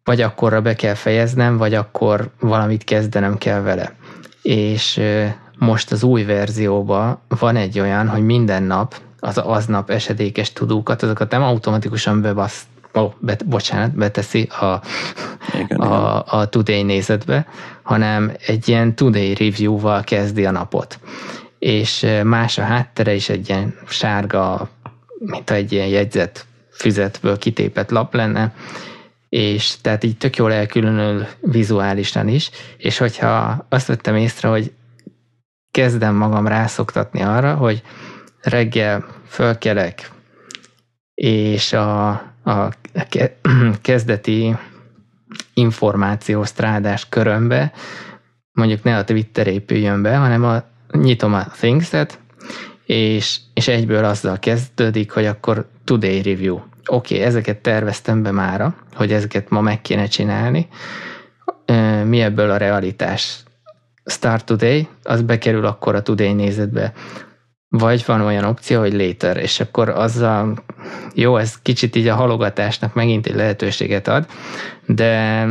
vagy 0.03 0.21
akkorra 0.21 0.61
be 0.61 0.75
kell 0.75 0.93
fejeznem, 0.93 1.57
vagy 1.57 1.73
akkor 1.73 2.31
valamit 2.39 2.83
kezdenem 2.83 3.37
kell 3.37 3.61
vele. 3.61 3.95
És 4.41 4.97
ö, 4.97 5.25
most 5.57 5.91
az 5.91 6.03
új 6.03 6.23
verzióban 6.23 7.19
van 7.27 7.55
egy 7.55 7.79
olyan, 7.79 8.07
hogy 8.07 8.25
minden 8.25 8.63
nap 8.63 8.95
az 9.23 9.37
aznap 9.37 9.89
esedékes 9.89 10.53
tudókat, 10.53 11.03
azokat 11.03 11.31
nem 11.31 11.43
automatikusan 11.43 12.21
bebasz, 12.21 12.63
oh, 12.93 13.13
bet, 13.19 13.45
bocsánat, 13.45 13.95
beteszi 13.95 14.41
a, 14.41 14.81
igen, 15.53 15.79
a, 15.79 15.85
igen. 15.85 16.39
a 16.39 16.45
Today 16.45 16.83
nézetbe, 16.83 17.47
hanem 17.81 18.31
egy 18.45 18.67
ilyen 18.67 18.95
Today 18.95 19.33
review-val 19.33 20.03
kezdi 20.03 20.45
a 20.45 20.51
napot. 20.51 20.99
És 21.59 22.05
más 22.23 22.57
a 22.57 22.63
háttere 22.63 23.13
is 23.13 23.29
egy 23.29 23.49
ilyen 23.49 23.75
sárga, 23.87 24.69
mint 25.19 25.49
egy 25.49 25.71
ilyen 25.71 25.87
jegyzet 25.87 26.45
füzetből 26.71 27.37
kitépett 27.37 27.89
lap 27.89 28.13
lenne, 28.13 28.53
és 29.29 29.75
tehát 29.81 30.03
így 30.03 30.17
tök 30.17 30.35
jól 30.35 30.53
elkülönül 30.53 31.25
vizuálisan 31.41 32.27
is, 32.27 32.49
és 32.77 32.97
hogyha 32.97 33.65
azt 33.69 33.87
vettem 33.87 34.15
észre, 34.15 34.47
hogy 34.47 34.71
kezdem 35.71 36.15
magam 36.15 36.47
rászoktatni 36.47 37.21
arra, 37.21 37.55
hogy 37.55 37.83
reggel 38.43 39.05
fölkelek, 39.27 40.11
és 41.13 41.73
a, 41.73 42.09
a 42.43 42.69
kezdeti 43.81 44.55
információsztrádás 45.53 47.09
körömbe, 47.09 47.71
mondjuk 48.51 48.83
ne 48.83 48.97
a 48.97 49.03
Twitter 49.03 49.47
épüljön 49.47 50.01
be, 50.01 50.15
hanem 50.15 50.43
a, 50.43 50.63
nyitom 50.91 51.33
a 51.33 51.45
Things-et, 51.45 52.19
és, 52.85 53.37
és 53.53 53.67
egyből 53.67 54.05
azzal 54.05 54.39
kezdődik, 54.39 55.11
hogy 55.11 55.25
akkor 55.25 55.69
Today 55.83 56.21
Review. 56.21 56.55
Oké, 56.85 57.15
okay, 57.15 57.27
ezeket 57.27 57.57
terveztem 57.57 58.23
be 58.23 58.31
mára, 58.31 58.75
hogy 58.93 59.11
ezeket 59.13 59.49
ma 59.49 59.61
meg 59.61 59.81
kéne 59.81 60.05
csinálni. 60.05 60.67
Mi 62.03 62.21
ebből 62.21 62.49
a 62.49 62.57
realitás? 62.57 63.39
Start 64.05 64.45
Today, 64.45 64.87
az 65.03 65.21
bekerül 65.21 65.65
akkor 65.65 65.95
a 65.95 66.01
Today 66.01 66.33
nézetbe. 66.33 66.93
Vagy 67.77 68.03
van 68.05 68.21
olyan 68.21 68.43
opció, 68.43 68.79
hogy 68.79 68.93
later, 68.93 69.37
és 69.37 69.59
akkor 69.59 69.89
azzal, 69.89 70.63
jó, 71.13 71.37
ez 71.37 71.61
kicsit 71.61 71.95
így 71.95 72.07
a 72.07 72.15
halogatásnak 72.15 72.93
megint 72.93 73.27
egy 73.27 73.35
lehetőséget 73.35 74.07
ad, 74.07 74.25
de 74.85 75.45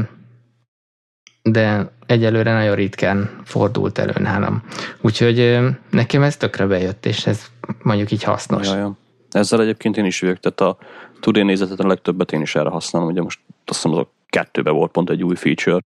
de 1.42 1.92
egyelőre 2.06 2.52
nagyon 2.52 2.74
ritkán 2.74 3.40
fordult 3.44 3.98
elő 3.98 4.12
nálam. 4.18 4.62
Úgyhogy 5.00 5.58
nekem 5.90 6.22
ez 6.22 6.36
tökre 6.36 6.66
bejött, 6.66 7.06
és 7.06 7.26
ez 7.26 7.46
mondjuk 7.82 8.10
így 8.10 8.22
hasznos. 8.22 8.66
Jaj, 8.66 8.88
Ezzel 9.30 9.60
egyébként 9.60 9.96
én 9.96 10.04
is 10.04 10.20
vagyok, 10.20 10.38
tehát 10.38 10.60
a 10.60 10.86
Today 11.20 11.42
nézetet 11.42 11.80
a 11.80 11.86
legtöbbet 11.86 12.32
én 12.32 12.40
is 12.40 12.54
erre 12.54 12.68
használom, 12.68 13.08
ugye 13.08 13.22
most 13.22 13.40
azt 13.66 13.82
hiszem 13.82 13.98
az 13.98 13.98
a 13.98 14.10
kettőbe 14.26 14.70
volt 14.70 14.90
pont 14.90 15.10
egy 15.10 15.22
új 15.22 15.36
feature. 15.36 15.80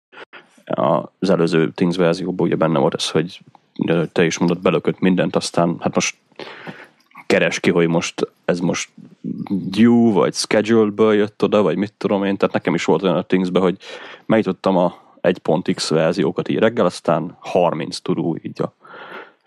Az 1.19 1.29
előző 1.29 1.71
Things 1.71 1.97
verzióban 1.97 2.47
ugye 2.47 2.55
benne 2.55 2.79
volt 2.79 2.93
ez, 2.93 3.09
hogy 3.09 3.39
te 4.11 4.25
is 4.25 4.38
mondod, 4.38 4.61
belökött 4.61 4.99
mindent, 4.99 5.36
aztán 5.36 5.75
hát 5.79 5.95
most 5.95 6.15
keres 7.25 7.59
ki, 7.59 7.69
hogy 7.69 7.87
most 7.87 8.27
ez 8.45 8.59
most 8.59 8.89
due, 9.49 10.13
vagy 10.13 10.33
scheduled 10.33 11.15
jött 11.15 11.43
oda, 11.43 11.61
vagy 11.61 11.77
mit 11.77 11.93
tudom 11.97 12.23
én, 12.23 12.37
tehát 12.37 12.53
nekem 12.53 12.73
is 12.73 12.85
volt 12.85 13.03
olyan 13.03 13.15
a 13.15 13.21
Thingsbe, 13.21 13.59
hogy 13.59 13.77
megnyitottam 14.25 14.77
a 14.77 15.01
1.x 15.21 15.89
verziókat 15.89 16.47
így 16.49 16.57
reggel, 16.57 16.85
aztán 16.85 17.37
30 17.39 17.99
tudó 17.99 18.37
így 18.41 18.61
a 18.61 18.73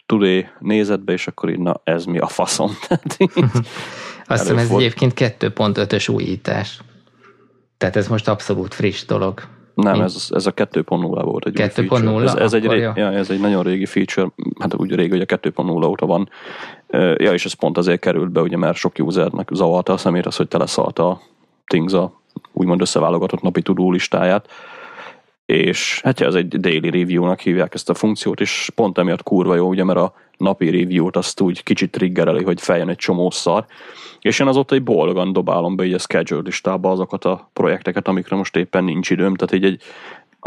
today 0.07 0.49
nézetbe, 0.61 1.13
és 1.13 1.27
akkor 1.27 1.51
így, 1.51 1.59
na 1.59 1.81
ez 1.85 2.05
mi 2.05 2.19
a 2.19 2.27
faszom. 2.27 2.71
Azt 4.29 4.41
hiszem 4.41 4.59
ez 4.59 4.71
egyébként 4.71 5.13
2.5-ös 5.17 6.15
újítás. 6.15 6.81
Tehát 7.79 7.97
ez 7.97 8.09
most 8.09 8.29
abszolút 8.29 8.75
friss 8.75 9.05
dolog. 9.05 9.43
Nem, 9.77 10.01
ez, 10.01 10.29
ez 10.31 10.47
a 10.47 10.55
2.0 10.55 11.21
volt 11.25 11.47
egy 11.47 11.53
2.0? 11.57 12.23
Ez, 12.23 12.35
ez, 12.35 12.53
egy, 12.53 12.65
ja, 12.65 13.13
ez 13.13 13.31
egy 13.31 13.41
nagyon 13.41 13.63
régi 13.63 13.87
feature, 13.87 14.29
hát 14.59 14.75
úgy 14.75 14.95
régi, 14.95 15.11
hogy 15.11 15.21
a 15.21 15.39
2.0 15.39 15.87
óta 15.87 16.07
van. 16.07 16.29
Ja, 16.91 17.33
és 17.33 17.45
ez 17.45 17.53
pont 17.53 17.79
azért 17.79 18.01
került 18.01 18.31
be, 18.31 18.41
ugye, 18.41 18.57
mert 18.57 18.77
sok 18.77 18.93
usernek 18.99 19.49
zavarta 19.53 19.93
a 19.93 19.97
szemét 19.97 20.27
az, 20.27 20.37
hogy 20.37 20.49
teleszalta 20.49 21.09
a 21.09 21.21
Things 21.67 21.93
a 21.93 22.21
úgymond 22.53 22.81
összeválogatott 22.81 23.43
napi 23.43 23.63
tudó 23.63 23.91
listáját. 23.91 24.49
És 25.47 26.01
hát 26.05 26.21
ez 26.21 26.35
egy 26.35 26.49
daily 26.49 26.91
review-nak 26.91 27.41
hívják 27.41 27.75
ezt 27.75 27.91
a 27.91 27.95
funkciót, 27.95 28.41
és 28.41 28.71
pont 28.75 28.99
emiatt 28.99 29.23
kurva 29.23 29.55
jó, 29.55 29.69
ugye, 29.69 29.85
mert 29.85 29.99
a 29.99 30.15
napi 30.37 30.71
review-t 30.71 31.17
azt 31.17 31.41
úgy 31.41 31.63
kicsit 31.63 31.91
triggereli, 31.91 32.45
hogy 32.45 32.61
feljön 32.61 32.89
egy 32.89 32.97
csomó 32.97 33.31
szar, 33.31 33.67
és 34.27 34.39
én 34.39 34.47
azóta 34.47 34.75
egy 34.75 34.83
boldogan 34.83 35.33
dobálom 35.33 35.77
be 35.77 35.85
így 35.85 35.93
a 35.93 35.99
schedule 35.99 36.43
listába 36.45 36.91
azokat 36.91 37.25
a 37.25 37.51
projekteket, 37.53 38.09
amikre 38.09 38.37
most 38.37 38.57
éppen 38.57 38.85
nincs 38.85 39.11
időm, 39.11 39.35
tehát 39.35 39.55
így 39.55 39.73
egy, 39.73 39.83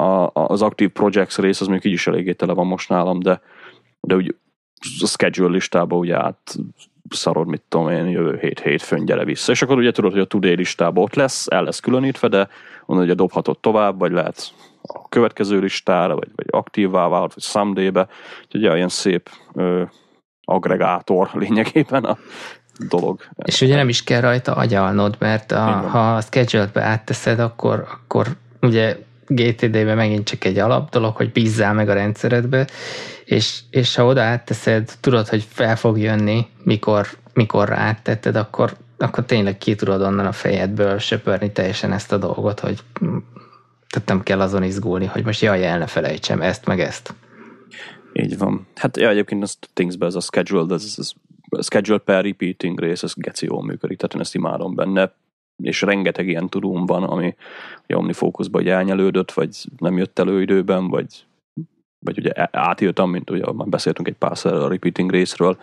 a, 0.03 0.29
az 0.33 0.61
Active 0.61 0.91
Projects 0.91 1.37
rész 1.37 1.61
az 1.61 1.67
még 1.67 1.85
így 1.85 1.91
is 1.91 2.07
eléggé 2.07 2.33
tele 2.33 2.53
van 2.53 2.67
most 2.67 2.89
nálam, 2.89 3.19
de, 3.19 3.41
de 3.99 4.15
úgy 4.15 4.35
a 5.01 5.05
schedule 5.05 5.49
listába 5.49 5.95
ugye 5.95 6.17
át 6.17 6.55
szarod, 7.09 7.47
mit 7.47 7.63
tudom 7.67 7.89
én, 7.89 8.07
jövő 8.07 8.37
hét 8.37 8.59
hétfőn 8.59 9.05
gyere 9.05 9.23
vissza. 9.23 9.51
És 9.51 9.61
akkor 9.61 9.77
ugye 9.77 9.91
tudod, 9.91 10.11
hogy 10.11 10.21
a 10.21 10.25
today 10.25 10.55
listában 10.55 11.03
ott 11.03 11.15
lesz, 11.15 11.47
el 11.47 11.63
lesz 11.63 11.79
különítve, 11.79 12.27
de 12.27 12.47
onnan 12.85 13.03
ugye 13.03 13.13
dobhatod 13.13 13.59
tovább, 13.59 13.99
vagy 13.99 14.11
lehet 14.11 14.53
a 14.81 15.09
következő 15.09 15.59
listára, 15.59 16.15
vagy, 16.15 16.29
vagy 16.35 16.45
aktívvá 16.49 17.07
válhat, 17.07 17.33
vagy 17.33 17.43
someday-be. 17.43 18.07
Úgyhogy 18.43 18.61
ilyen 18.61 18.89
szép 18.89 19.29
ö, 19.53 19.83
agregátor 20.43 21.29
lényegében 21.33 22.03
a 22.03 22.17
dolog. 22.87 23.21
És 23.35 23.61
ugye 23.61 23.75
nem 23.75 23.89
is 23.89 24.03
kell 24.03 24.21
rajta 24.21 24.53
agyalnod, 24.53 25.15
mert 25.19 25.51
a, 25.51 25.63
ha 25.65 26.15
a 26.15 26.21
schedule-be 26.21 26.81
átteszed, 26.81 27.39
akkor, 27.39 27.87
akkor 27.91 28.27
ugye 28.61 28.97
GTD-ben 29.27 29.95
megint 29.95 30.27
csak 30.27 30.43
egy 30.43 30.57
alap 30.57 30.89
dolog, 30.89 31.15
hogy 31.15 31.31
bízzál 31.31 31.73
meg 31.73 31.89
a 31.89 31.93
rendszeredbe, 31.93 32.67
és, 33.25 33.59
és 33.69 33.95
ha 33.95 34.05
oda 34.05 34.21
átteszed, 34.21 34.91
tudod, 34.99 35.27
hogy 35.27 35.45
fel 35.49 35.75
fog 35.75 35.99
jönni, 35.99 36.47
mikor, 36.63 37.07
mikor 37.33 37.71
áttetted, 37.71 38.35
akkor, 38.35 38.75
akkor 38.97 39.25
tényleg 39.25 39.57
ki 39.57 39.75
tudod 39.75 40.01
onnan 40.01 40.25
a 40.25 40.31
fejedből 40.31 40.97
söpörni 40.97 41.51
teljesen 41.51 41.91
ezt 41.91 42.11
a 42.11 42.17
dolgot, 42.17 42.59
hogy 42.59 42.79
tehát 43.89 44.07
nem 44.07 44.23
kell 44.23 44.41
azon 44.41 44.63
izgulni, 44.63 45.05
hogy 45.05 45.25
most 45.25 45.41
jaj, 45.41 45.65
el 45.65 45.77
ne 45.77 45.87
felejtsem 45.87 46.41
ezt, 46.41 46.65
meg 46.65 46.79
ezt. 46.79 47.13
Így 48.13 48.37
van. 48.37 48.67
Hát 48.75 48.97
ja, 48.97 49.09
egyébként 49.09 49.43
az 49.43 49.57
Thingsbe 49.73 50.05
ez 50.05 50.15
a 50.15 50.19
schedule, 50.19 50.73
ez, 50.73 50.95
ez 50.97 51.11
schedule 51.59 51.97
per 51.97 52.23
repeating 52.23 52.79
rész, 52.79 53.03
ez 53.03 53.13
geci 53.15 53.45
jól 53.45 53.63
működik, 53.63 53.97
tehát 53.97 54.13
én 54.13 54.21
ezt 54.21 54.35
imádom 54.35 54.75
benne, 54.75 55.13
és 55.63 55.81
rengeteg 55.81 56.27
ilyen 56.27 56.49
tudom 56.49 56.85
van, 56.85 57.03
ami 57.03 57.35
ugye 57.83 57.97
OmniFocusba 57.97 58.61
elnyelődött, 58.61 59.31
vagy 59.31 59.65
nem 59.77 59.97
jött 59.97 60.19
elő 60.19 60.41
időben, 60.41 60.87
vagy, 60.87 61.25
vagy 62.05 62.17
ugye 62.17 62.31
átírtam, 62.51 63.09
mint 63.09 63.29
ugye 63.29 63.51
már 63.51 63.67
beszéltünk 63.67 64.07
egy 64.07 64.15
pár 64.15 64.37
a 64.43 64.67
repeating 64.67 65.11
részről, 65.11 65.57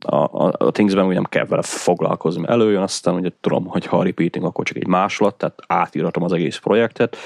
a, 0.00 0.16
a, 0.16 0.52
a 0.58 0.70
Thingsben 0.70 1.04
ugye 1.04 1.14
nem 1.14 1.24
kell 1.24 1.44
vele 1.44 1.62
foglalkozni, 1.62 2.44
előjön, 2.46 2.82
aztán 2.82 3.14
ugye 3.14 3.30
tudom, 3.40 3.66
hogy 3.66 3.86
ha 3.86 3.98
a 3.98 4.02
repeating, 4.02 4.44
akkor 4.44 4.64
csak 4.64 4.76
egy 4.76 4.86
másolat, 4.86 5.34
tehát 5.34 5.58
átírhatom 5.66 6.22
az 6.22 6.32
egész 6.32 6.56
projektet, 6.56 7.16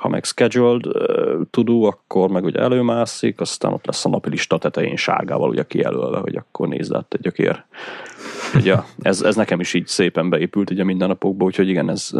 ha 0.00 0.08
meg 0.08 0.24
scheduled 0.24 0.82
to 1.50 1.82
akkor 1.82 2.30
meg 2.30 2.44
ugye 2.44 2.60
előmászik, 2.60 3.40
aztán 3.40 3.72
ott 3.72 3.86
lesz 3.86 4.04
a 4.04 4.08
napi 4.08 4.30
lista 4.30 4.58
tetején 4.58 4.96
sárgával 4.96 5.48
ugye 5.48 5.62
kijelölve, 5.66 6.18
hogy 6.18 6.36
akkor 6.36 6.68
nézd 6.68 6.94
át 6.94 7.14
egy 7.14 7.20
gyökér. 7.20 7.64
Ugye 8.54 8.76
ez, 8.98 9.22
ez 9.22 9.36
nekem 9.36 9.60
is 9.60 9.74
így 9.74 9.86
szépen 9.86 10.30
beépült 10.30 10.70
ugye 10.70 10.84
minden 10.84 11.08
napokban, 11.08 11.46
úgyhogy 11.46 11.68
igen, 11.68 11.90
ez, 11.90 12.10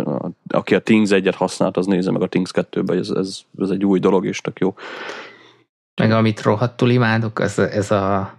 aki 0.49 0.74
a 0.74 0.81
Things 0.81 1.11
egyet 1.11 1.35
használt, 1.35 1.76
az 1.76 1.87
nézze 1.87 2.11
meg 2.11 2.22
a 2.22 2.26
Things 2.26 2.51
2-be, 2.55 2.95
ez, 2.95 3.11
ez, 3.11 3.41
ez 3.59 3.70
egy 3.70 3.85
új 3.85 3.99
dolog, 3.99 4.26
és 4.26 4.41
tök 4.41 4.59
jó. 4.59 4.74
Meg 6.01 6.11
amit 6.11 6.43
rohadtul 6.43 6.91
imádok, 6.91 7.39
az, 7.39 7.59
ez 7.59 7.91
a 7.91 8.35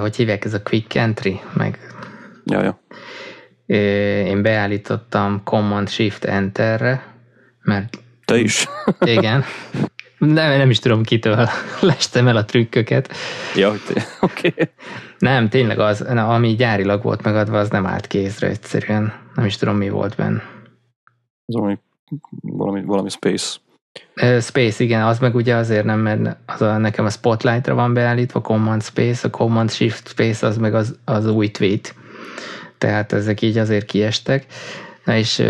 hogy 0.00 0.16
hívják, 0.16 0.44
ez 0.44 0.54
a 0.54 0.62
quick 0.62 0.94
entry, 0.94 1.40
meg 1.52 1.78
ja, 2.44 2.62
ja. 2.62 2.78
én 4.26 4.42
beállítottam 4.42 5.40
Command 5.44 5.88
Shift 5.88 6.24
Enterre, 6.24 7.04
mert 7.62 8.03
te 8.24 8.36
is? 8.36 8.68
igen. 9.00 9.44
Nem, 10.18 10.56
nem 10.56 10.70
is 10.70 10.78
tudom 10.78 11.02
kitől 11.02 11.48
lestem 11.80 12.28
el 12.28 12.36
a 12.36 12.44
trükköket. 12.44 13.12
Ja, 13.56 13.68
oké. 14.20 14.48
Okay. 14.48 14.68
Nem, 15.18 15.48
tényleg 15.48 15.78
az, 15.78 16.00
ami 16.00 16.54
gyárilag 16.54 17.02
volt 17.02 17.22
megadva, 17.22 17.58
az 17.58 17.70
nem 17.70 17.86
állt 17.86 18.06
kézre 18.06 18.48
egyszerűen. 18.48 19.12
Nem 19.34 19.44
is 19.44 19.56
tudom, 19.56 19.76
mi 19.76 19.88
volt 19.88 20.14
benne. 20.16 20.42
Az 21.46 21.54
valami, 21.54 21.78
valami, 22.40 22.82
valami 22.84 23.08
space. 23.08 23.56
Space, 24.40 24.84
igen, 24.84 25.02
az 25.02 25.18
meg 25.18 25.34
ugye 25.34 25.54
azért 25.54 25.84
nem, 25.84 26.00
mert 26.00 26.36
az 26.46 26.62
a, 26.62 26.78
nekem 26.78 27.04
a 27.04 27.10
Spotlight-ra 27.10 27.74
van 27.74 27.94
beállítva, 27.94 28.40
Command 28.40 28.82
Space, 28.82 29.28
a 29.28 29.30
Command 29.30 29.70
Shift 29.70 30.08
Space 30.08 30.46
az 30.46 30.56
meg 30.56 30.74
az, 30.74 30.98
az 31.04 31.26
új 31.26 31.50
tweet. 31.50 31.94
Tehát 32.78 33.12
ezek 33.12 33.42
így 33.42 33.58
azért 33.58 33.86
kiestek. 33.86 34.46
Na 35.04 35.16
és 35.16 35.42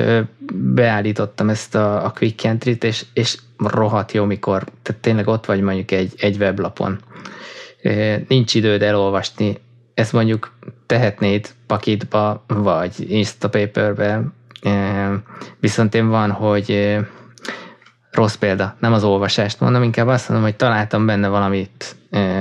beállítottam 0.52 1.48
ezt 1.48 1.74
a, 1.74 2.04
a 2.04 2.10
Quick 2.10 2.44
Entry-t, 2.44 2.84
és, 2.84 3.04
és 3.12 3.38
rohadt 3.58 4.12
jó, 4.12 4.24
mikor, 4.24 4.64
tehát 4.82 5.00
tényleg 5.02 5.26
ott 5.28 5.44
vagy 5.46 5.60
mondjuk 5.60 5.90
egy, 5.90 6.12
egy 6.16 6.36
weblapon. 6.36 6.98
Nincs 8.28 8.54
időd 8.54 8.82
elolvasni, 8.82 9.58
ezt 9.94 10.12
mondjuk 10.12 10.52
tehetnéd 10.86 11.48
pakitba, 11.66 12.44
vagy 12.46 13.10
Instapaperbe, 13.10 14.22
viszont 15.60 15.94
én 15.94 16.08
van, 16.08 16.30
hogy 16.30 16.98
rossz 18.14 18.34
példa, 18.34 18.76
nem 18.78 18.92
az 18.92 19.04
olvasást 19.04 19.60
mondom, 19.60 19.82
inkább 19.82 20.06
azt 20.06 20.28
mondom, 20.28 20.46
hogy 20.46 20.56
találtam 20.56 21.06
benne 21.06 21.28
valamit, 21.28 21.96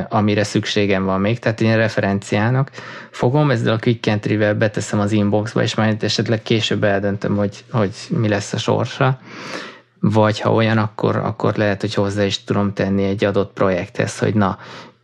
amire 0.10 0.44
szükségem 0.44 1.06
van 1.06 1.22
még, 1.22 1.40
tehát 1.40 1.62
én 1.62 1.76
referenciának 1.76 2.72
fogom, 3.12 3.52
ezzel 3.52 3.74
a 3.74 3.80
quick 3.80 4.08
entry 4.08 4.38
beteszem 4.38 5.00
az 5.00 5.12
inboxba, 5.12 5.62
és 5.62 5.76
majd 5.76 6.04
esetleg 6.04 6.42
később 6.42 6.84
eldöntöm, 6.84 7.36
hogy, 7.36 7.64
hogy 7.72 7.92
mi 8.10 8.28
lesz 8.28 8.54
a 8.54 8.58
sorsa, 8.58 9.20
vagy 10.00 10.40
ha 10.40 10.54
olyan, 10.54 10.78
akkor, 10.78 11.16
akkor 11.16 11.56
lehet, 11.56 11.82
hogy 11.82 11.94
hozzá 11.94 12.24
is 12.24 12.44
tudom 12.44 12.74
tenni 12.74 13.04
egy 13.04 13.26
adott 13.26 13.54
projekthez, 13.54 14.20
hogy 14.20 14.34
na, 14.34 14.58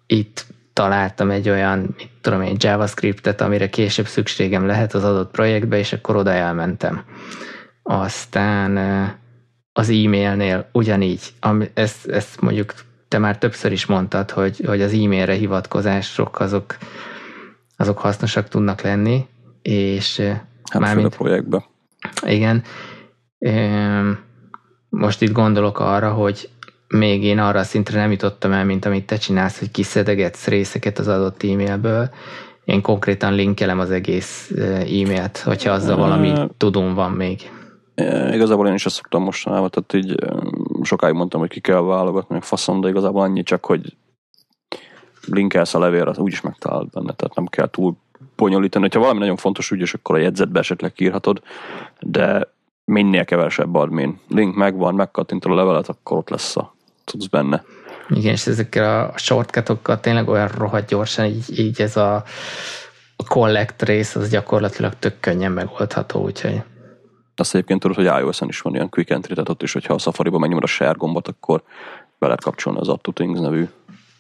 itt 0.08 0.46
találtam 0.74 1.30
egy 1.30 1.50
olyan, 1.50 1.80
mit 1.98 2.10
tudom 2.22 2.42
én, 2.42 2.56
JavaScriptet, 2.58 3.42
amire 3.42 3.70
később 3.70 4.08
szükségem 4.08 4.66
lehet 4.66 4.94
az 4.94 5.04
adott 5.04 5.32
projektbe, 5.32 5.78
és 5.78 5.94
akkor 5.94 6.16
oda 6.16 6.32
elmentem. 6.32 7.04
Aztán 7.84 8.78
az 9.74 9.90
e-mailnél 9.90 10.70
ugyanígy, 10.72 11.22
ami, 11.40 11.70
ezt, 11.74 12.08
ezt 12.08 12.42
mondjuk 12.42 12.74
te 13.08 13.18
már 13.18 13.38
többször 13.38 13.72
is 13.72 13.86
mondtad, 13.86 14.32
hogy, 14.32 14.62
hogy 14.66 14.82
az 14.82 14.94
e-mailre 14.94 15.34
hivatkozások 15.34 16.40
azok, 16.40 16.78
azok 17.78 17.98
hasznosak 17.98 18.48
tudnak 18.48 18.82
lenni, 18.82 19.26
és 19.62 20.20
hát 20.72 20.82
mármint, 20.82 21.14
a 21.14 21.18
projektbe. 21.18 21.66
Igen. 22.26 22.64
Most 24.90 25.22
itt 25.22 25.32
gondolok 25.32 25.80
arra, 25.80 26.12
hogy 26.12 26.50
még 26.88 27.24
én 27.24 27.40
arra 27.40 27.60
a 27.60 27.64
szintre 27.64 28.00
nem 28.00 28.12
jutottam 28.12 28.52
el, 28.52 28.66
mint 28.66 28.86
amit 28.86 29.06
te 29.06 29.18
csinálsz, 29.18 29.60
hogy 29.60 29.72
kiszedegetsz 29.72 30.48
részeket 30.48 31.00
az 31.00 31.08
adott 31.08 31.44
e-mailből. 31.44 32.10
Én 32.66 32.82
konkrétan 32.82 33.34
linkelem 33.34 33.80
az 33.80 33.92
egész 33.92 34.52
e-mailt, 34.60 35.38
hogyha 35.38 35.72
azzal 35.72 35.98
valami 35.98 36.34
tudom 36.58 36.94
van 36.94 37.12
még. 37.12 37.52
Igazából 38.34 38.68
én 38.68 38.74
is 38.74 38.86
ezt 38.86 38.96
szoktam 38.96 39.24
mostanában, 39.24 39.70
tehát 39.70 39.94
így 39.94 40.16
sokáig 40.82 41.14
mondtam, 41.14 41.40
hogy 41.40 41.50
ki 41.50 41.60
kell 41.60 41.82
válogatni, 41.82 42.34
meg 42.34 42.44
faszom, 42.44 42.82
de 42.82 42.90
igazából 42.90 43.22
annyi 43.22 43.44
csak, 43.44 43.66
hogy 43.66 43.96
linkelsz 45.28 45.74
a 45.74 45.80
levélre, 45.80 46.12
úgyis 46.18 46.42
megtalálod 46.42 46.90
benne, 46.90 47.14
tehát 47.14 47.36
nem 47.36 47.46
kell 47.46 47.70
túl 47.70 47.96
bonyolítani. 48.36 48.88
Ha 48.92 49.00
valami 49.00 49.20
nagyon 49.20 49.36
fontos 49.36 49.72
ügyes, 49.72 49.94
akkor 49.94 50.16
a 50.16 50.20
jegyzetbe 50.20 50.60
esetleg 50.60 50.94
írhatod, 50.98 51.42
de 52.00 52.54
minél 52.86 53.26
kevesebb 53.26 53.76
admin. 53.76 54.20
Link 54.28 54.56
megvan, 54.56 54.96
megkattintod 54.96 55.52
a 55.52 55.56
levelet, 55.56 55.88
akkor 55.88 56.18
ott 56.18 56.30
lesz 56.30 56.58
a 56.58 56.76
tudsz 57.04 57.26
benne. 57.26 57.64
Igen, 58.10 58.32
és 58.32 58.48
ezekkel 58.48 59.10
a 59.14 59.18
shortcutokkal 59.18 60.00
tényleg 60.00 60.28
olyan 60.28 60.48
rohadt 60.48 60.90
gyorsan, 60.90 61.26
így, 61.26 61.60
így 61.60 61.82
ez 61.82 61.98
a, 61.98 62.16
a 63.16 63.24
collect 63.28 63.84
rész, 63.84 64.16
az 64.16 64.30
gyakorlatilag 64.30 64.94
tök 65.00 65.20
könnyen 65.20 65.52
megoldható, 65.52 66.24
úgyhogy 66.24 66.62
Azt 67.40 67.54
egyébként 67.54 67.80
tudod, 67.80 67.96
hogy 67.96 68.06
iOS-en 68.06 68.48
is 68.48 68.62
van 68.62 68.74
ilyen 68.74 68.90
quick 68.90 69.10
entry, 69.10 69.34
tehát 69.34 69.50
ott 69.50 69.64
is, 69.64 69.74
hogyha 69.74 69.94
a 69.94 69.98
Safari-ba 69.98 70.38
megnyomod 70.38 70.64
a 70.64 70.68
share 70.68 70.96
gombot, 70.98 71.28
akkor 71.28 71.64
be 72.20 72.26
lehet 72.26 72.44
kapcsolni 72.44 72.80
az 72.80 72.88
Add 72.88 73.14
Things 73.14 73.40
nevű 73.40 73.68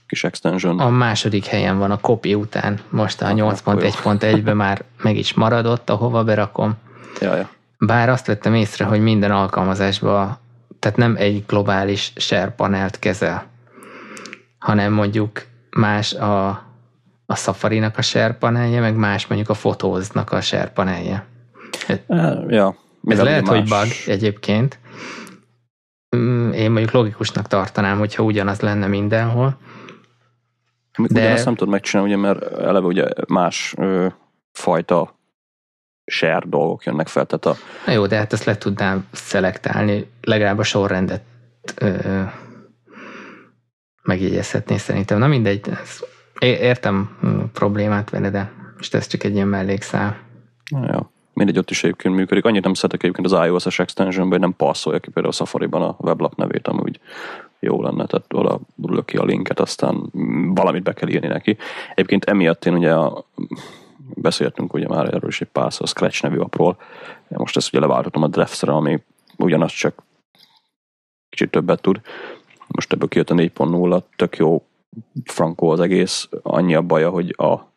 kis 0.09 0.23
extension. 0.23 0.79
A 0.79 0.89
második 0.89 1.45
helyen 1.45 1.77
van 1.77 1.91
a 1.91 1.97
copy 1.97 2.33
után, 2.33 2.79
most 2.89 3.21
a 3.21 3.27
8.1.1-ben 3.27 4.55
már 4.65 4.83
meg 5.01 5.17
is 5.17 5.33
maradott, 5.33 5.89
ahova 5.89 6.23
berakom. 6.23 6.73
Ja, 7.21 7.35
ja. 7.35 7.49
Bár 7.77 8.09
azt 8.09 8.25
vettem 8.25 8.53
észre, 8.53 8.85
hogy 8.85 9.01
minden 9.01 9.31
alkalmazásban, 9.31 10.37
tehát 10.79 10.97
nem 10.97 11.15
egy 11.17 11.43
globális 11.47 12.13
share 12.15 12.49
panelt 12.49 12.99
kezel, 12.99 13.45
hanem 14.59 14.93
mondjuk 14.93 15.45
más 15.69 16.13
a, 16.13 16.47
a 17.25 17.35
Safari-nak 17.35 17.97
a 17.97 18.01
share 18.01 18.33
panelje, 18.33 18.79
meg 18.79 18.95
más 18.95 19.27
mondjuk 19.27 19.49
a 19.49 19.53
Photos-nak 19.53 20.31
a 20.31 20.41
share 20.41 20.69
panelje. 20.69 21.25
Ja, 22.47 22.75
Ez 23.03 23.21
lehet, 23.21 23.45
más... 23.45 23.57
hogy 23.57 23.69
bug 23.69 24.13
egyébként. 24.13 24.79
Mm, 26.15 26.51
én 26.51 26.71
mondjuk 26.71 26.91
logikusnak 26.91 27.47
tartanám, 27.47 27.97
hogyha 27.97 28.23
ugyanaz 28.23 28.59
lenne 28.59 28.87
mindenhol. 28.87 29.57
De 30.97 31.29
ezt 31.29 31.45
nem 31.45 31.55
tudod 31.55 31.73
megcsinálni, 31.73 32.13
ugye, 32.13 32.21
mert 32.21 32.43
eleve 32.43 32.85
ugye 32.85 33.05
más 33.27 33.73
ö, 33.77 34.07
fajta 34.51 35.19
share 36.05 36.45
dolgok 36.45 36.83
jönnek 36.83 37.07
fel. 37.07 37.25
Tehát 37.25 37.45
a... 37.45 37.63
Na 37.85 37.91
jó, 37.91 38.07
de 38.07 38.17
hát 38.17 38.33
ezt 38.33 38.43
le 38.43 38.57
tudnám 38.57 39.07
szelektálni, 39.11 40.09
legalább 40.21 40.57
a 40.57 40.63
sorrendet 40.63 41.23
ö, 41.75 42.21
megjegyezhetné 44.03 44.77
szerintem. 44.77 45.17
Na 45.17 45.27
mindegy, 45.27 45.69
ez, 45.69 45.99
értem 46.39 47.17
problémát 47.53 48.09
vele, 48.09 48.29
de 48.29 48.51
most 48.77 48.95
ez 48.95 49.07
csak 49.07 49.23
egy 49.23 49.33
ilyen 49.33 49.47
mellékszál. 49.47 50.17
Na 50.69 50.93
jó. 50.93 51.09
Mindegy, 51.39 51.57
ott 51.57 51.69
is 51.69 51.83
egyébként 51.83 52.15
működik. 52.15 52.45
Annyit 52.45 52.63
nem 52.63 52.73
szeretek 52.73 53.03
egyébként 53.03 53.31
az 53.31 53.45
iOS-es 53.45 53.79
extension 53.79 54.29
hogy 54.29 54.39
nem 54.39 54.55
passzolja 54.55 54.99
ki 54.99 55.09
például 55.09 55.33
a 55.33 55.37
Safari-ban 55.37 55.81
a 55.81 55.95
weblap 55.99 56.35
nevét, 56.35 56.67
ami 56.67 56.79
úgy 56.81 56.99
jó 57.59 57.81
lenne, 57.81 58.05
tehát 58.05 58.33
oda 58.33 58.59
ki 59.05 59.17
a 59.17 59.23
linket, 59.23 59.59
aztán 59.59 60.09
valamit 60.53 60.83
be 60.83 60.93
kell 60.93 61.09
írni 61.09 61.27
neki. 61.27 61.57
Egyébként 61.91 62.25
emiatt 62.25 62.65
én 62.65 62.73
ugye 62.73 62.93
a, 62.93 63.25
beszéltünk 63.97 64.73
ugye 64.73 64.87
már 64.87 65.05
erről 65.05 65.29
is 65.29 65.41
egy 65.41 65.47
pár 65.47 65.71
a 65.77 65.87
Scratch 65.87 66.23
nevű 66.23 66.37
apról. 66.37 66.77
Most 67.27 67.57
ezt 67.57 67.67
ugye 67.67 67.79
leváltottam 67.79 68.23
a 68.23 68.27
Drafts-re, 68.27 68.71
ami 68.71 69.03
ugyanaz 69.37 69.71
csak 69.71 70.03
kicsit 71.29 71.51
többet 71.51 71.81
tud. 71.81 72.01
Most 72.67 72.93
ebből 72.93 73.07
kijött 73.07 73.29
a 73.29 73.35
4.0, 73.35 74.01
tök 74.15 74.37
jó 74.37 74.65
frankó 75.25 75.69
az 75.69 75.79
egész. 75.79 76.29
Annyi 76.41 76.75
a 76.75 76.81
baja, 76.81 77.09
hogy 77.09 77.35
a 77.37 77.67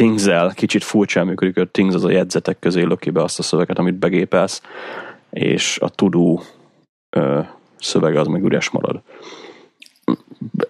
things 0.00 0.54
kicsit 0.54 0.84
furcsán 0.84 1.26
működik, 1.26 1.54
hogy 1.54 1.68
Things 1.68 1.94
az 1.94 2.04
a 2.04 2.10
jegyzetek 2.10 2.58
közé 2.58 2.82
löki 2.82 3.10
be 3.10 3.22
azt 3.22 3.38
a 3.38 3.42
szöveget, 3.42 3.78
amit 3.78 3.94
begépelsz, 3.94 4.62
és 5.30 5.78
a 5.78 5.88
tudó 5.88 6.42
szövege 7.78 8.20
az 8.20 8.26
meg 8.26 8.42
üres 8.42 8.70
marad. 8.70 9.00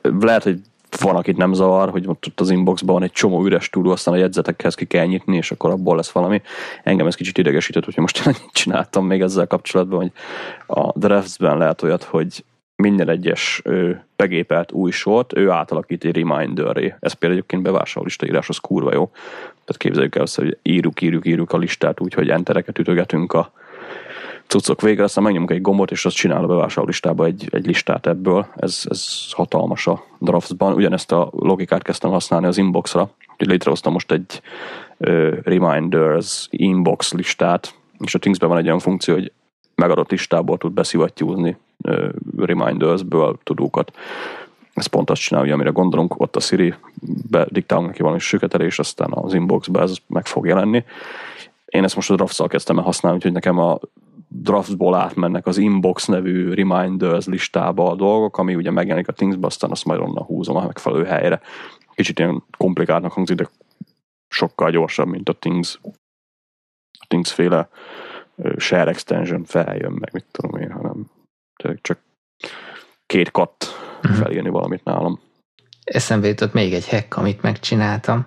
Lehet, 0.02 0.42
hogy 0.42 0.60
van, 1.00 1.16
akit 1.16 1.36
nem 1.36 1.52
zavar, 1.52 1.90
hogy 1.90 2.06
ott 2.06 2.40
az 2.40 2.50
inboxban 2.50 2.94
van 2.94 3.02
egy 3.02 3.12
csomó 3.12 3.44
üres 3.44 3.70
tudó, 3.70 3.90
aztán 3.90 4.14
a 4.14 4.16
jegyzetekhez 4.16 4.74
ki 4.74 4.84
kell 4.84 5.06
nyitni, 5.06 5.36
és 5.36 5.50
akkor 5.50 5.70
abból 5.70 5.96
lesz 5.96 6.10
valami. 6.10 6.42
Engem 6.82 7.06
ez 7.06 7.14
kicsit 7.14 7.38
idegesített, 7.38 7.84
hogy 7.84 7.96
most 7.96 8.30
csináltam 8.52 9.06
még 9.06 9.20
ezzel 9.20 9.46
kapcsolatban, 9.46 9.98
hogy 9.98 10.12
a 10.76 10.98
drafts-ben 10.98 11.58
lehet 11.58 11.82
olyat, 11.82 12.02
hogy 12.02 12.44
minden 12.80 13.08
egyes 13.08 13.62
begépelt 14.16 14.72
új 14.72 14.90
sort, 14.90 15.36
ő 15.36 15.50
átalakít 15.50 16.04
egy 16.04 16.16
reminderré. 16.16 16.94
Ez 17.00 17.12
például 17.12 17.40
egyébként 17.40 17.62
bevásárló 17.62 18.08
írás, 18.24 18.48
az 18.48 18.58
kurva 18.58 18.94
jó. 18.94 19.10
Tehát 19.50 19.76
képzeljük 19.76 20.14
el 20.14 20.22
azt, 20.22 20.36
hogy 20.36 20.58
írjuk, 20.62 21.00
írjuk, 21.00 21.26
írjuk 21.26 21.52
a 21.52 21.58
listát 21.58 22.00
úgy, 22.00 22.14
hogy 22.14 22.28
entereket 22.28 22.78
ütögetünk 22.78 23.32
a 23.32 23.52
cuccok 24.46 24.80
végre, 24.80 25.04
aztán 25.04 25.24
megnyomunk 25.24 25.50
egy 25.50 25.60
gombot, 25.60 25.90
és 25.90 26.04
az 26.04 26.12
csinál 26.12 26.44
a 26.44 26.46
bevásárló 26.46 26.84
listába 26.84 27.24
egy, 27.24 27.48
egy 27.50 27.66
listát 27.66 28.06
ebből. 28.06 28.46
Ez, 28.56 28.82
ez 28.88 29.32
hatalmas 29.32 29.86
a 29.86 30.04
Draftsban. 30.18 30.72
Ugyanezt 30.72 31.12
a 31.12 31.30
logikát 31.32 31.82
kezdtem 31.82 32.10
használni 32.10 32.46
az 32.46 32.58
inboxra. 32.58 33.10
Úgyhogy 33.32 33.48
létrehoztam 33.48 33.92
most 33.92 34.12
egy 34.12 34.42
uh, 34.96 35.32
reminders 35.42 36.46
inbox 36.50 37.12
listát, 37.12 37.74
és 37.98 38.14
a 38.14 38.18
Thingsben 38.18 38.48
van 38.48 38.58
egy 38.58 38.66
olyan 38.66 38.78
funkció, 38.78 39.14
hogy 39.14 39.32
megadott 39.74 40.10
listából 40.10 40.58
tud 40.58 40.72
beszivattyúzni 40.72 41.56
remindersből 42.36 43.38
tudókat. 43.42 43.96
Ez 44.74 44.86
pont 44.86 45.10
azt 45.10 45.20
csinálja, 45.20 45.54
amire 45.54 45.70
gondolunk, 45.70 46.20
ott 46.20 46.36
a 46.36 46.40
Siri 46.40 46.74
bediktálunk 47.30 47.86
neki 47.86 48.02
valami 48.02 48.20
süketelés, 48.20 48.78
aztán 48.78 49.10
az 49.12 49.34
inboxba 49.34 49.80
ez 49.80 49.96
meg 50.06 50.26
fog 50.26 50.46
jelenni. 50.46 50.84
Én 51.64 51.84
ezt 51.84 51.94
most 51.94 52.10
a 52.10 52.14
drafts 52.14 52.42
kezdtem 52.42 52.78
el 52.78 52.84
használni, 52.84 53.16
úgyhogy 53.16 53.32
nekem 53.32 53.58
a 53.58 53.78
draftból 54.28 54.94
átmennek 54.94 55.46
az 55.46 55.58
inbox 55.58 56.06
nevű 56.06 56.52
reminders 56.52 57.26
listába 57.26 57.90
a 57.90 57.94
dolgok, 57.94 58.38
ami 58.38 58.54
ugye 58.54 58.70
megjelenik 58.70 59.08
a 59.08 59.12
Thingsba, 59.12 59.46
aztán 59.46 59.70
azt 59.70 59.84
majd 59.84 60.00
onnan 60.00 60.24
húzom 60.24 60.56
a 60.56 60.66
megfelelő 60.66 61.04
helyre. 61.04 61.40
Kicsit 61.94 62.18
ilyen 62.18 62.42
komplikáltnak 62.56 63.12
hangzik, 63.12 63.36
de 63.36 63.48
sokkal 64.28 64.70
gyorsabb, 64.70 65.08
mint 65.08 65.28
a 65.28 65.32
Things, 65.32 65.78
a 66.98 67.04
Things 67.08 67.32
féle 67.32 67.68
share 68.56 68.90
extension 68.90 69.44
feljön, 69.44 69.92
meg 69.92 70.10
mit 70.12 70.24
tudom 70.30 70.60
én, 70.60 70.70
hanem 70.70 71.10
csak 71.80 71.98
két 73.06 73.30
katt 73.30 73.64
uh-huh. 74.02 74.16
felírni 74.22 74.48
valamit 74.48 74.84
nálam. 74.84 75.20
Eszembe 75.84 76.26
jutott 76.26 76.52
még 76.52 76.74
egy 76.74 76.88
hack, 76.88 77.16
amit 77.16 77.42
megcsináltam. 77.42 78.26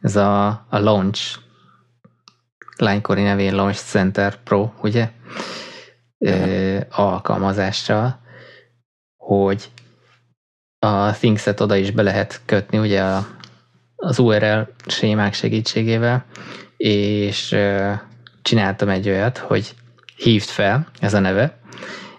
Ez 0.00 0.16
a, 0.16 0.46
a 0.48 0.78
Launch 0.78 1.38
lánykori 2.76 3.22
nevén 3.22 3.54
Launch 3.54 3.78
Center 3.78 4.42
Pro, 4.42 4.70
ugye? 4.82 5.10
Ö, 6.18 6.78
alkalmazással, 6.90 8.20
hogy 9.16 9.70
a 10.78 11.12
Things-et 11.12 11.60
oda 11.60 11.76
is 11.76 11.90
be 11.90 12.02
lehet 12.02 12.40
kötni, 12.44 12.78
ugye 12.78 13.02
a, 13.02 13.26
az 13.96 14.18
URL 14.18 14.60
sémák 14.86 15.34
segítségével, 15.34 16.24
és 16.76 17.52
ö, 17.52 17.92
csináltam 18.42 18.88
egy 18.88 19.08
olyat, 19.08 19.38
hogy 19.38 19.74
hívd 20.16 20.48
fel, 20.48 20.86
ez 21.00 21.14
a 21.14 21.18
neve, 21.18 21.58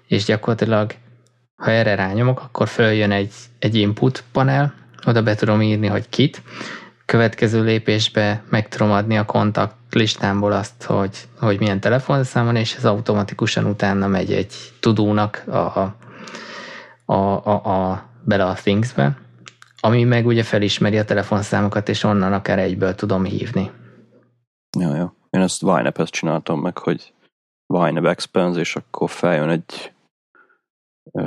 és 0.09 0.25
gyakorlatilag, 0.25 0.93
ha 1.55 1.71
erre 1.71 1.95
rányomok, 1.95 2.41
akkor 2.41 2.67
följön 2.67 3.11
egy, 3.11 3.33
egy 3.59 3.75
input 3.75 4.23
panel, 4.31 4.73
oda 5.05 5.23
be 5.23 5.35
tudom 5.35 5.61
írni, 5.61 5.87
hogy 5.87 6.09
kit, 6.09 6.41
következő 7.05 7.63
lépésbe 7.63 8.43
meg 8.49 8.67
tudom 8.67 8.91
adni 8.91 9.17
a 9.17 9.25
kontakt 9.25 9.75
listámból 9.89 10.51
azt, 10.51 10.83
hogy, 10.83 11.17
hogy 11.39 11.59
milyen 11.59 11.79
telefonszám 11.79 12.45
van, 12.45 12.55
és 12.55 12.75
ez 12.75 12.85
automatikusan 12.85 13.65
utána 13.65 14.07
megy 14.07 14.33
egy 14.33 14.53
tudónak 14.79 15.43
a, 15.47 15.55
a, 17.05 17.15
a, 17.15 17.51
a, 17.51 18.09
bele 18.23 18.45
a 18.45 18.53
Things-be, 18.53 19.17
ami 19.79 20.03
meg 20.03 20.25
ugye 20.25 20.43
felismeri 20.43 20.97
a 20.97 21.05
telefonszámokat, 21.05 21.89
és 21.89 22.03
onnan 22.03 22.33
akár 22.33 22.59
egyből 22.59 22.95
tudom 22.95 23.23
hívni. 23.23 23.71
Ja, 24.79 24.95
ja. 24.95 25.15
Én 25.29 25.41
ezt 25.41 25.61
YNAB-et 25.61 26.09
csináltam 26.09 26.61
meg, 26.61 26.77
hogy 26.77 27.13
YNAB 27.67 28.05
expense, 28.05 28.59
és 28.59 28.75
akkor 28.75 29.09
feljön 29.09 29.49
egy 29.49 29.91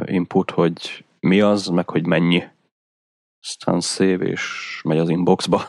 input, 0.04 0.50
hogy 0.50 1.04
mi 1.20 1.40
az, 1.40 1.66
meg 1.66 1.90
hogy 1.90 2.06
mennyi. 2.06 2.44
Aztán 3.40 3.80
szép, 3.80 4.22
és 4.22 4.80
megy 4.84 4.98
az 4.98 5.08
inboxba. 5.08 5.62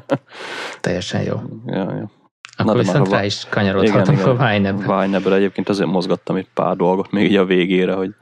Teljesen 0.80 1.22
jó. 1.22 1.40
Ja, 1.66 1.94
ja. 1.94 2.10
Akkor 2.56 2.74
Na, 2.74 2.80
viszont 2.80 3.08
rá 3.08 3.24
is 3.24 3.48
kanyarodhatunk 3.48 4.18
igen, 4.18 4.36
a 4.36 4.48
Vine-bre. 4.48 5.04
vine 5.04 5.34
egyébként 5.34 5.68
azért 5.68 5.90
mozgattam 5.90 6.36
itt 6.36 6.48
pár 6.54 6.76
dolgot 6.76 7.10
még 7.10 7.30
így 7.30 7.36
a 7.36 7.44
végére, 7.44 7.94
hogy 7.94 8.14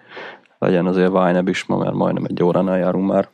legyen 0.58 0.86
azért 0.86 1.10
Vine 1.10 1.42
is 1.46 1.64
ma, 1.64 1.76
mert 1.76 1.94
majdnem 1.94 2.24
egy 2.24 2.42
óránál 2.42 2.78
járunk 2.78 3.08
már. 3.08 3.28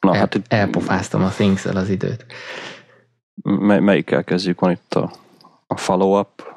Na, 0.00 0.12
El, 0.12 0.18
hát 0.18 0.34
itt, 0.34 0.52
elpofáztam 0.52 1.22
a 1.24 1.28
things 1.28 1.64
az 1.64 1.88
időt. 1.88 2.26
Mely, 3.42 3.80
melyikkel 3.80 4.24
kezdjük? 4.24 4.60
Van 4.60 4.70
itt 4.70 4.94
a, 4.94 5.12
a 5.66 5.76
follow-up, 5.76 6.49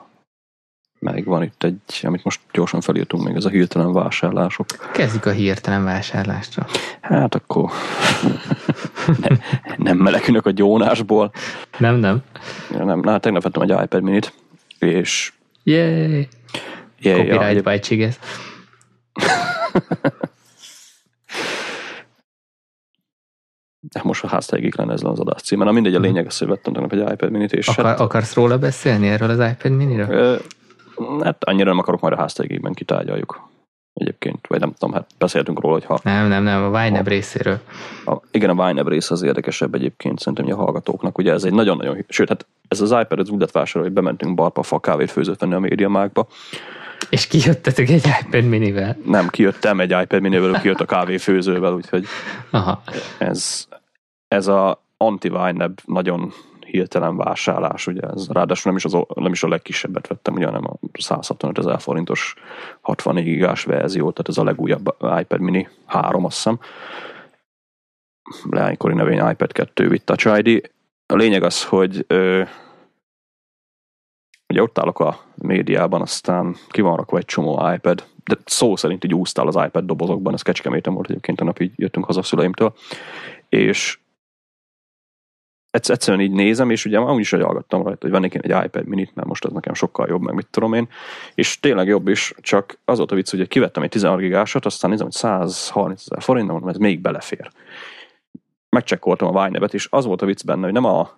meg 1.03 1.25
van 1.25 1.43
itt 1.43 1.63
egy, 1.63 1.99
amit 2.01 2.23
most 2.23 2.39
gyorsan 2.51 2.81
felírtunk 2.81 3.23
még, 3.23 3.35
ez 3.35 3.45
a 3.45 3.49
hirtelen 3.49 3.93
vásárlások. 3.93 4.65
Kezdjük 4.93 5.25
a 5.25 5.31
hirtelen 5.31 5.83
vásárlásra. 5.83 6.65
Hát 7.01 7.35
akkor 7.35 7.71
nem, 9.27 9.39
nem 9.77 9.97
melekülök 9.97 10.45
a 10.45 10.51
gyónásból. 10.51 11.31
Nem, 11.77 11.95
nem. 11.95 12.23
Ja, 12.71 12.83
nem, 12.83 12.99
na, 12.99 13.19
tegnap 13.19 13.43
vettem 13.43 13.61
egy 13.61 13.83
iPad 13.83 14.01
minit, 14.01 14.33
és... 14.79 15.33
Yay! 15.63 16.27
Yay 16.99 17.17
Copyright 17.17 17.65
ja, 17.65 17.71
by 17.71 17.79
Csigesz. 17.79 18.19
most 24.03 24.23
a 24.23 24.27
háztáigig 24.27 24.75
lenne 24.75 24.93
ez 24.93 25.03
az 25.03 25.19
adás 25.19 25.41
címe. 25.41 25.63
Na 25.63 25.71
mindegy, 25.71 25.95
a 25.95 25.99
lényeg 25.99 26.25
az, 26.25 26.37
hogy 26.37 26.47
vettem 26.47 26.73
tegnap 26.73 26.93
egy 26.93 27.11
iPad 27.11 27.31
minit, 27.31 27.53
és... 27.53 27.67
Akar, 27.67 27.85
hát, 27.85 27.99
akarsz 27.99 28.33
róla 28.33 28.57
beszélni, 28.57 29.07
erről 29.07 29.29
az 29.29 29.49
iPad 29.49 29.71
miniről? 29.71 30.41
Hát 31.23 31.43
annyira 31.43 31.69
nem 31.69 31.79
akarok, 31.79 32.01
majd 32.01 32.13
a 32.13 32.17
háztáigében 32.17 32.73
kitárgyaljuk. 32.73 33.49
egyébként, 33.93 34.47
vagy 34.47 34.59
nem 34.59 34.73
tudom, 34.77 34.93
hát 34.93 35.09
beszéltünk 35.17 35.59
róla, 35.59 35.73
hogy 35.73 35.85
ha... 35.85 35.99
Nem, 36.03 36.27
nem, 36.27 36.43
nem, 36.43 36.73
a 36.73 36.85
YNAB 36.85 37.07
részéről. 37.07 37.59
A, 38.05 38.15
igen, 38.31 38.57
a 38.57 38.69
YNAB 38.69 38.87
rész 38.87 39.11
az 39.11 39.21
érdekesebb 39.21 39.73
egyébként 39.73 40.19
szerintem 40.19 40.59
a 40.59 40.63
hallgatóknak. 40.63 41.17
Ugye 41.17 41.31
ez 41.31 41.43
egy 41.43 41.53
nagyon-nagyon, 41.53 42.05
sőt, 42.07 42.27
hát 42.27 42.45
ez 42.67 42.81
az 42.81 42.91
iPad 42.91 43.19
az 43.19 43.29
úgy 43.29 43.39
lett 43.39 43.51
vásárolva, 43.51 43.93
hogy 43.93 44.03
bementünk 44.03 44.35
barpa 44.35 44.63
fa 44.63 44.79
kávét 44.79 45.11
főzött 45.11 45.39
venni 45.39 45.53
a 45.53 45.59
médiamákba. 45.59 46.27
És 47.09 47.27
kijöttetek 47.27 47.89
egy 47.89 48.05
iPad 48.21 48.43
minivel? 48.43 48.97
Nem, 49.05 49.27
kijöttem 49.27 49.79
egy 49.79 49.95
iPad 50.01 50.21
minivel, 50.21 50.61
kijött 50.61 50.79
a 50.79 50.85
kávéfőzővel, 50.85 51.73
úgyhogy 51.73 52.05
Aha. 52.49 52.83
ez, 53.17 53.67
ez 54.27 54.47
a 54.47 54.83
anti 54.97 55.31
nagyon 55.85 56.33
hirtelen 56.73 57.17
vásárlás, 57.17 57.87
ugye 57.87 58.01
ez 58.01 58.27
ráadásul 58.27 58.71
nem 58.71 58.75
is, 58.75 58.85
az, 58.85 59.05
nem 59.15 59.31
is 59.31 59.43
a 59.43 59.47
legkisebbet 59.47 60.07
vettem, 60.07 60.33
ugye, 60.33 60.45
hanem 60.45 60.63
a 60.65 60.73
165 60.99 61.57
ezer 61.57 61.79
forintos 61.79 62.35
64 62.81 63.23
gigás 63.23 63.63
verzió, 63.63 64.11
tehát 64.11 64.29
ez 64.29 64.37
a 64.37 64.43
legújabb 64.43 64.95
iPad 65.19 65.39
mini 65.39 65.67
3, 65.85 66.25
azt 66.25 66.35
hiszem. 66.35 66.59
Leánykori 68.49 68.93
növény 68.93 69.29
iPad 69.29 69.51
2 69.51 69.87
with 69.87 70.03
Touch 70.03 70.39
ID. 70.43 70.71
A 71.05 71.15
lényeg 71.15 71.43
az, 71.43 71.63
hogy 71.63 72.05
ö, 72.07 72.43
ugye 74.47 74.61
ott 74.61 74.79
állok 74.79 74.99
a 74.99 75.19
médiában, 75.35 76.01
aztán 76.01 76.55
ki 76.67 76.81
van 76.81 76.95
rakva 76.95 77.17
egy 77.17 77.25
csomó 77.25 77.71
iPad, 77.73 78.03
de 78.23 78.37
szó 78.45 78.75
szerint 78.75 79.03
így 79.03 79.13
úsztál 79.13 79.47
az 79.47 79.59
iPad 79.65 79.85
dobozokban, 79.85 80.33
ez 80.33 80.41
kecskeméten 80.41 80.93
volt 80.93 81.09
egyébként 81.09 81.41
a 81.41 81.43
nap, 81.43 81.59
így 81.59 81.71
jöttünk 81.75 82.05
haza 82.05 82.19
a 82.19 82.23
szüleimtől, 82.23 82.73
és 83.49 83.97
egyszerűen 85.79 86.23
így 86.23 86.31
nézem, 86.31 86.69
és 86.69 86.85
ugye 86.85 86.97
amúgy 86.97 87.19
is 87.19 87.29
hallgattam 87.29 87.83
rajta, 87.83 87.97
hogy 88.01 88.11
vennék 88.11 88.33
én 88.33 88.41
egy 88.43 88.65
iPad 88.65 88.85
minit, 88.85 89.15
mert 89.15 89.27
most 89.27 89.45
az 89.45 89.51
nekem 89.51 89.73
sokkal 89.73 90.07
jobb, 90.09 90.21
meg 90.21 90.33
mit 90.33 90.47
tudom 90.47 90.73
én, 90.73 90.87
és 91.35 91.59
tényleg 91.59 91.87
jobb 91.87 92.07
is, 92.07 92.33
csak 92.41 92.79
az 92.85 92.97
volt 92.97 93.11
a 93.11 93.15
vicc, 93.15 93.29
hogy 93.29 93.47
kivettem 93.47 93.83
egy 93.83 93.89
16 93.89 94.19
gigásot, 94.19 94.65
aztán 94.65 94.89
nézem, 94.89 95.05
hogy 95.05 95.15
130 95.15 96.01
ezer 96.01 96.21
forint, 96.21 96.47
mondom, 96.47 96.69
ez 96.69 96.77
még 96.77 97.01
belefér. 97.01 97.51
Megcsekkoltam 98.69 99.35
a 99.35 99.43
Vine 99.43 99.65
és 99.65 99.87
az 99.91 100.05
volt 100.05 100.21
a 100.21 100.25
vicc 100.25 100.45
benne, 100.45 100.63
hogy 100.63 100.73
nem 100.73 100.85
a, 100.85 101.11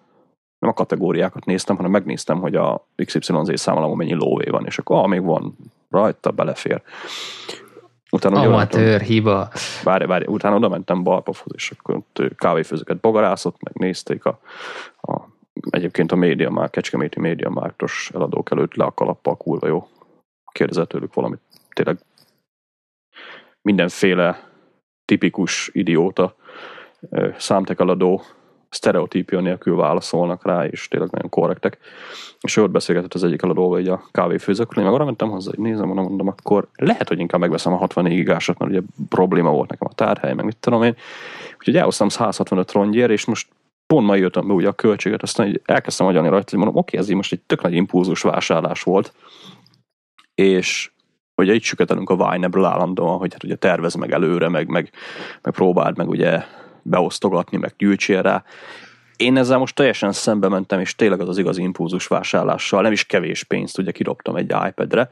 nem 0.59 0.69
a 0.69 0.73
kategóriákat 0.73 1.45
néztem, 1.45 1.75
hanem 1.75 1.91
megnéztem, 1.91 2.39
hogy 2.39 2.55
a 2.55 2.87
XYZ 3.05 3.51
számolom 3.53 3.97
mennyi 3.97 4.13
lóvé 4.13 4.49
van, 4.49 4.65
és 4.65 4.77
akkor 4.77 4.97
ah, 4.97 5.07
még 5.07 5.23
van 5.23 5.55
rajta, 5.89 6.31
belefér. 6.31 6.81
Utána 8.16 8.41
Amatőr 8.41 9.01
hiba. 9.01 9.49
Várj, 9.84 10.05
várj, 10.05 10.26
utána 10.26 10.55
oda 10.55 10.70
mentem 10.70 11.03
Balpafhoz, 11.03 11.51
és 11.55 11.74
akkor 11.78 12.01
kávéfőzőket 12.36 12.99
bogarászott, 12.99 13.63
meg 13.63 13.74
nézték 13.74 14.26
a, 14.26 14.39
a 15.01 15.22
egyébként 15.70 16.11
a 16.11 16.16
média 16.16 16.49
már, 16.49 16.70
Kecskeméti 16.70 17.20
média 17.20 17.49
mártos 17.49 18.11
eladók 18.13 18.51
előtt 18.51 18.74
le 18.74 18.84
a 18.84 18.93
kalappal, 18.93 19.38
kurva 19.38 19.68
jó. 19.68 19.88
Kérdezett 20.51 20.88
tőlük 20.88 21.13
valamit. 21.13 21.39
Tényleg 21.74 21.97
mindenféle 23.61 24.49
tipikus 25.05 25.70
idióta 25.74 26.36
számtekeladó 27.38 28.22
sztereotípia 28.76 29.39
nélkül 29.39 29.76
válaszolnak 29.76 30.45
rá, 30.45 30.65
és 30.65 30.88
tényleg 30.88 31.11
nagyon 31.11 31.30
korrektek. 31.30 31.78
És 32.41 32.57
ott 32.57 32.71
beszélgetett 32.71 33.13
az 33.13 33.23
egyik 33.23 33.41
eladóval 33.41 33.80
így 33.80 33.88
a 33.88 34.03
kávéfőzőkről, 34.11 34.84
én 34.84 34.89
meg 34.89 34.99
arra 34.99 35.05
mentem 35.05 35.30
hozzá, 35.30 35.51
hogy 35.55 35.63
nézem, 35.63 35.86
mondom, 35.88 36.05
mondom, 36.05 36.28
akkor 36.28 36.67
lehet, 36.76 37.07
hogy 37.07 37.19
inkább 37.19 37.39
megveszem 37.39 37.73
a 37.73 37.78
64 37.78 38.15
gigásot, 38.15 38.57
mert 38.57 38.71
ugye 38.71 38.82
probléma 39.09 39.51
volt 39.51 39.69
nekem 39.69 39.88
a 39.91 39.95
tárhely, 39.95 40.34
meg 40.34 40.45
mit 40.45 40.57
tudom 40.57 40.84
én. 40.84 40.95
Úgyhogy 41.57 41.78
elhoztam 41.78 42.09
165 42.09 42.71
rongyér, 42.71 43.09
és 43.09 43.26
most 43.26 43.47
pont 43.88 44.07
ma 44.07 44.15
jöttem 44.15 44.47
be 44.47 44.53
ugye 44.53 44.67
a 44.67 44.73
költséget, 44.73 45.21
aztán 45.21 45.47
így 45.47 45.61
elkezdtem 45.65 46.07
agyalni 46.07 46.30
rajta, 46.30 46.49
hogy 46.49 46.59
mondom, 46.59 46.78
oké, 46.78 46.97
ez 46.97 47.09
így 47.09 47.15
most 47.15 47.32
egy 47.32 47.41
tök 47.41 47.61
nagy 47.61 47.73
impulzus 47.73 48.21
vásárlás 48.21 48.84
volt, 48.84 49.13
és 50.36 50.91
ugye 51.36 51.53
itt 51.53 51.63
süketelünk 51.63 52.09
a 52.09 52.15
Vine-ebből 52.15 52.65
állandóan, 52.65 53.17
hogy 53.17 53.34
hát 53.34 53.43
ugye 53.43 53.55
tervez 53.55 53.93
meg 53.93 54.11
előre, 54.11 54.49
meg, 54.49 54.67
meg, 54.67 54.91
meg 55.41 55.53
próbáld 55.53 55.97
meg 55.97 56.09
ugye 56.09 56.43
beosztogatni, 56.86 57.57
meg 57.57 57.73
gyűjtsél 57.77 58.21
rá. 58.21 58.43
Én 59.15 59.38
ezzel 59.38 59.57
most 59.57 59.75
teljesen 59.75 60.11
szembe 60.11 60.47
mentem, 60.47 60.79
és 60.79 60.95
tényleg 60.95 61.21
az 61.21 61.29
az 61.29 61.38
igazi 61.38 61.61
impulzus 61.61 62.07
vásárlással, 62.07 62.81
nem 62.81 62.91
is 62.91 63.05
kevés 63.05 63.43
pénzt 63.43 63.77
ugye 63.77 63.91
kidobtam 63.91 64.36
egy 64.36 64.53
iPad-re, 64.67 65.09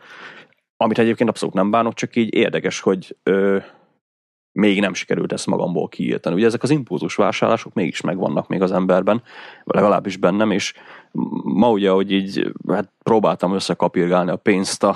amit 0.78 0.99
egyébként 0.99 1.30
abszolút 1.30 1.55
nem 1.55 1.71
bánok, 1.71 1.93
csak 1.93 2.15
így 2.15 2.34
érdekes, 2.34 2.80
hogy 2.80 3.17
ö, 3.24 3.57
még 4.51 4.80
nem 4.80 4.93
sikerült 4.93 5.32
ezt 5.32 5.47
magamból 5.47 5.88
kiírtani. 5.88 6.36
Ugye 6.36 6.45
ezek 6.45 6.63
az 6.63 6.69
impulzus 6.69 7.15
vásárlások 7.15 7.74
mégis 7.74 8.01
megvannak 8.01 8.47
még 8.47 8.61
az 8.61 8.71
emberben, 8.71 9.21
legalábbis 9.63 10.17
bennem, 10.17 10.51
és 10.51 10.74
ma 11.43 11.69
ugye, 11.69 11.89
hogy 11.89 12.11
így 12.11 12.51
hát 12.67 12.91
próbáltam 13.03 13.53
összekapirgálni 13.53 14.32
a 14.32 14.36
pénzt 14.36 14.84
a, 14.84 14.95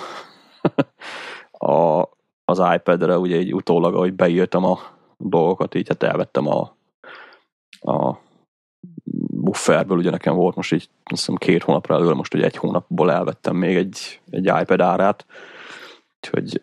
a, 1.71 2.09
az 2.45 2.61
iPad-re, 2.75 3.17
ugye 3.17 3.38
egy 3.38 3.53
utólag, 3.53 3.95
ahogy 3.95 4.13
beírtam 4.13 4.63
a 4.63 4.80
dolgokat, 5.18 5.76
így 5.76 5.88
hát 5.88 6.03
elvettem 6.03 6.47
a, 6.47 6.76
a 7.80 8.18
bufferből, 9.30 9.97
ugye 9.97 10.09
nekem 10.09 10.36
volt 10.36 10.55
most 10.55 10.74
így 10.74 10.89
azt 11.03 11.20
hiszem 11.20 11.36
két 11.36 11.63
hónapra 11.63 11.95
előre, 11.95 12.13
most 12.13 12.34
ugye 12.34 12.45
egy 12.45 12.57
hónapból 12.57 13.11
elvettem 13.11 13.55
még 13.55 13.76
egy, 13.76 14.22
egy 14.30 14.51
iPad 14.61 14.82
árát, 14.82 15.26
úgyhogy 16.15 16.61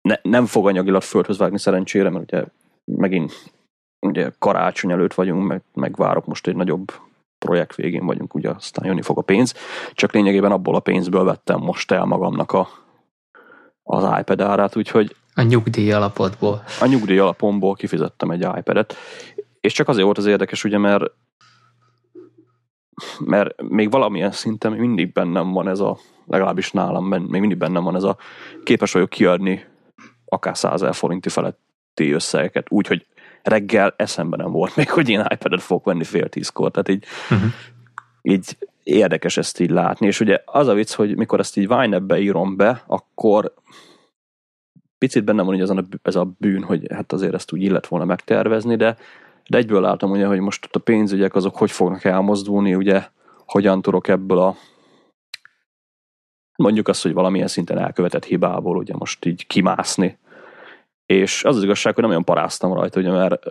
ne, 0.00 0.16
nem 0.22 0.46
fog 0.46 0.66
anyagilag 0.66 1.02
földhöz 1.02 1.38
vágni 1.38 1.58
szerencsére, 1.58 2.10
mert 2.10 2.32
ugye 2.32 2.44
megint 2.84 3.52
ugye 4.06 4.30
karácsony 4.38 4.90
előtt 4.90 5.14
vagyunk, 5.14 5.46
meg, 5.46 5.62
meg 5.74 5.96
most 6.24 6.46
egy 6.46 6.56
nagyobb 6.56 6.92
projekt 7.38 7.74
végén 7.74 8.06
vagyunk, 8.06 8.34
ugye 8.34 8.50
aztán 8.50 8.86
jönni 8.86 9.02
fog 9.02 9.18
a 9.18 9.22
pénz, 9.22 9.54
csak 9.92 10.12
lényegében 10.12 10.52
abból 10.52 10.74
a 10.74 10.80
pénzből 10.80 11.24
vettem 11.24 11.60
most 11.60 11.90
el 11.90 12.04
magamnak 12.04 12.52
a, 12.52 12.68
az 13.82 14.18
iPad 14.20 14.40
árát, 14.40 14.76
úgyhogy 14.76 15.16
a 15.36 15.42
nyugdíj 15.42 15.92
alapotból. 15.92 16.62
A 16.80 16.86
nyugdíj 16.86 17.18
alapomból 17.18 17.74
kifizettem 17.74 18.30
egy 18.30 18.46
iPad-et, 18.56 18.96
és 19.60 19.72
csak 19.72 19.88
azért 19.88 20.04
volt 20.04 20.18
az 20.18 20.26
érdekes, 20.26 20.64
ugye, 20.64 20.78
mert 20.78 21.04
mert 23.18 23.62
még 23.62 23.90
valamilyen 23.90 24.30
szinten 24.30 24.72
mindig 24.72 25.12
bennem 25.12 25.52
van 25.52 25.68
ez 25.68 25.80
a, 25.80 25.98
legalábbis 26.26 26.72
nálam 26.72 27.06
még 27.06 27.40
mindig 27.40 27.58
bennem 27.58 27.84
van 27.84 27.96
ez 27.96 28.02
a, 28.02 28.16
képes 28.62 28.92
vagyok 28.92 29.08
kiadni 29.08 29.64
akár 30.24 30.56
100 30.56 30.96
forinti 30.96 31.28
feletti 31.28 32.10
összegeket, 32.10 32.66
úgyhogy 32.68 33.06
reggel 33.42 33.94
eszembe 33.96 34.36
nem 34.36 34.50
volt 34.50 34.76
még, 34.76 34.90
hogy 34.90 35.08
én 35.08 35.26
iPad-et 35.28 35.62
fogok 35.62 35.84
venni 35.84 36.04
fél 36.04 36.28
tízkor, 36.28 36.70
tehát 36.70 36.88
így, 36.88 37.04
uh-huh. 37.30 37.50
így 38.22 38.56
érdekes 38.82 39.36
ezt 39.36 39.60
így 39.60 39.70
látni, 39.70 40.06
és 40.06 40.20
ugye 40.20 40.42
az 40.44 40.66
a 40.66 40.74
vicc, 40.74 40.92
hogy 40.92 41.16
mikor 41.16 41.38
ezt 41.38 41.56
így 41.56 41.68
Vine-be 41.68 42.18
írom 42.18 42.56
be, 42.56 42.82
akkor 42.86 43.54
picit 44.98 45.24
benne 45.24 45.42
van 45.42 45.52
hogy 45.52 45.60
ez 45.60 45.70
a, 45.70 45.84
ez 46.02 46.16
a 46.16 46.34
bűn, 46.38 46.62
hogy 46.62 46.86
hát 46.92 47.12
azért 47.12 47.34
ezt 47.34 47.52
úgy 47.52 47.62
illet 47.62 47.86
volna 47.86 48.04
megtervezni, 48.04 48.76
de, 48.76 48.96
de 49.48 49.58
egyből 49.58 49.80
látom 49.80 50.10
ugye, 50.10 50.26
hogy 50.26 50.40
most 50.40 50.68
a 50.72 50.78
pénzügyek 50.78 51.34
azok 51.34 51.56
hogy 51.56 51.70
fognak 51.70 52.04
elmozdulni, 52.04 52.74
ugye 52.74 53.02
hogyan 53.46 53.82
tudok 53.82 54.08
ebből 54.08 54.38
a 54.38 54.56
mondjuk 56.56 56.88
azt, 56.88 57.02
hogy 57.02 57.12
valamilyen 57.12 57.48
szinten 57.48 57.78
elkövetett 57.78 58.24
hibából 58.24 58.76
ugye 58.76 58.94
most 58.96 59.24
így 59.24 59.46
kimászni. 59.46 60.18
És 61.06 61.44
az 61.44 61.56
az 61.56 61.62
igazság, 61.62 61.94
hogy 61.94 62.02
nem 62.02 62.12
olyan 62.12 62.24
paráztam 62.24 62.72
rajta, 62.72 63.00
ugye, 63.00 63.10
mert 63.10 63.42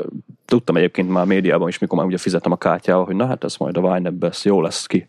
tudtam 0.45 0.75
egyébként 0.75 1.09
már 1.09 1.25
médiában 1.25 1.67
is, 1.67 1.79
mikor 1.79 1.97
már 1.97 2.07
ugye 2.07 2.17
fizetem 2.17 2.51
a 2.51 2.57
kártyával, 2.57 3.05
hogy 3.05 3.15
na 3.15 3.25
hát 3.25 3.43
ez 3.43 3.55
majd 3.55 3.77
a 3.77 3.93
Vine 3.93 4.11
jó 4.43 4.61
lesz 4.61 4.85
ki 4.85 5.05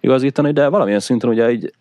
igazítani, 0.00 0.52
de 0.52 0.68
valamilyen 0.68 1.00
szinten 1.00 1.30
ugye 1.30 1.50
így 1.50 1.72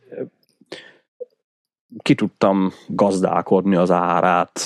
ki 1.98 2.16
tudtam 2.16 2.72
gazdálkodni 2.88 3.76
az 3.76 3.92
árát 3.92 4.60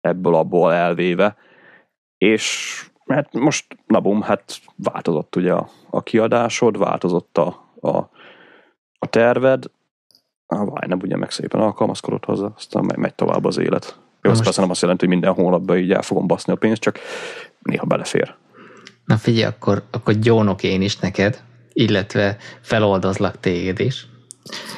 ebből 0.00 0.34
abból 0.34 0.72
elvéve, 0.72 1.36
és 2.18 2.84
hát 3.06 3.32
most, 3.32 3.76
na 3.86 4.00
bum, 4.00 4.22
hát 4.22 4.60
változott 4.76 5.36
ugye 5.36 5.52
a, 5.52 5.68
a 5.90 6.02
kiadásod, 6.02 6.78
változott 6.78 7.38
a, 7.38 7.70
a, 7.80 7.96
a 8.98 9.06
terved, 9.06 9.64
a 10.46 10.86
nem 10.86 10.98
ugye 11.02 11.16
meg 11.16 11.30
szépen 11.30 11.60
alkalmazkodott 11.60 12.24
hozzá, 12.24 12.48
aztán 12.56 12.84
megy, 12.84 12.96
megy 12.96 13.14
tovább 13.14 13.44
az 13.44 13.58
élet. 13.58 13.98
Jó, 14.22 14.30
az 14.30 14.42
persze 14.42 14.60
nem 14.60 14.70
azt 14.70 14.80
jelenti, 14.80 15.06
hogy 15.06 15.14
minden 15.14 15.34
hónapban 15.34 15.78
így 15.78 15.92
el 15.92 16.02
fogom 16.02 16.26
baszni 16.26 16.52
a 16.52 16.56
pénzt, 16.56 16.80
csak 16.80 16.98
néha 17.58 17.86
belefér. 17.86 18.34
Na 19.04 19.16
figyelj, 19.16 19.44
akkor, 19.44 19.82
akkor 19.90 20.14
gyónok 20.14 20.62
én 20.62 20.82
is 20.82 20.98
neked, 20.98 21.42
illetve 21.72 22.36
feloldozlak 22.60 23.40
téged 23.40 23.80
is. 23.80 24.06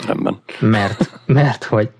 Rendben. 0.06 0.42
Mert, 0.60 1.20
mert 1.26 1.64
hogy 1.64 1.90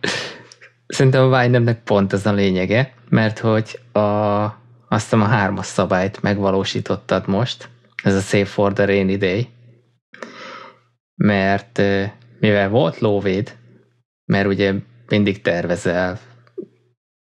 szerintem 0.86 1.32
a 1.32 1.38
Wine 1.38 1.74
pont 1.74 2.12
ez 2.12 2.26
a 2.26 2.32
lényege, 2.32 2.94
mert 3.08 3.38
hogy 3.38 3.80
a, 3.92 4.44
azt 4.88 5.12
a 5.12 5.18
hármas 5.24 5.66
szabályt 5.66 6.22
megvalósítottad 6.22 7.28
most, 7.28 7.68
ez 8.02 8.14
a 8.14 8.20
Save 8.20 8.44
for 8.44 8.72
the 8.72 8.84
Rainy 8.84 9.18
Day, 9.18 9.48
mert 11.14 11.82
mivel 12.40 12.68
volt 12.68 12.98
lóvéd, 12.98 13.56
mert 14.24 14.46
ugye 14.46 14.74
mindig 15.08 15.42
tervezel, 15.42 16.18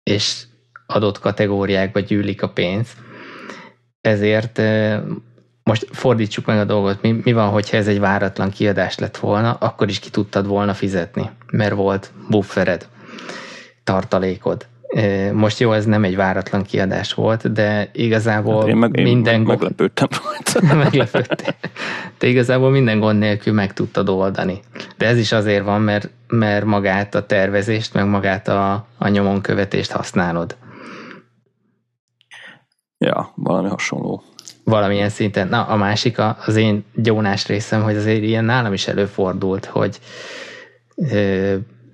és 0.02 0.42
adott 0.86 1.18
kategóriákba 1.18 2.00
gyűlik 2.00 2.42
a 2.42 2.48
pénz, 2.48 2.96
ezért 4.00 4.58
most 5.64 5.86
fordítsuk 5.92 6.46
meg 6.46 6.58
a 6.58 6.64
dolgot, 6.64 7.02
mi, 7.02 7.20
mi 7.24 7.32
van, 7.32 7.48
hogyha 7.48 7.76
ez 7.76 7.88
egy 7.88 8.00
váratlan 8.00 8.50
kiadás 8.50 8.98
lett 8.98 9.16
volna, 9.16 9.52
akkor 9.52 9.88
is 9.88 9.98
ki 9.98 10.10
tudtad 10.10 10.46
volna 10.46 10.74
fizetni, 10.74 11.30
mert 11.50 11.74
volt 11.74 12.12
buffered. 12.28 12.88
tartalékod. 13.84 14.66
Most 15.32 15.58
jó, 15.60 15.72
ez 15.72 15.84
nem 15.84 16.04
egy 16.04 16.16
váratlan 16.16 16.62
kiadás 16.62 17.12
volt, 17.12 17.52
de 17.52 17.90
igazából 17.92 18.58
hát 18.60 18.68
én 18.68 18.76
meg, 18.76 18.96
én 18.96 19.02
minden 19.02 19.40
meg, 19.40 19.46
meglepődtem 19.46 20.08
rajta. 20.60 20.74
meglepődtem. 20.74 21.54
De 22.18 22.26
igazából 22.26 22.70
minden 22.70 22.98
gond 22.98 23.18
nélkül 23.18 23.52
meg 23.52 23.72
tudtad 23.72 24.08
oldani. 24.08 24.60
De 24.96 25.06
ez 25.06 25.18
is 25.18 25.32
azért 25.32 25.64
van, 25.64 25.80
mert, 25.80 26.10
mert 26.26 26.64
magát 26.64 27.14
a 27.14 27.26
tervezést, 27.26 27.94
meg 27.94 28.06
magát 28.06 28.48
a, 28.48 28.86
a 28.98 29.08
nyomon 29.08 29.40
követést 29.40 29.90
használod. 29.92 30.56
Ja, 32.98 33.32
valami 33.34 33.68
hasonló. 33.68 34.22
Valamilyen 34.64 35.08
szinten. 35.08 35.48
Na, 35.48 35.66
a 35.66 35.76
másik 35.76 36.16
az 36.46 36.56
én 36.56 36.84
gyónás 36.94 37.46
részem, 37.46 37.82
hogy 37.82 37.96
azért 37.96 38.22
ilyen 38.22 38.44
nálam 38.44 38.72
is 38.72 38.88
előfordult, 38.88 39.64
hogy 39.64 39.98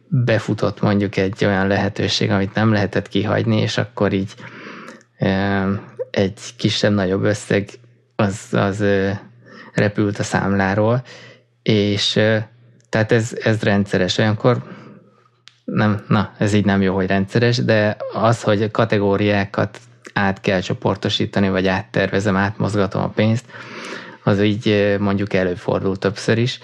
befutott 0.09 0.81
mondjuk 0.81 1.16
egy 1.16 1.45
olyan 1.45 1.66
lehetőség, 1.66 2.31
amit 2.31 2.55
nem 2.55 2.73
lehetett 2.73 3.09
kihagyni, 3.09 3.61
és 3.61 3.79
akkor 3.79 4.12
így 4.12 4.35
egy 6.11 6.41
kisebb-nagyobb 6.57 7.23
összeg 7.23 7.68
az, 8.16 8.47
az 8.51 8.85
repült 9.75 10.18
a 10.18 10.23
számláról, 10.23 11.03
és 11.62 12.12
tehát 12.89 13.12
ez, 13.12 13.33
ez 13.43 13.62
rendszeres. 13.62 14.18
Olyankor 14.18 14.62
nem, 15.64 16.05
na, 16.09 16.33
ez 16.39 16.53
így 16.53 16.64
nem 16.64 16.83
jó, 16.83 16.95
hogy 16.95 17.07
rendszeres, 17.07 17.57
de 17.57 17.97
az, 18.12 18.43
hogy 18.43 18.71
kategóriákat 18.71 19.79
át 20.12 20.40
kell 20.40 20.61
csoportosítani, 20.61 21.48
vagy 21.48 21.66
áttervezem, 21.66 22.36
átmozgatom 22.36 23.02
a 23.02 23.08
pénzt, 23.08 23.44
az 24.24 24.42
így 24.42 24.96
mondjuk 24.98 25.32
előfordul 25.32 25.96
többször 25.98 26.38
is, 26.38 26.58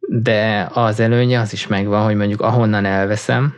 de 0.00 0.68
az 0.72 1.00
előnye 1.00 1.40
az 1.40 1.52
is 1.52 1.66
megvan, 1.66 2.04
hogy 2.04 2.16
mondjuk 2.16 2.40
ahonnan 2.40 2.84
elveszem, 2.84 3.54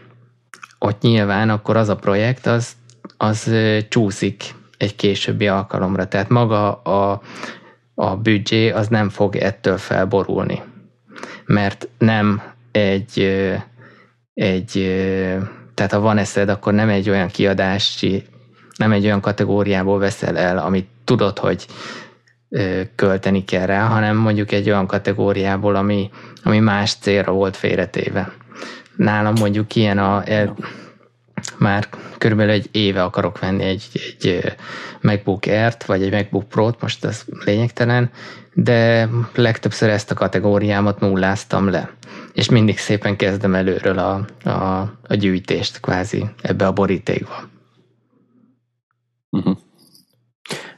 ott 0.78 1.00
nyilván 1.00 1.50
akkor 1.50 1.76
az 1.76 1.88
a 1.88 1.96
projekt, 1.96 2.46
az, 2.46 2.72
az 3.16 3.54
csúszik 3.88 4.54
egy 4.76 4.96
későbbi 4.96 5.48
alkalomra. 5.48 6.08
Tehát 6.08 6.28
maga 6.28 6.72
a, 6.72 7.20
a 7.94 8.16
büdzsé 8.16 8.70
az 8.70 8.88
nem 8.88 9.08
fog 9.08 9.36
ettől 9.36 9.78
felborulni. 9.78 10.62
Mert 11.44 11.88
nem 11.98 12.42
egy, 12.72 13.18
egy 14.34 14.72
tehát 15.74 15.92
ha 15.92 16.00
van 16.00 16.18
eszed, 16.18 16.48
akkor 16.48 16.72
nem 16.72 16.88
egy 16.88 17.10
olyan 17.10 17.28
kiadási, 17.28 18.24
nem 18.76 18.92
egy 18.92 19.04
olyan 19.04 19.20
kategóriából 19.20 19.98
veszel 19.98 20.38
el, 20.38 20.58
amit 20.58 20.88
tudod, 21.04 21.38
hogy 21.38 21.66
költeni 22.94 23.44
kell 23.44 23.66
rá, 23.66 23.86
hanem 23.86 24.16
mondjuk 24.16 24.52
egy 24.52 24.68
olyan 24.68 24.86
kategóriából, 24.86 25.74
ami, 25.74 26.10
ami 26.42 26.58
más 26.58 26.94
célra 26.94 27.32
volt 27.32 27.56
félretéve. 27.56 28.32
Nálam 28.96 29.34
mondjuk 29.38 29.74
ilyen 29.74 29.98
a, 29.98 30.22
el, 30.24 30.56
már 31.58 31.88
körülbelül 32.18 32.52
egy 32.52 32.68
éve 32.72 33.02
akarok 33.02 33.38
venni 33.38 33.64
egy, 33.64 33.84
egy 33.92 34.54
MacBook 35.00 35.46
Air-t, 35.46 35.84
vagy 35.84 36.02
egy 36.02 36.12
MacBook 36.12 36.48
Pro-t, 36.48 36.80
most 36.80 37.04
ez 37.04 37.24
lényegtelen, 37.44 38.10
de 38.54 39.08
legtöbbször 39.34 39.88
ezt 39.88 40.10
a 40.10 40.14
kategóriámat 40.14 41.00
nulláztam 41.00 41.70
le. 41.70 41.90
És 42.32 42.48
mindig 42.48 42.78
szépen 42.78 43.16
kezdem 43.16 43.54
előről 43.54 43.98
a, 43.98 44.26
a, 44.48 44.92
a 45.06 45.14
gyűjtést 45.14 45.80
kvázi 45.80 46.24
ebbe 46.42 46.66
a 46.66 46.72
borítékba. 46.72 47.50
Uh-huh. 49.37 49.57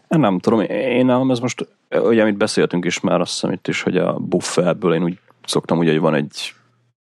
Nem 0.08 0.38
tudom, 0.38 0.60
én 0.60 1.06
nálam 1.06 1.30
ez 1.30 1.38
most, 1.38 1.68
ugye 1.90 2.22
amit 2.22 2.36
beszéltünk 2.36 2.84
is 2.84 3.00
már, 3.00 3.20
azt 3.20 3.32
hiszem 3.32 3.52
itt 3.52 3.68
is, 3.68 3.82
hogy 3.82 3.96
a 3.96 4.18
bufferből 4.18 4.94
én 4.94 5.02
úgy 5.02 5.18
szoktam 5.44 5.78
ugye, 5.78 5.90
hogy 5.90 6.00
van 6.00 6.14
egy 6.14 6.54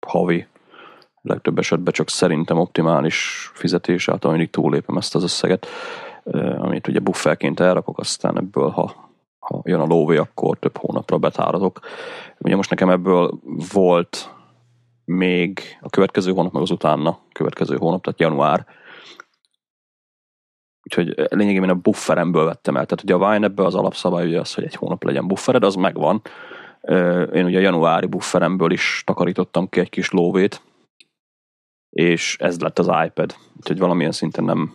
havi, 0.06 0.46
legtöbb 1.22 1.58
esetben 1.58 1.92
csak 1.92 2.08
szerintem 2.08 2.58
optimális 2.58 3.50
fizetés, 3.54 4.08
által 4.08 4.30
mindig 4.30 4.50
túlépem 4.50 4.96
ezt 4.96 5.14
az 5.14 5.22
összeget, 5.22 5.66
amit 6.58 6.88
ugye 6.88 6.98
bufferként 6.98 7.60
elrakok, 7.60 7.98
aztán 7.98 8.36
ebből, 8.36 8.68
ha, 8.68 9.10
ha 9.38 9.60
jön 9.64 9.80
a 9.80 9.86
lóvé, 9.86 10.16
akkor 10.16 10.58
több 10.58 10.76
hónapra 10.76 11.18
betáradok. 11.18 11.80
Ugye 12.38 12.56
most 12.56 12.70
nekem 12.70 12.90
ebből 12.90 13.40
volt 13.72 14.34
még 15.04 15.60
a 15.80 15.88
következő 15.88 16.32
hónap, 16.32 16.52
meg 16.52 16.62
az 16.62 16.70
utána 16.70 17.18
következő 17.32 17.76
hónap, 17.76 18.02
tehát 18.02 18.20
január, 18.20 18.66
Úgyhogy 20.82 21.14
lényegében 21.28 21.68
a 21.68 21.74
bufferemből 21.74 22.44
vettem 22.44 22.76
el. 22.76 22.86
Tehát 22.86 23.04
ugye 23.04 23.14
a 23.14 23.30
Wine 23.30 23.50
az 23.56 23.74
alapszabály 23.74 24.26
ugye 24.26 24.40
az, 24.40 24.54
hogy 24.54 24.64
egy 24.64 24.74
hónap 24.74 25.04
legyen 25.04 25.26
buffered, 25.26 25.64
az 25.64 25.74
megvan. 25.74 26.22
Én 27.32 27.44
ugye 27.44 27.58
a 27.58 27.62
januári 27.62 28.06
bufferemből 28.06 28.70
is 28.70 29.02
takarítottam 29.06 29.68
ki 29.68 29.80
egy 29.80 29.88
kis 29.88 30.10
lóvét, 30.10 30.62
és 31.90 32.36
ez 32.38 32.60
lett 32.60 32.78
az 32.78 32.90
iPad. 33.06 33.34
Úgyhogy 33.56 33.78
valamilyen 33.78 34.12
szinten 34.12 34.44
nem 34.44 34.74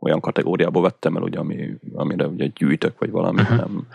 olyan 0.00 0.20
kategóriából 0.20 0.82
vettem 0.82 1.16
el, 1.16 1.22
ugye, 1.22 1.38
ami, 1.38 1.70
amire 1.94 2.26
ugye 2.26 2.46
gyűjtök, 2.46 2.98
vagy 2.98 3.10
valami, 3.10 3.40
uh-huh. 3.40 3.56
nem, 3.56 3.86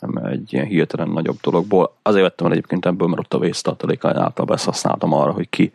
nem 0.00 0.24
egy 0.24 0.52
ilyen 0.52 0.66
hirtelen 0.66 1.08
nagyobb 1.08 1.36
dologból. 1.42 1.96
Azért 2.02 2.24
vettem 2.24 2.46
el 2.46 2.52
egyébként 2.52 2.86
ebből, 2.86 3.08
mert 3.08 3.20
ott 3.20 3.34
a 3.34 3.38
vésztartaléka 3.38 4.08
általában 4.08 4.56
ezt 4.56 4.64
használtam 4.64 5.12
arra, 5.12 5.32
hogy 5.32 5.48
ki 5.48 5.72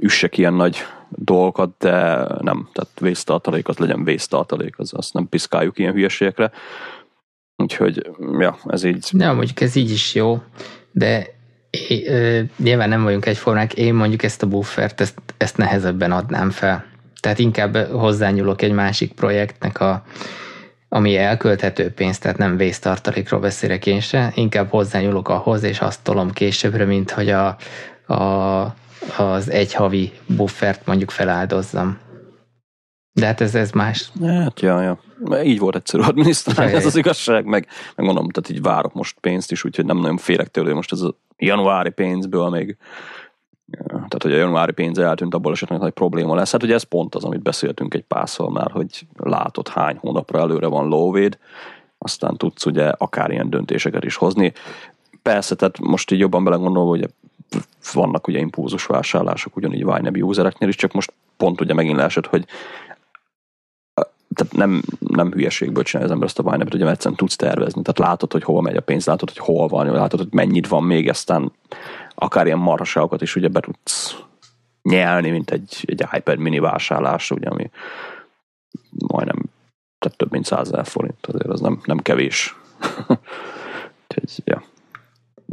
üssek 0.00 0.38
ilyen 0.38 0.54
nagy 0.54 0.76
dolgokat, 1.08 1.74
de 1.78 2.26
nem, 2.40 2.68
tehát 2.72 3.00
vésztartalék, 3.00 3.68
az 3.68 3.76
legyen 3.76 4.04
vésztartalék, 4.04 4.78
az, 4.78 4.92
azt 4.96 5.12
nem 5.12 5.28
piszkáljuk 5.28 5.78
ilyen 5.78 5.92
hülyeségekre. 5.92 6.50
Úgyhogy, 7.56 8.10
ja, 8.38 8.56
ez 8.66 8.84
így. 8.84 9.08
Ja, 9.12 9.32
mondjuk 9.32 9.60
ez 9.60 9.74
így 9.74 9.90
is 9.90 10.14
jó, 10.14 10.42
de 10.92 11.26
é, 11.70 12.06
ö, 12.06 12.40
nyilván 12.56 12.88
nem 12.88 13.02
vagyunk 13.02 13.26
egyformák, 13.26 13.74
én 13.74 13.94
mondjuk 13.94 14.22
ezt 14.22 14.42
a 14.42 14.46
buffert, 14.46 15.00
ezt, 15.00 15.22
ezt 15.36 15.56
nehezebben 15.56 16.12
adnám 16.12 16.50
fel. 16.50 16.84
Tehát 17.20 17.38
inkább 17.38 17.76
hozzányúlok 17.76 18.62
egy 18.62 18.72
másik 18.72 19.12
projektnek 19.12 19.80
a, 19.80 20.04
ami 20.88 21.16
elkölthető 21.16 21.90
pénz, 21.90 22.18
tehát 22.18 22.38
nem 22.38 22.56
vésztartalékról 22.56 23.40
beszélek 23.40 23.86
én 23.86 24.00
se, 24.00 24.32
inkább 24.34 24.70
hozzányúlok 24.70 25.28
ahhoz, 25.28 25.62
és 25.62 25.80
azt 25.80 26.02
tolom 26.02 26.30
későbbre, 26.30 26.84
mint 26.84 27.10
hogy 27.10 27.28
a, 27.28 27.46
a 28.06 28.74
az 29.16 29.50
egy 29.50 29.74
havi 29.74 30.12
buffert 30.26 30.86
mondjuk 30.86 31.10
feláldozzam. 31.10 31.98
De 33.12 33.26
hát 33.26 33.40
ez, 33.40 33.54
ez 33.54 33.70
más. 33.70 34.10
Hát, 34.22 34.60
ja, 34.60 34.80
ja. 34.80 34.98
Így 35.42 35.58
volt 35.58 35.76
egyszerű 35.76 36.02
adminisztrálni, 36.02 36.72
ez 36.72 36.86
az 36.86 36.96
igazság, 36.96 37.44
meg, 37.44 37.66
meg 37.96 38.06
mondom, 38.06 38.28
tehát 38.28 38.50
így 38.50 38.62
várok 38.62 38.94
most 38.94 39.18
pénzt 39.20 39.50
is, 39.50 39.64
úgyhogy 39.64 39.84
nem 39.84 39.98
nagyon 39.98 40.16
félek 40.16 40.48
tőle, 40.48 40.74
most 40.74 40.92
ez 40.92 41.00
a 41.00 41.16
januári 41.36 41.90
pénzből 41.90 42.48
még 42.48 42.76
tehát, 43.88 44.22
hogy 44.22 44.32
a 44.32 44.36
januári 44.36 44.72
pénz 44.72 44.98
eltűnt, 44.98 45.34
abból 45.34 45.52
esetleg 45.52 45.78
nagy 45.78 45.92
probléma 45.92 46.34
lesz. 46.34 46.52
Hát 46.52 46.62
ugye 46.62 46.74
ez 46.74 46.82
pont 46.82 47.14
az, 47.14 47.24
amit 47.24 47.42
beszéltünk 47.42 47.94
egy 47.94 48.02
párszor 48.02 48.50
már, 48.50 48.70
hogy 48.70 49.06
látod 49.16 49.68
hány 49.68 49.96
hónapra 49.96 50.38
előre 50.38 50.66
van 50.66 50.88
lóvéd, 50.88 51.38
aztán 51.98 52.36
tudsz 52.36 52.66
ugye 52.66 52.88
akár 52.88 53.30
ilyen 53.30 53.50
döntéseket 53.50 54.04
is 54.04 54.16
hozni. 54.16 54.52
Persze, 55.22 55.54
tehát 55.54 55.78
most 55.78 56.10
így 56.10 56.18
jobban 56.18 56.44
belegondolva, 56.44 56.88
hogy 56.88 57.08
vannak 57.92 58.26
ugye 58.26 58.38
impulzus 58.38 58.86
vásárlások 58.86 59.56
ugyanígy 59.56 59.84
Wineb 59.84 60.16
usereknél 60.16 60.68
is, 60.68 60.76
csak 60.76 60.92
most 60.92 61.12
pont 61.36 61.60
ugye 61.60 61.74
megint 61.74 61.96
leesett, 61.96 62.26
hogy 62.26 62.46
tehát 64.34 64.52
nem, 64.52 64.82
nem 64.98 65.32
hülyeségből 65.32 65.82
csinálja 65.82 66.08
az 66.08 66.14
ember 66.14 66.28
ezt 66.28 66.38
a 66.38 66.42
Winebet, 66.42 66.74
ugye 66.74 66.88
egyszerűen 66.88 67.16
tudsz 67.16 67.36
tervezni, 67.36 67.82
tehát 67.82 68.10
látod, 68.10 68.32
hogy 68.32 68.42
hol 68.42 68.62
megy 68.62 68.76
a 68.76 68.80
pénz, 68.80 69.06
látod, 69.06 69.28
hogy 69.28 69.38
hol 69.38 69.68
van, 69.68 69.86
látod, 69.86 70.18
hogy 70.18 70.32
mennyit 70.32 70.68
van 70.68 70.82
még, 70.82 71.08
aztán 71.08 71.52
akár 72.14 72.46
ilyen 72.46 72.58
marhaságokat 72.58 73.22
is 73.22 73.36
ugye 73.36 73.48
be 73.48 73.60
tudsz 73.60 74.16
nyelni, 74.82 75.30
mint 75.30 75.50
egy, 75.50 75.84
egy 75.86 76.04
iPad 76.12 76.38
mini 76.38 76.58
vásárlás, 76.58 77.30
ugye, 77.30 77.48
ami 77.48 77.70
majdnem 79.06 79.42
tehát 79.98 80.18
több 80.18 80.30
mint 80.30 80.44
100 80.44 80.70
forint, 80.82 81.26
azért 81.26 81.46
az 81.46 81.60
nem, 81.60 81.80
nem 81.84 81.98
kevés. 81.98 82.56
Úgyhogy, 84.08 84.42
ja. 84.44 84.62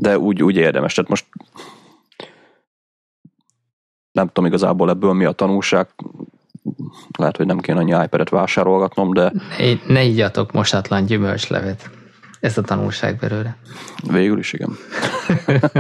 De 0.02 0.18
úgy, 0.18 0.44
úgy 0.44 0.56
érdemes, 0.56 0.94
tehát 0.94 1.10
most 1.10 1.26
nem 4.12 4.28
tudom 4.28 4.46
igazából 4.46 4.90
ebből 4.90 5.14
mi 5.14 5.26
a 5.26 5.32
tanulság, 5.32 5.88
lehet, 7.18 7.38
hogy 7.38 7.46
nem 7.46 7.60
kéne 7.60 7.80
annyi 7.80 8.04
iPad-et 8.04 8.30
vásárolgatnom, 8.30 9.14
de... 9.14 9.32
Ne, 9.58 9.94
ne 9.94 10.04
igyatok 10.04 10.52
mosatlan 10.52 11.06
gyümölcslevet. 11.06 11.90
Ez 12.40 12.58
a 12.58 12.62
tanulság 12.62 13.18
belőle. 13.18 13.58
Végül 14.12 14.40
is, 14.40 14.54
igen. 14.54 14.78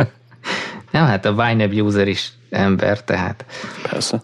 nem, 0.91 1.05
hát 1.05 1.25
a 1.25 1.31
Wineb 1.31 1.73
user 1.73 2.07
is 2.07 2.31
ember, 2.49 3.03
tehát... 3.03 3.45
Persze. 3.89 4.23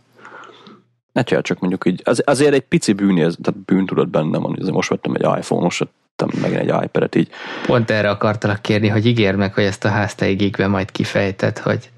Ne 1.11 1.23
csak 1.23 1.59
mondjuk 1.59 1.85
így, 1.85 2.01
az, 2.03 2.21
azért 2.25 2.53
egy 2.53 2.65
pici 2.65 2.93
bűn, 2.93 3.15
tehát 3.15 3.57
bűntudat 3.65 4.09
bennem 4.09 4.41
van, 4.41 4.55
azért 4.59 4.73
most 4.73 4.89
vettem 4.89 5.13
egy 5.13 5.37
iPhone, 5.39 5.63
most 5.63 5.87
vettem 6.17 6.41
meg 6.41 6.53
egy 6.53 6.83
iPad-et 6.83 7.15
így. 7.15 7.29
Pont 7.65 7.91
erre 7.91 8.09
akartalak 8.09 8.61
kérni, 8.61 8.87
hogy 8.87 9.05
ígér 9.05 9.35
meg, 9.35 9.53
hogy 9.53 9.63
ezt 9.63 9.85
a 9.85 9.89
háztáigigben 9.89 10.69
majd 10.69 10.91
kifejted, 10.91 11.57
hogy 11.57 11.89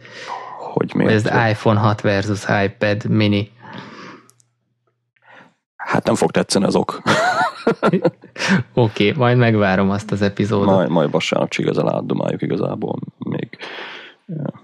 hogy 0.73 0.93
miért. 0.95 1.21
Vagy 1.21 1.31
ez 1.31 1.49
iPhone 1.51 1.79
6 1.79 2.01
versus 2.01 2.45
iPad 2.63 3.05
mini. 3.05 3.51
Hát 5.75 6.05
nem 6.05 6.15
fog 6.15 6.31
tetszeni 6.31 6.65
az 6.65 6.75
ok. 6.75 7.01
Oké, 8.73 9.09
okay, 9.09 9.13
majd 9.17 9.37
megvárom 9.37 9.89
azt 9.89 10.11
az 10.11 10.21
epizódot. 10.21 10.75
Majd, 10.75 10.89
majd 10.89 11.11
vasárnap 11.11 11.53
igazán 11.57 11.93
átdomáljuk 11.93 12.41
igazából 12.41 12.99
még. 13.17 13.57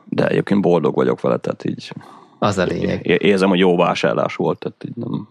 De 0.10 0.28
egyébként 0.28 0.62
boldog 0.62 0.96
vagyok 0.96 1.22
vele, 1.22 1.38
tehát 1.38 1.66
így 1.66 1.92
Az 2.40 2.58
a 2.58 2.64
lényeg. 2.64 3.06
Érzem, 3.06 3.50
hogy 3.50 3.60
jó 3.60 3.78
vásárlás 3.78 4.36
volt, 4.36 4.60
tehát 4.60 4.84
így 4.84 4.96
nem, 4.96 5.28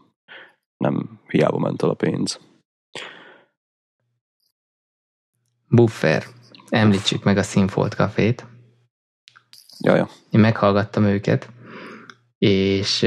nem 0.77 1.21
hiába 1.29 1.59
ment 1.59 1.83
el 1.83 1.89
a 1.89 1.95
pénz. 1.95 2.41
Buffer. 5.75 6.25
Említsük 6.69 7.25
meg 7.25 7.37
a 7.37 7.43
Sinfold 7.43 7.95
kafét. 7.95 8.47
Jaja. 9.79 10.09
Én 10.31 10.41
meghallgattam 10.41 11.05
őket, 11.05 11.49
és 12.39 13.01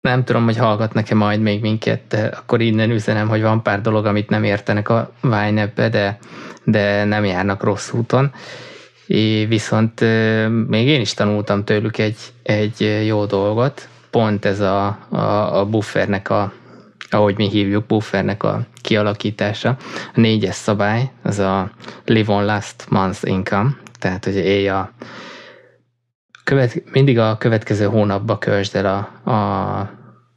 nem 0.00 0.24
tudom, 0.24 0.44
hogy 0.44 0.56
hallgatnak-e 0.56 1.14
majd 1.14 1.40
még 1.40 1.60
minket, 1.60 2.00
de 2.08 2.26
akkor 2.26 2.60
innen 2.60 2.90
üzenem, 2.90 3.28
hogy 3.28 3.42
van 3.42 3.62
pár 3.62 3.80
dolog, 3.80 4.06
amit 4.06 4.28
nem 4.28 4.44
értenek 4.44 4.88
a 4.88 5.12
Vine 5.20 5.72
de, 5.74 6.18
de 6.64 7.04
nem 7.04 7.24
járnak 7.24 7.62
rossz 7.62 7.92
úton. 7.92 8.32
É, 9.06 9.44
viszont 9.44 10.00
még 10.68 10.86
én 10.86 11.00
is 11.00 11.14
tanultam 11.14 11.64
tőlük 11.64 11.98
egy, 11.98 12.16
egy 12.42 13.02
jó 13.06 13.24
dolgot, 13.24 13.88
pont 14.10 14.44
ez 14.44 14.60
a, 14.60 14.86
a, 15.08 15.58
a 15.58 15.66
buffernek 15.66 16.30
a, 16.30 16.52
ahogy 17.10 17.36
mi 17.36 17.48
hívjuk, 17.48 17.86
buffernek 17.86 18.42
a 18.42 18.66
kialakítása. 18.80 19.76
A 20.14 20.20
négyes 20.20 20.54
szabály, 20.54 21.10
az 21.22 21.38
a 21.38 21.70
live 22.04 22.32
on 22.32 22.44
last 22.44 22.86
month's 22.90 23.22
income, 23.22 23.76
tehát 23.98 24.24
hogy 24.24 24.36
élj 24.36 24.68
a 24.68 24.90
követ, 26.44 26.82
mindig 26.92 27.18
a 27.18 27.36
következő 27.38 27.84
hónapba 27.84 28.38
költsd 28.38 28.76
el 28.76 28.86
a, 28.86 29.30
a 29.30 29.90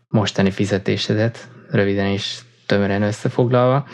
mostani 0.08 0.52
fizetésedet, 0.52 1.48
röviden 1.70 2.06
és 2.06 2.40
tömören 2.66 3.02
összefoglalva. 3.02 3.88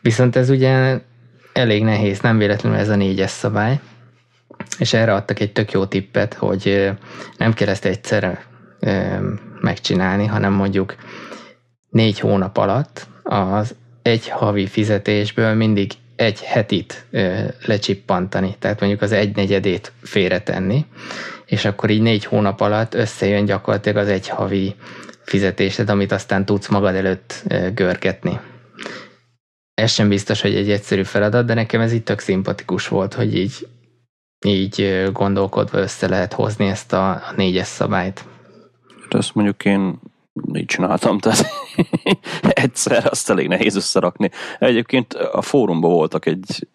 Viszont 0.00 0.36
ez 0.36 0.50
ugye 0.50 1.00
elég 1.52 1.84
nehéz, 1.84 2.20
nem 2.20 2.38
véletlenül 2.38 2.78
ez 2.78 2.88
a 2.88 2.96
négyes 2.96 3.30
szabály, 3.30 3.80
és 4.78 4.92
erre 4.92 5.14
adtak 5.14 5.40
egy 5.40 5.52
tök 5.52 5.72
jó 5.72 5.84
tippet, 5.84 6.34
hogy 6.34 6.90
nem 7.36 7.52
kell 7.52 7.68
ezt 7.68 7.84
egyszerre 7.84 8.44
megcsinálni, 9.60 10.26
hanem 10.26 10.52
mondjuk 10.52 10.94
négy 11.94 12.18
hónap 12.18 12.56
alatt 12.56 13.06
az 13.22 13.74
egy 14.02 14.28
havi 14.28 14.66
fizetésből 14.66 15.54
mindig 15.54 15.92
egy 16.16 16.42
hetit 16.42 17.06
lecsippantani, 17.64 18.56
tehát 18.58 18.80
mondjuk 18.80 19.02
az 19.02 19.12
egy 19.12 19.36
negyedét 19.36 19.92
félretenni, 20.02 20.86
és 21.46 21.64
akkor 21.64 21.90
így 21.90 22.02
négy 22.02 22.24
hónap 22.24 22.60
alatt 22.60 22.94
összejön 22.94 23.44
gyakorlatilag 23.44 23.96
az 23.96 24.08
egy 24.08 24.28
havi 24.28 24.74
fizetésed, 25.22 25.90
amit 25.90 26.12
aztán 26.12 26.44
tudsz 26.44 26.68
magad 26.68 26.94
előtt 26.94 27.42
görgetni. 27.74 28.40
Ez 29.74 29.92
sem 29.92 30.08
biztos, 30.08 30.40
hogy 30.40 30.54
egy 30.54 30.70
egyszerű 30.70 31.02
feladat, 31.02 31.46
de 31.46 31.54
nekem 31.54 31.80
ez 31.80 31.92
így 31.92 32.02
tök 32.02 32.18
szimpatikus 32.18 32.88
volt, 32.88 33.14
hogy 33.14 33.36
így, 33.36 33.68
így 34.46 35.08
gondolkodva 35.12 35.78
össze 35.78 36.08
lehet 36.08 36.32
hozni 36.32 36.66
ezt 36.66 36.92
a, 36.92 37.22
négyes 37.36 37.66
szabályt. 37.66 38.24
De 39.08 39.18
mondjuk 39.34 39.64
én 39.64 40.00
így 40.54 40.66
csináltam, 40.66 41.18
tehát 41.18 41.46
egyszer 42.64 43.06
azt 43.10 43.30
elég 43.30 43.48
nehéz 43.48 43.76
összerakni. 43.76 44.30
Egyébként 44.58 45.14
a 45.14 45.42
fórumban 45.42 45.90
voltak 45.90 46.26
egy 46.26 46.68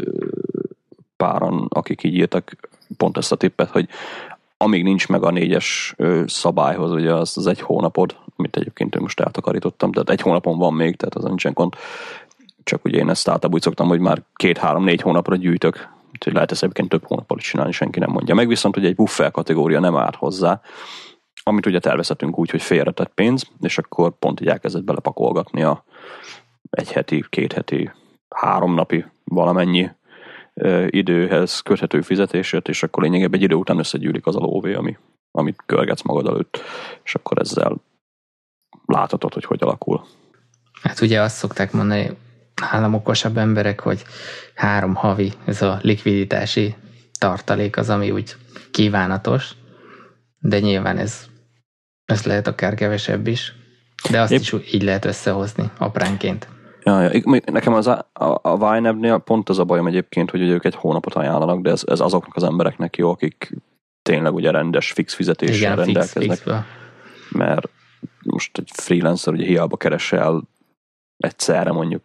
páran, 1.17 1.67
akik 1.69 2.03
így 2.03 2.15
írtak 2.15 2.55
pont 2.97 3.17
ezt 3.17 3.31
a 3.31 3.35
tippet, 3.35 3.69
hogy 3.69 3.89
amíg 4.57 4.83
nincs 4.83 5.07
meg 5.07 5.23
a 5.23 5.31
négyes 5.31 5.95
szabályhoz, 6.25 6.91
ugye 6.91 7.13
az, 7.13 7.37
az 7.37 7.47
egy 7.47 7.61
hónapod, 7.61 8.15
amit 8.35 8.57
egyébként 8.57 8.99
most 8.99 9.19
eltakarítottam, 9.19 9.91
tehát 9.91 10.09
egy 10.09 10.21
hónapon 10.21 10.57
van 10.57 10.73
még, 10.73 10.95
tehát 10.95 11.15
az 11.15 11.23
nincsen 11.23 11.53
gond. 11.53 11.73
Csak 12.63 12.85
ugye 12.85 12.97
én 12.97 13.09
ezt 13.09 13.27
általában 13.27 13.53
úgy 13.53 13.61
szoktam, 13.61 13.87
hogy 13.87 13.99
már 13.99 14.21
két-három-négy 14.35 15.01
hónapra 15.01 15.35
gyűjtök, 15.35 15.89
úgyhogy 16.13 16.33
lehet 16.33 16.51
ezt 16.51 16.63
egyébként 16.63 16.89
több 16.89 17.05
hónapot 17.05 17.39
csinálni, 17.39 17.71
senki 17.71 17.99
nem 17.99 18.11
mondja. 18.11 18.35
Meg 18.35 18.47
viszont, 18.47 18.75
hogy 18.75 18.85
egy 18.85 18.95
buffer 18.95 19.31
kategória 19.31 19.79
nem 19.79 19.95
árt 19.95 20.15
hozzá, 20.15 20.61
amit 21.49 21.65
ugye 21.65 21.79
tervezhetünk 21.79 22.37
úgy, 22.37 22.49
hogy 22.49 22.61
félretett 22.61 23.13
pénz, 23.13 23.43
és 23.59 23.77
akkor 23.77 24.17
pont 24.19 24.41
így 24.41 24.47
elkezdett 24.47 24.83
belepakolgatni 24.83 25.63
a 25.63 25.83
egy 26.69 26.91
heti, 26.91 27.25
két 27.29 27.53
heti, 27.53 27.91
három 28.35 28.73
napi 28.73 29.05
valamennyi 29.23 29.89
ö, 30.53 30.85
időhez 30.89 31.59
köthető 31.59 32.01
fizetését, 32.01 32.67
és 32.67 32.83
akkor 32.83 33.03
lényegében 33.03 33.39
egy 33.39 33.45
idő 33.45 33.55
után 33.55 33.79
összegyűlik 33.79 34.25
az 34.25 34.35
a 34.35 34.39
lóvé, 34.39 34.73
ami, 34.73 34.97
amit 35.31 35.63
körgetsz 35.65 36.01
magad 36.01 36.27
előtt, 36.27 36.61
és 37.03 37.15
akkor 37.15 37.39
ezzel 37.39 37.75
láthatod, 38.85 39.33
hogy 39.33 39.43
hogy 39.43 39.63
alakul. 39.63 40.05
Hát 40.81 41.01
ugye 41.01 41.21
azt 41.21 41.35
szokták 41.35 41.71
mondani, 41.71 42.17
nálam 42.61 42.93
okosabb 42.93 43.37
emberek, 43.37 43.79
hogy 43.79 44.03
három 44.55 44.95
havi, 44.95 45.33
ez 45.45 45.61
a 45.61 45.79
likviditási 45.81 46.75
tartalék 47.19 47.77
az, 47.77 47.89
ami 47.89 48.11
úgy 48.11 48.35
kívánatos, 48.71 49.51
de 50.39 50.59
nyilván 50.59 50.97
ez, 50.97 51.28
ez 52.09 52.25
lehet 52.25 52.47
akár 52.47 52.73
kevesebb 52.73 53.27
is, 53.27 53.53
de 54.11 54.21
azt 54.21 54.31
Épp. 54.31 54.39
is 54.39 54.55
így 54.73 54.83
lehet 54.83 55.05
összehozni 55.05 55.69
apránként. 55.77 56.47
Ja, 56.83 57.01
ja. 57.01 57.21
Nekem 57.51 57.73
az 57.73 57.87
a, 57.87 58.09
a, 58.13 58.39
a 58.41 59.17
pont 59.17 59.49
az 59.49 59.59
a 59.59 59.63
bajom 59.63 59.87
egyébként, 59.87 60.31
hogy 60.31 60.41
ők 60.41 60.65
egy 60.65 60.75
hónapot 60.75 61.13
ajánlanak, 61.13 61.61
de 61.61 61.69
ez, 61.69 61.83
ez 61.85 61.99
azoknak 61.99 62.35
az 62.35 62.43
embereknek 62.43 62.97
jó, 62.97 63.09
akik 63.09 63.55
tényleg 64.01 64.33
ugye 64.33 64.51
rendes, 64.51 64.91
fix 64.91 65.13
fizetéssel 65.13 65.73
Igen, 65.73 65.75
rendelkeznek. 65.75 66.37
Fix, 66.37 66.55
mert 67.29 67.69
most 68.23 68.57
egy 68.57 68.69
freelancer 68.73 69.33
ugye 69.33 69.45
hiába 69.45 69.77
keresel 69.77 70.43
egyszerre 71.17 71.71
mondjuk 71.71 72.01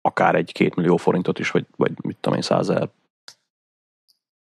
akár 0.00 0.34
egy 0.34 0.52
két 0.52 0.74
millió 0.74 0.96
forintot 0.96 1.38
is, 1.38 1.50
vagy, 1.50 1.66
vagy 1.76 1.92
mit 2.02 2.16
tudom 2.20 2.38
én, 2.38 2.44
százer, 2.44 2.88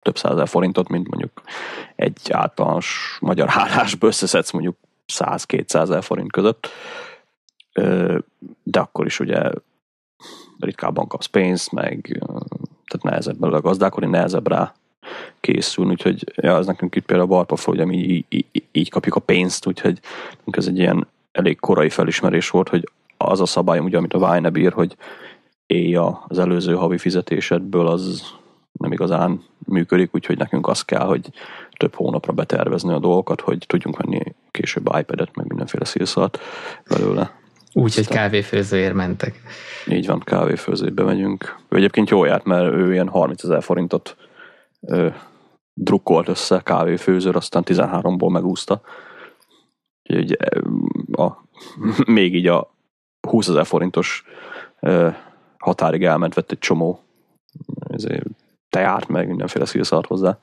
több 0.07 0.17
százer 0.17 0.47
forintot, 0.47 0.87
mint 0.87 1.07
mondjuk 1.07 1.41
egy 1.95 2.31
általános 2.31 3.17
magyar 3.21 3.47
hálásba 3.47 4.07
összeszedsz 4.07 4.51
mondjuk 4.51 4.75
100-200 5.13 5.99
forint 6.01 6.31
között, 6.31 6.67
de 8.63 8.79
akkor 8.79 9.05
is 9.05 9.19
ugye 9.19 9.51
ritkábban 10.59 11.07
kapsz 11.07 11.25
pénzt, 11.25 11.71
meg 11.71 12.19
tehát 12.85 13.03
nehezebb 13.03 13.37
belőle 13.37 13.59
gazdálkodni, 13.59 14.09
nehezebb 14.09 14.47
rá 14.47 14.73
készülni, 15.39 15.91
úgyhogy 15.91 16.33
ja, 16.35 16.55
az 16.55 16.65
nekünk 16.65 16.95
itt 16.95 17.05
például 17.05 17.29
a 17.31 17.33
Barpafról, 17.35 17.75
hogy 17.75 17.85
mi 17.85 17.97
így, 17.97 18.25
így, 18.29 18.63
így 18.71 18.89
kapjuk 18.89 19.15
a 19.15 19.19
pénzt, 19.19 19.67
úgyhogy 19.67 19.99
ez 20.45 20.67
egy 20.67 20.77
ilyen 20.77 21.07
elég 21.31 21.59
korai 21.59 21.89
felismerés 21.89 22.49
volt, 22.49 22.69
hogy 22.69 22.91
az 23.17 23.41
a 23.41 23.45
szabály, 23.45 23.79
ugye, 23.79 23.97
amit 23.97 24.13
a 24.13 24.31
Vine 24.31 24.49
bír, 24.49 24.73
hogy 24.73 24.95
éjja 25.65 26.23
az 26.27 26.39
előző 26.39 26.75
havi 26.75 26.97
fizetésedből, 26.97 27.87
az 27.87 28.35
nem 28.77 28.91
igazán 28.91 29.43
működik, 29.65 30.15
úgyhogy 30.15 30.37
nekünk 30.37 30.67
az 30.67 30.81
kell, 30.81 31.05
hogy 31.05 31.29
több 31.77 31.95
hónapra 31.95 32.33
betervezni 32.33 32.93
a 32.93 32.99
dolgokat, 32.99 33.41
hogy 33.41 33.63
tudjunk 33.67 33.97
venni 33.97 34.35
később 34.51 34.89
iPad-et, 34.99 35.35
meg 35.35 35.47
mindenféle 35.47 35.85
szélszalt 35.85 36.39
belőle. 36.89 37.31
Úgy, 37.73 37.95
hogy 37.95 38.07
kávéfőzőért 38.07 38.93
mentek. 38.93 39.41
Így 39.87 40.07
van, 40.07 40.19
kávéfőzőbe 40.19 41.03
megyünk. 41.03 41.59
Ő 41.69 41.77
egyébként 41.77 42.09
jól 42.09 42.27
járt, 42.27 42.45
mert 42.45 42.73
ő 42.73 42.93
ilyen 42.93 43.07
30 43.07 43.43
ezer 43.43 43.63
forintot 43.63 44.17
ö, 44.81 45.07
drukkolt 45.73 46.27
össze 46.27 46.61
kávéfőzőr, 46.63 47.35
aztán 47.35 47.63
13-ból 47.65 48.31
megúszta. 48.31 48.81
Úgyhogy 50.03 50.37
a, 51.11 51.31
még 52.11 52.35
így 52.35 52.47
a 52.47 52.75
20 53.27 53.47
ezer 53.47 53.65
forintos 53.65 54.23
ö, 54.79 55.09
határig 55.57 56.03
elment, 56.03 56.33
vett 56.33 56.51
egy 56.51 56.59
csomó 56.59 57.01
ezért 57.89 58.25
teát, 58.77 59.07
meg 59.07 59.27
mindenféle 59.27 59.65
szírszart 59.65 60.07
hozzá. 60.07 60.37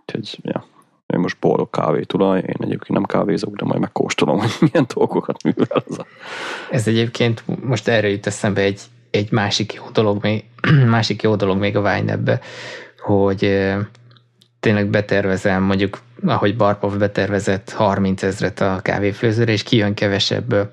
Úgyhogy, 0.00 0.38
ja, 0.42 0.64
én 1.06 1.20
most 1.20 1.38
boldog 1.40 1.70
kávé 1.70 2.02
tulaj, 2.02 2.38
én 2.38 2.56
egyébként 2.58 2.88
nem 2.92 3.04
kávézok, 3.04 3.56
de 3.56 3.64
majd 3.64 3.80
megkóstolom, 3.80 4.38
hogy 4.38 4.50
milyen 4.60 4.86
dolgokat 4.94 5.42
művel 5.42 5.82
az 5.86 5.98
a... 5.98 6.06
Ez 6.70 6.88
egyébként 6.88 7.44
most 7.64 7.88
erre 7.88 8.08
jut 8.08 8.26
eszembe 8.26 8.60
egy, 8.60 8.80
egy 9.10 9.32
másik 9.32 9.72
jó 9.72 9.82
dolog 9.92 10.22
még, 10.22 10.44
másik 10.96 11.22
jó 11.22 11.36
dolog 11.36 11.58
még 11.58 11.76
a 11.76 11.80
wine 11.80 12.40
hogy 12.98 13.64
tényleg 14.60 14.86
betervezem, 14.86 15.62
mondjuk 15.62 15.98
ahogy 16.26 16.56
Barpov 16.56 16.96
betervezett 16.96 17.70
30 17.70 18.22
ezret 18.22 18.60
a 18.60 18.78
kávéfőzőre, 18.82 19.52
és 19.52 19.62
kijön 19.62 19.94
kevesebb, 19.94 20.70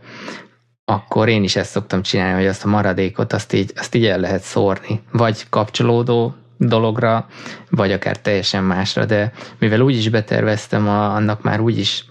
akkor 0.85 1.29
én 1.29 1.43
is 1.43 1.55
ezt 1.55 1.71
szoktam 1.71 2.01
csinálni, 2.01 2.33
hogy 2.33 2.47
azt 2.47 2.65
a 2.65 2.67
maradékot, 2.67 3.33
azt 3.33 3.53
így, 3.53 3.71
azt 3.75 3.95
így 3.95 4.05
el 4.05 4.19
lehet 4.19 4.41
szórni. 4.41 5.01
Vagy 5.11 5.49
kapcsolódó 5.49 6.35
dologra, 6.67 7.27
vagy 7.69 7.91
akár 7.91 8.17
teljesen 8.17 8.63
másra, 8.63 9.05
de 9.05 9.31
mivel 9.59 9.81
úgy 9.81 9.95
is 9.95 10.09
beterveztem, 10.09 10.87
a, 10.87 11.13
annak 11.13 11.41
már 11.41 11.59
úgy 11.59 11.77
is 11.77 12.05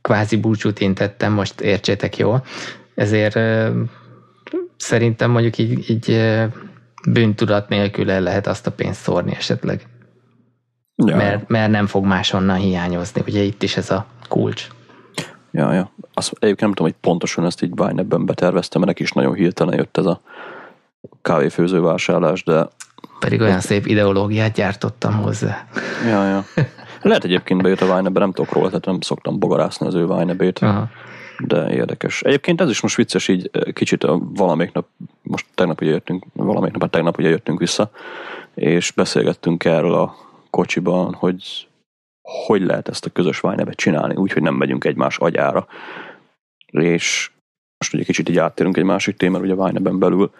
kvázi 0.00 0.36
búcsút 0.36 0.80
intettem, 0.80 1.32
most 1.32 1.60
értsétek 1.60 2.16
jól, 2.16 2.44
ezért 2.94 3.38
szerintem 4.76 5.30
mondjuk 5.30 5.58
így, 5.58 5.90
így 5.90 6.20
bűntudat 7.08 7.68
nélkül 7.68 8.10
el 8.10 8.20
lehet 8.20 8.46
azt 8.46 8.66
a 8.66 8.72
pénzt 8.72 9.00
szórni 9.00 9.34
esetleg. 9.34 9.86
Ja. 11.04 11.16
Mert, 11.16 11.48
mert 11.48 11.70
nem 11.70 11.86
fog 11.86 12.04
máshonnan 12.04 12.56
hiányozni. 12.56 13.22
Ugye 13.26 13.42
itt 13.42 13.62
is 13.62 13.76
ez 13.76 13.90
a 13.90 14.06
kulcs. 14.28 14.68
Ja, 15.50 15.72
ja. 15.72 15.90
Azt 16.14 16.32
egyébként 16.32 16.60
nem 16.60 16.72
tudom, 16.72 16.92
hogy 16.92 17.00
pontosan 17.00 17.44
ezt 17.44 17.62
így 17.62 17.72
ebben 17.96 18.26
beterveztem, 18.26 18.80
mert 18.80 18.92
neki 18.92 19.02
is 19.02 19.12
nagyon 19.12 19.34
hirtelen 19.34 19.76
jött 19.76 19.96
ez 19.96 20.06
a 20.06 20.20
kávéfőző 21.22 21.80
vásárlás, 21.80 22.44
de... 22.44 22.68
Pedig 23.18 23.40
olyan 23.40 23.60
szép 23.60 23.86
ideológiát 23.86 24.52
gyártottam 24.52 25.14
hozzá. 25.14 25.66
Ja, 26.06 26.24
ja. 26.24 26.44
Lehet 27.02 27.24
egyébként 27.24 27.62
bejött 27.62 27.80
a 27.80 27.96
Vine, 27.96 28.08
nem 28.08 28.32
tudok 28.32 28.52
róla, 28.52 28.66
tehát 28.66 28.84
nem 28.84 29.00
szoktam 29.00 29.38
bogarászni 29.38 29.86
az 29.86 29.94
ő 29.94 30.06
Vine 30.06 30.52
de 31.38 31.70
érdekes. 31.70 32.22
Egyébként 32.22 32.60
ez 32.60 32.70
is 32.70 32.80
most 32.80 32.96
vicces, 32.96 33.28
így 33.28 33.50
kicsit 33.72 34.04
a 34.04 34.18
valamelyik 34.22 34.72
nap, 34.72 34.86
most 35.22 35.46
tegnap 35.54 35.80
ugye 35.80 35.90
jöttünk, 35.90 36.24
valamelyik 36.32 36.72
nap, 36.72 36.82
hát 36.82 36.90
tegnap 36.90 37.18
ugye 37.18 37.28
jöttünk 37.28 37.58
vissza, 37.58 37.90
és 38.54 38.90
beszélgettünk 38.90 39.64
erről 39.64 39.94
a 39.94 40.16
kocsiban, 40.50 41.14
hogy 41.14 41.68
hogy 42.46 42.62
lehet 42.62 42.88
ezt 42.88 43.06
a 43.06 43.10
közös 43.10 43.40
vine 43.40 43.72
csinálni, 43.72 44.14
úgyhogy 44.14 44.42
nem 44.42 44.54
megyünk 44.54 44.84
egymás 44.84 45.18
agyára. 45.18 45.66
És 46.66 47.30
most 47.78 47.94
ugye 47.94 48.04
kicsit 48.04 48.28
így 48.28 48.38
áttérünk 48.38 48.76
egy 48.76 48.84
másik 48.84 49.16
témára, 49.16 49.44
ugye 49.44 49.54
a 49.54 49.66
vine 49.66 49.90
belül. 49.90 50.32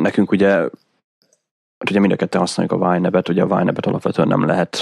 Nekünk 0.00 0.30
ugye, 0.30 0.48
hát 1.78 1.90
ugye 1.90 2.00
mind 2.00 2.12
a 2.12 2.16
ketten 2.16 2.40
használjuk 2.40 2.82
a 2.82 2.90
Vine-et, 2.90 3.28
ugye 3.28 3.42
a 3.42 3.56
Vine-et 3.56 3.86
alapvetően 3.86 4.28
nem 4.28 4.44
lehet 4.44 4.78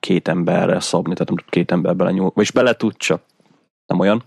két 0.00 0.28
emberre 0.28 0.80
szabni, 0.80 1.12
tehát 1.12 1.28
nem 1.28 1.38
tud 1.38 1.50
két 1.50 1.70
ember 1.70 1.96
bele 1.96 2.10
nyúl, 2.10 2.30
vagyis 2.34 2.50
bele 2.50 2.74
tud, 2.74 2.96
csak 2.96 3.22
nem 3.86 3.98
olyan, 3.98 4.22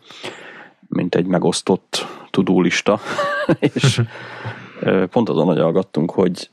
mint 0.87 1.15
egy 1.15 1.25
megosztott 1.25 2.05
tudólista, 2.29 2.99
és 3.73 4.01
pont 5.09 5.29
azon 5.29 5.49
agyalgattunk, 5.49 6.11
hogy 6.11 6.49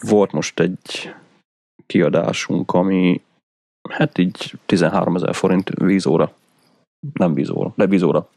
volt 0.00 0.32
most 0.32 0.60
egy 0.60 1.14
kiadásunk, 1.86 2.72
ami 2.72 3.22
hát 3.90 4.18
így 4.18 4.58
13 4.66 5.16
ezer 5.16 5.34
forint 5.34 5.68
vízóra, 5.68 6.32
nem 7.12 7.34
vízóra, 7.34 7.72
de 7.76 7.86
vízóra, 7.86 8.28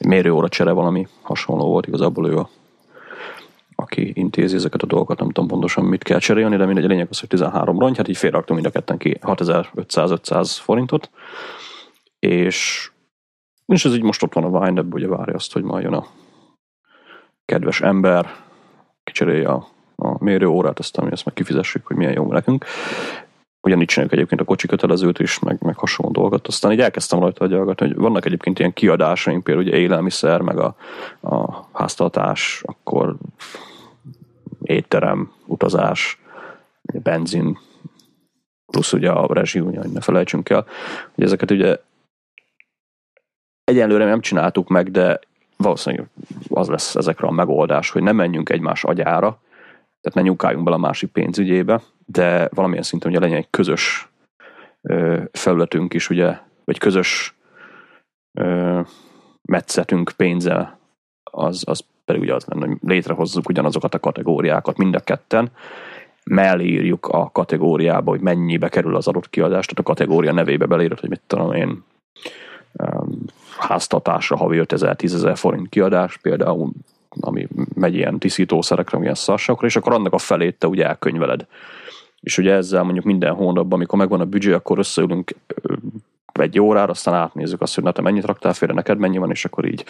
mérőóra 0.00 0.48
csere 0.48 0.72
valami 0.72 1.06
hasonló 1.22 1.66
volt, 1.66 1.86
igazából 1.86 2.28
ő 2.28 2.36
a 2.38 2.48
aki 3.74 4.12
intézi 4.14 4.54
ezeket 4.54 4.82
a 4.82 4.86
dolgokat, 4.86 5.18
nem 5.18 5.30
tudom 5.30 5.48
pontosan 5.48 5.84
mit 5.84 6.02
kell 6.02 6.18
cserélni, 6.18 6.56
de 6.56 6.66
mindegy, 6.66 6.84
a 6.84 6.88
lényeg 6.88 7.06
az, 7.10 7.20
hogy 7.20 7.28
13 7.28 7.78
rongy, 7.78 7.96
hát 7.96 8.08
így 8.08 8.16
félraktunk 8.16 8.60
mind 8.60 8.74
a 8.74 8.78
ketten 8.78 8.98
ki 8.98 9.18
6500-500 9.22 10.56
forintot, 10.60 11.10
és, 12.18 12.90
és 13.66 13.84
ez 13.84 13.94
így 13.94 14.02
most 14.02 14.22
ott 14.22 14.32
van 14.32 14.44
a 14.44 14.60
Vine, 14.60 14.82
ugye 14.90 15.06
várja 15.06 15.34
azt, 15.34 15.52
hogy 15.52 15.62
majd 15.62 15.82
jön 15.84 15.92
a 15.92 16.06
kedves 17.44 17.80
ember, 17.80 18.34
kicserélje 19.04 19.48
a, 19.48 19.66
a 19.96 20.24
mérőórát, 20.24 20.78
aztán 20.78 21.04
mi 21.04 21.12
ezt 21.12 21.24
meg 21.24 21.34
kifizessük, 21.34 21.86
hogy 21.86 21.96
milyen 21.96 22.12
jó 22.12 22.32
nekünk. 22.32 22.64
Ugyanígy 23.62 23.86
csináljuk 23.86 24.14
egyébként 24.14 24.40
a 24.40 24.44
kocsi 24.44 24.66
kötelezőt 24.66 25.18
is, 25.18 25.38
meg, 25.38 25.56
meg 25.60 25.76
hasonló 25.76 26.12
dolgot. 26.12 26.46
Aztán 26.46 26.72
így 26.72 26.80
elkezdtem 26.80 27.18
rajta 27.18 27.44
agyalgatni, 27.44 27.86
hogy 27.86 27.96
vannak 27.96 28.24
egyébként 28.24 28.58
ilyen 28.58 28.72
kiadásaink, 28.72 29.44
például 29.44 29.66
ugye 29.66 29.76
élelmiszer, 29.76 30.40
meg 30.40 30.58
a, 30.58 30.76
a 31.20 31.68
háztartás, 31.72 32.62
akkor 32.64 33.16
étterem, 34.62 35.32
utazás, 35.46 36.20
benzin, 36.82 37.58
plusz 38.66 38.92
ugye 38.92 39.10
a 39.10 39.34
rezsi, 39.34 39.60
ugye, 39.60 39.80
ne 39.92 40.00
felejtsünk 40.00 40.48
el, 40.48 40.66
hogy 41.14 41.24
ezeket 41.24 41.50
ugye 41.50 41.76
egyenlőre 43.64 44.04
nem 44.04 44.20
csináltuk 44.20 44.68
meg, 44.68 44.90
de 44.90 45.20
valószínűleg 45.56 46.08
az 46.48 46.68
lesz 46.68 46.94
ezekre 46.94 47.26
a 47.26 47.30
megoldás, 47.30 47.90
hogy 47.90 48.02
ne 48.02 48.12
menjünk 48.12 48.50
egymás 48.50 48.84
agyára, 48.84 49.41
tehát 50.02 50.14
ne 50.14 50.22
nyukáljunk 50.22 50.64
bele 50.64 50.76
a 50.76 50.80
másik 50.80 51.10
pénzügyébe, 51.10 51.80
de 52.06 52.48
valamilyen 52.54 52.82
szinten 52.82 53.10
ugye 53.10 53.20
legyen 53.20 53.36
egy 53.36 53.50
közös 53.50 54.08
ö, 54.82 55.22
felületünk 55.32 55.94
is, 55.94 56.10
ugye, 56.10 56.38
vagy 56.64 56.78
közös 56.78 57.36
ö, 58.38 58.80
metszetünk 59.42 60.12
pénzzel, 60.16 60.78
az, 61.30 61.62
az 61.66 61.84
pedig 62.04 62.22
ugye 62.22 62.34
az 62.34 62.44
lenne, 62.44 62.66
hogy 62.66 62.76
létrehozzuk 62.80 63.48
ugyanazokat 63.48 63.94
a 63.94 64.00
kategóriákat 64.00 64.76
mind 64.76 64.94
a 64.94 65.00
ketten, 65.00 65.50
mellé 66.24 66.64
írjuk 66.64 67.06
a 67.06 67.30
kategóriába, 67.30 68.10
hogy 68.10 68.20
mennyibe 68.20 68.68
kerül 68.68 68.96
az 68.96 69.08
adott 69.08 69.30
kiadás, 69.30 69.66
tehát 69.66 69.78
a 69.78 69.92
kategória 69.94 70.32
nevébe 70.32 70.66
belírod, 70.66 71.00
hogy 71.00 71.08
mit 71.08 71.22
tudom 71.26 71.52
én, 71.52 71.84
háztatásra 73.58 74.36
havi 74.36 74.60
5000-10 74.62 75.04
ezer 75.04 75.36
forint 75.36 75.68
kiadás, 75.68 76.16
például 76.16 76.70
ami 77.20 77.48
megy 77.74 77.94
ilyen 77.94 78.18
tisztítószerekre, 78.18 78.98
ilyen 78.98 79.14
szarsakra, 79.14 79.66
és 79.66 79.76
akkor 79.76 79.92
annak 79.92 80.12
a 80.12 80.18
felét 80.18 80.58
te 80.58 80.66
ugye 80.66 80.86
elkönyveled. 80.86 81.46
És 82.20 82.38
ugye 82.38 82.52
ezzel 82.52 82.82
mondjuk 82.82 83.04
minden 83.04 83.34
hónapban, 83.34 83.78
amikor 83.78 83.98
megvan 83.98 84.20
a 84.20 84.24
büdzsé, 84.24 84.52
akkor 84.52 84.78
összeülünk 84.78 85.34
egy 86.32 86.60
órára, 86.60 86.90
aztán 86.90 87.14
átnézzük 87.14 87.60
azt, 87.60 87.74
hogy 87.74 87.84
na 87.84 87.92
te 87.92 88.02
mennyit 88.02 88.24
raktál 88.24 88.52
félre, 88.52 88.74
neked 88.74 88.98
mennyi 88.98 89.18
van, 89.18 89.30
és 89.30 89.44
akkor 89.44 89.64
így 89.64 89.84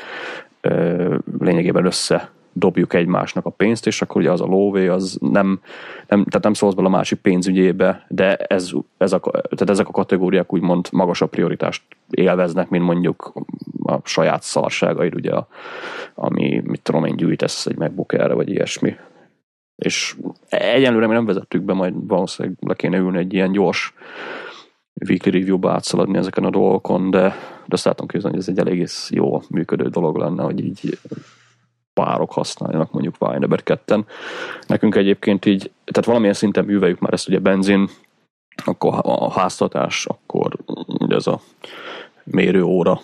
ö, 0.60 1.16
lényegében 1.38 1.84
össze 1.84 2.30
dobjuk 2.52 2.94
egymásnak 2.94 3.46
a 3.46 3.50
pénzt, 3.50 3.86
és 3.86 4.02
akkor 4.02 4.20
ugye 4.20 4.30
az 4.30 4.40
a 4.40 4.46
lóvé, 4.46 4.86
az 4.86 5.18
nem, 5.20 5.60
nem 6.08 6.24
tehát 6.24 6.42
nem 6.42 6.52
szólsz 6.52 6.74
bele 6.74 6.86
a 6.86 6.90
másik 6.90 7.18
pénzügyébe, 7.20 8.06
de 8.08 8.36
ez, 8.36 8.70
ez 8.98 9.12
a, 9.12 9.20
tehát 9.30 9.70
ezek 9.70 9.88
a 9.88 9.92
kategóriák 9.92 10.52
úgymond 10.52 10.88
magasabb 10.92 11.30
prioritást 11.30 11.82
élveznek, 12.10 12.68
mint 12.68 12.84
mondjuk 12.84 13.32
a 13.84 13.98
saját 14.04 14.42
szarságaid, 14.42 15.14
ugye, 15.14 15.32
ami, 16.14 16.62
mit 16.64 16.82
tudom 16.82 17.04
én, 17.04 17.16
gyűjtesz 17.16 17.66
egy 17.66 17.76
MacBook 17.76 18.12
vagy 18.12 18.48
ilyesmi. 18.48 18.96
És 19.76 20.16
egyenlőre 20.48 21.06
mi 21.06 21.12
nem 21.12 21.24
vezettük 21.24 21.62
be, 21.62 21.72
majd 21.72 21.94
valószínűleg 22.06 22.58
le 22.60 22.74
kéne 22.74 22.96
ülni 22.96 23.18
egy 23.18 23.32
ilyen 23.32 23.52
gyors 23.52 23.94
weekly 25.08 25.30
review-ba 25.30 25.70
átszaladni 25.70 26.18
ezeken 26.18 26.44
a 26.44 26.50
dolgokon, 26.50 27.10
de, 27.10 27.20
de 27.66 27.74
azt 27.74 27.84
látom 27.84 28.06
hogy 28.22 28.36
ez 28.36 28.48
egy 28.48 28.58
elég 28.58 28.88
jó 29.08 29.42
működő 29.50 29.88
dolog 29.88 30.16
lenne, 30.16 30.42
hogy 30.42 30.64
így 30.64 30.98
párok 32.04 32.32
használjanak 32.32 32.92
mondjuk 32.92 33.14
Wineber 33.18 33.62
2 33.62 34.04
Nekünk 34.66 34.94
egyébként 34.94 35.44
így, 35.44 35.70
tehát 35.84 36.04
valamilyen 36.04 36.34
szinten 36.34 36.64
műveljük 36.64 36.98
már 36.98 37.12
ezt 37.12 37.28
ugye 37.28 37.38
benzin, 37.38 37.88
akkor 38.64 39.00
a 39.02 39.32
háztatás, 39.32 40.06
akkor 40.06 40.56
ugye 40.86 41.16
ez 41.16 41.26
a 41.26 41.40
mérőóra, 42.24 43.00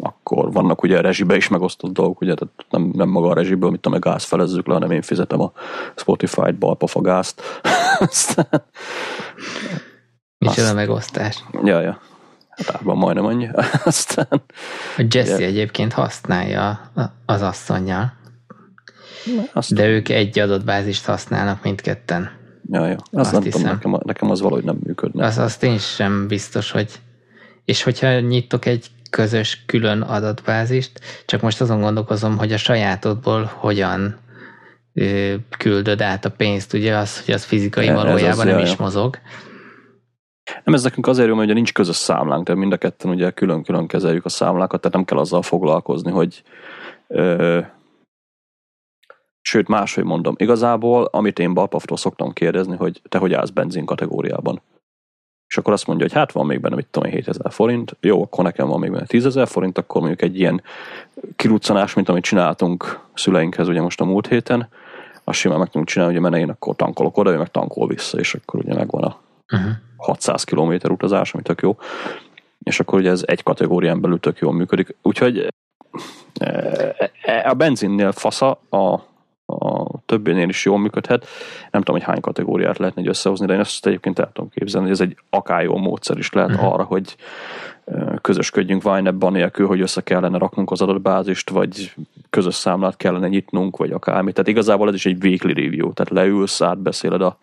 akkor 0.00 0.52
vannak 0.52 0.82
ugye 0.82 0.98
a 0.98 1.00
rezsibe 1.00 1.36
is 1.36 1.48
megosztott 1.48 1.92
dolgok, 1.92 2.20
ugye, 2.20 2.34
tehát 2.34 2.54
nem, 2.70 2.90
nem 2.94 3.08
maga 3.08 3.28
a 3.28 3.34
rezsiből, 3.34 3.70
mit 3.70 3.80
tudom, 3.80 3.98
a 4.02 4.10
gáz 4.10 4.24
felezzük 4.24 4.66
le, 4.66 4.72
hanem 4.72 4.90
én 4.90 5.02
fizetem 5.02 5.40
a 5.40 5.52
Spotify-t, 5.96 6.58
balpafagázt. 6.58 7.42
Aztán 7.98 8.64
Micsoda 10.38 10.74
megosztás. 10.74 11.44
Ja, 11.64 11.80
ja. 11.80 12.00
Hát 12.66 12.82
majdnem 12.82 13.24
annyi. 13.24 13.48
Aztán... 13.84 14.42
A 14.96 15.04
Jesse 15.08 15.40
ja. 15.40 15.46
egyébként 15.46 15.92
használja 15.92 16.90
az 17.26 17.42
asszonyjal. 17.42 18.17
Azt 19.52 19.74
de 19.74 19.86
ők 19.86 20.08
egy 20.08 20.38
adott 20.38 20.64
bázist 20.64 21.04
használnak 21.04 21.62
mindketten. 21.62 22.30
Ja, 22.70 22.86
ja. 22.86 22.96
Azt, 22.96 23.06
azt 23.10 23.32
nem 23.32 23.42
hiszem. 23.42 23.60
tudom, 23.60 23.72
nekem, 23.72 24.00
nekem 24.04 24.30
az 24.30 24.40
valahogy 24.40 24.64
nem 24.64 24.78
működne. 24.82 25.24
Az, 25.26 25.38
azt 25.38 25.62
én 25.62 25.78
sem 25.78 26.26
biztos, 26.28 26.70
hogy 26.70 27.00
és 27.64 27.82
hogyha 27.82 28.20
nyitok 28.20 28.66
egy 28.66 28.86
közös 29.10 29.62
külön 29.66 30.00
adatbázist, 30.00 31.00
csak 31.26 31.40
most 31.40 31.60
azon 31.60 31.80
gondolkozom, 31.80 32.38
hogy 32.38 32.52
a 32.52 32.56
sajátodból 32.56 33.52
hogyan 33.54 34.16
ö, 34.94 35.34
küldöd 35.58 36.00
át 36.00 36.24
a 36.24 36.30
pénzt, 36.30 36.72
ugye 36.72 36.96
az, 36.96 37.24
hogy 37.24 37.34
az 37.34 37.44
fizikai 37.44 37.88
valójában 37.88 38.46
az, 38.46 38.54
nem 38.54 38.58
is 38.58 38.76
mozog. 38.76 39.18
Nem, 40.64 40.74
ez 40.74 40.82
nekünk 40.82 41.06
azért 41.06 41.28
jó, 41.28 41.34
mert 41.34 41.46
ugye 41.46 41.54
nincs 41.54 41.72
közös 41.72 41.96
számlánk, 41.96 42.44
tehát 42.44 42.60
mind 42.60 42.72
a 42.72 42.76
ketten 42.76 43.10
ugye 43.10 43.30
külön-külön 43.30 43.86
kezeljük 43.86 44.24
a 44.24 44.28
számlákat, 44.28 44.80
tehát 44.80 44.96
nem 44.96 45.04
kell 45.04 45.18
azzal 45.18 45.42
foglalkozni, 45.42 46.10
hogy 46.10 46.42
ö, 47.08 47.60
sőt 49.48 49.68
máshogy 49.68 50.04
mondom, 50.04 50.34
igazából, 50.38 51.08
amit 51.12 51.38
én 51.38 51.54
Balpaftól 51.54 51.96
szoktam 51.96 52.32
kérdezni, 52.32 52.76
hogy 52.76 53.00
te 53.08 53.18
hogy 53.18 53.32
állsz 53.32 53.50
benzin 53.50 53.84
kategóriában. 53.84 54.60
És 55.46 55.58
akkor 55.58 55.72
azt 55.72 55.86
mondja, 55.86 56.06
hogy 56.06 56.14
hát 56.14 56.32
van 56.32 56.46
még 56.46 56.60
benne, 56.60 56.74
mit 56.74 56.86
tudom 56.86 57.10
7000 57.10 57.52
forint, 57.52 57.96
jó, 58.00 58.22
akkor 58.22 58.44
nekem 58.44 58.68
van 58.68 58.80
még 58.80 58.90
benne 58.90 59.06
10 59.06 59.38
forint, 59.44 59.78
akkor 59.78 60.00
mondjuk 60.00 60.22
egy 60.22 60.38
ilyen 60.38 60.62
kiruccanás, 61.36 61.94
mint 61.94 62.08
amit 62.08 62.24
csináltunk 62.24 63.00
szüleinkhez 63.14 63.68
ugye 63.68 63.80
most 63.80 64.00
a 64.00 64.04
múlt 64.04 64.26
héten, 64.26 64.68
azt 65.24 65.38
simán 65.38 65.58
meg 65.58 65.66
tudunk 65.66 65.88
csinálni, 65.88 66.18
hogy 66.18 66.34
én 66.34 66.50
akkor 66.50 66.76
tankolok 66.76 67.16
oda, 67.16 67.30
ő 67.30 67.36
meg 67.36 67.50
tankol 67.50 67.86
vissza, 67.86 68.18
és 68.18 68.34
akkor 68.34 68.60
ugye 68.60 68.74
megvan 68.74 69.02
a 69.02 69.20
uh-huh. 69.52 69.70
600 69.96 70.44
km 70.44 70.74
utazás, 70.90 71.34
ami 71.34 71.42
tök 71.42 71.60
jó. 71.60 71.76
És 72.62 72.80
akkor 72.80 72.98
ugye 72.98 73.10
ez 73.10 73.22
egy 73.26 73.42
kategórián 73.42 74.00
belül 74.00 74.20
tök 74.20 74.38
jól 74.38 74.52
működik. 74.52 74.96
Úgyhogy 75.02 75.48
e, 76.40 77.10
e, 77.22 77.50
a 77.50 77.54
benzinnél 77.54 78.12
fasza, 78.12 78.60
a, 78.70 79.00
a 79.50 79.98
többénél 80.06 80.48
is 80.48 80.64
jól 80.64 80.78
működhet. 80.78 81.26
Nem 81.70 81.82
tudom, 81.82 82.00
hogy 82.00 82.10
hány 82.10 82.20
kategóriát 82.20 82.78
lehetne 82.78 83.02
egy 83.02 83.08
összehozni, 83.08 83.46
de 83.46 83.52
én 83.52 83.60
ezt 83.60 83.86
egyébként 83.86 84.18
el 84.18 84.30
tudom 84.32 84.50
képzelni, 84.50 84.86
hogy 84.86 84.96
ez 84.96 85.06
egy 85.06 85.16
akár 85.30 85.62
jó 85.62 85.76
módszer 85.76 86.18
is 86.18 86.32
lehet 86.32 86.50
uh-huh. 86.50 86.72
arra, 86.72 86.82
hogy 86.84 87.16
közösködjünk 88.20 88.82
Vine-ban 88.82 89.32
nélkül, 89.32 89.66
hogy 89.66 89.80
össze 89.80 90.00
kellene 90.00 90.38
raknunk 90.38 90.70
az 90.70 90.82
adatbázist, 90.82 91.50
vagy 91.50 91.94
közös 92.30 92.54
számlát 92.54 92.96
kellene 92.96 93.28
nyitnunk, 93.28 93.76
vagy 93.76 93.90
akármi. 93.90 94.32
Tehát 94.32 94.48
igazából 94.48 94.88
ez 94.88 94.94
is 94.94 95.06
egy 95.06 95.24
weekly 95.24 95.52
review, 95.52 95.92
tehát 95.92 96.12
leülsz, 96.12 96.60
átbeszéled 96.60 97.22
a 97.22 97.38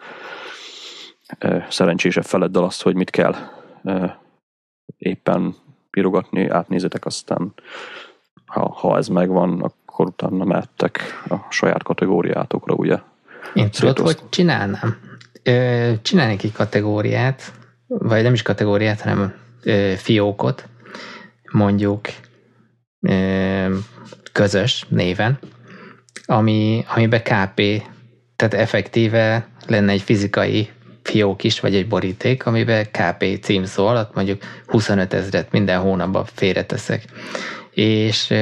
szerencsésebb 1.69 2.23
feleddel 2.23 2.63
azt, 2.63 2.81
hogy 2.81 2.95
mit 2.95 3.09
kell 3.09 3.35
éppen 4.97 5.55
pirogatni, 5.89 6.47
átnézetek, 6.47 7.05
aztán 7.05 7.53
ha, 8.45 8.69
ha 8.69 8.97
ez 8.97 9.07
megvan, 9.07 9.73
akkor 9.95 10.07
utána 10.07 10.43
mehettek 10.43 10.99
a 11.29 11.35
saját 11.49 11.83
kategóriátokra, 11.83 12.73
ugye. 12.73 12.97
Én 13.53 13.69
tudod, 13.69 13.99
hogy 13.99 14.17
csinálnám? 14.29 14.97
Csinálnék 16.01 16.43
egy 16.43 16.51
kategóriát, 16.51 17.53
vagy 17.87 18.23
nem 18.23 18.33
is 18.33 18.41
kategóriát, 18.41 19.01
hanem 19.01 19.33
fiókot, 19.97 20.67
mondjuk 21.51 22.07
közös 24.31 24.85
néven, 24.89 25.39
ami, 26.25 26.85
amiben 26.95 27.21
KP, 27.23 27.61
tehát 28.35 28.53
effektíve 28.53 29.47
lenne 29.67 29.91
egy 29.91 30.01
fizikai 30.01 30.69
fiók 31.03 31.43
is, 31.43 31.59
vagy 31.59 31.75
egy 31.75 31.87
boríték, 31.87 32.45
amiben 32.45 32.85
KP 32.91 33.39
cím 33.41 33.65
szól, 33.65 33.97
ott 33.97 34.15
mondjuk 34.15 34.41
25 34.67 35.13
ezeret 35.13 35.51
minden 35.51 35.79
hónapban 35.79 36.25
félreteszek. 36.25 37.05
És 37.71 38.33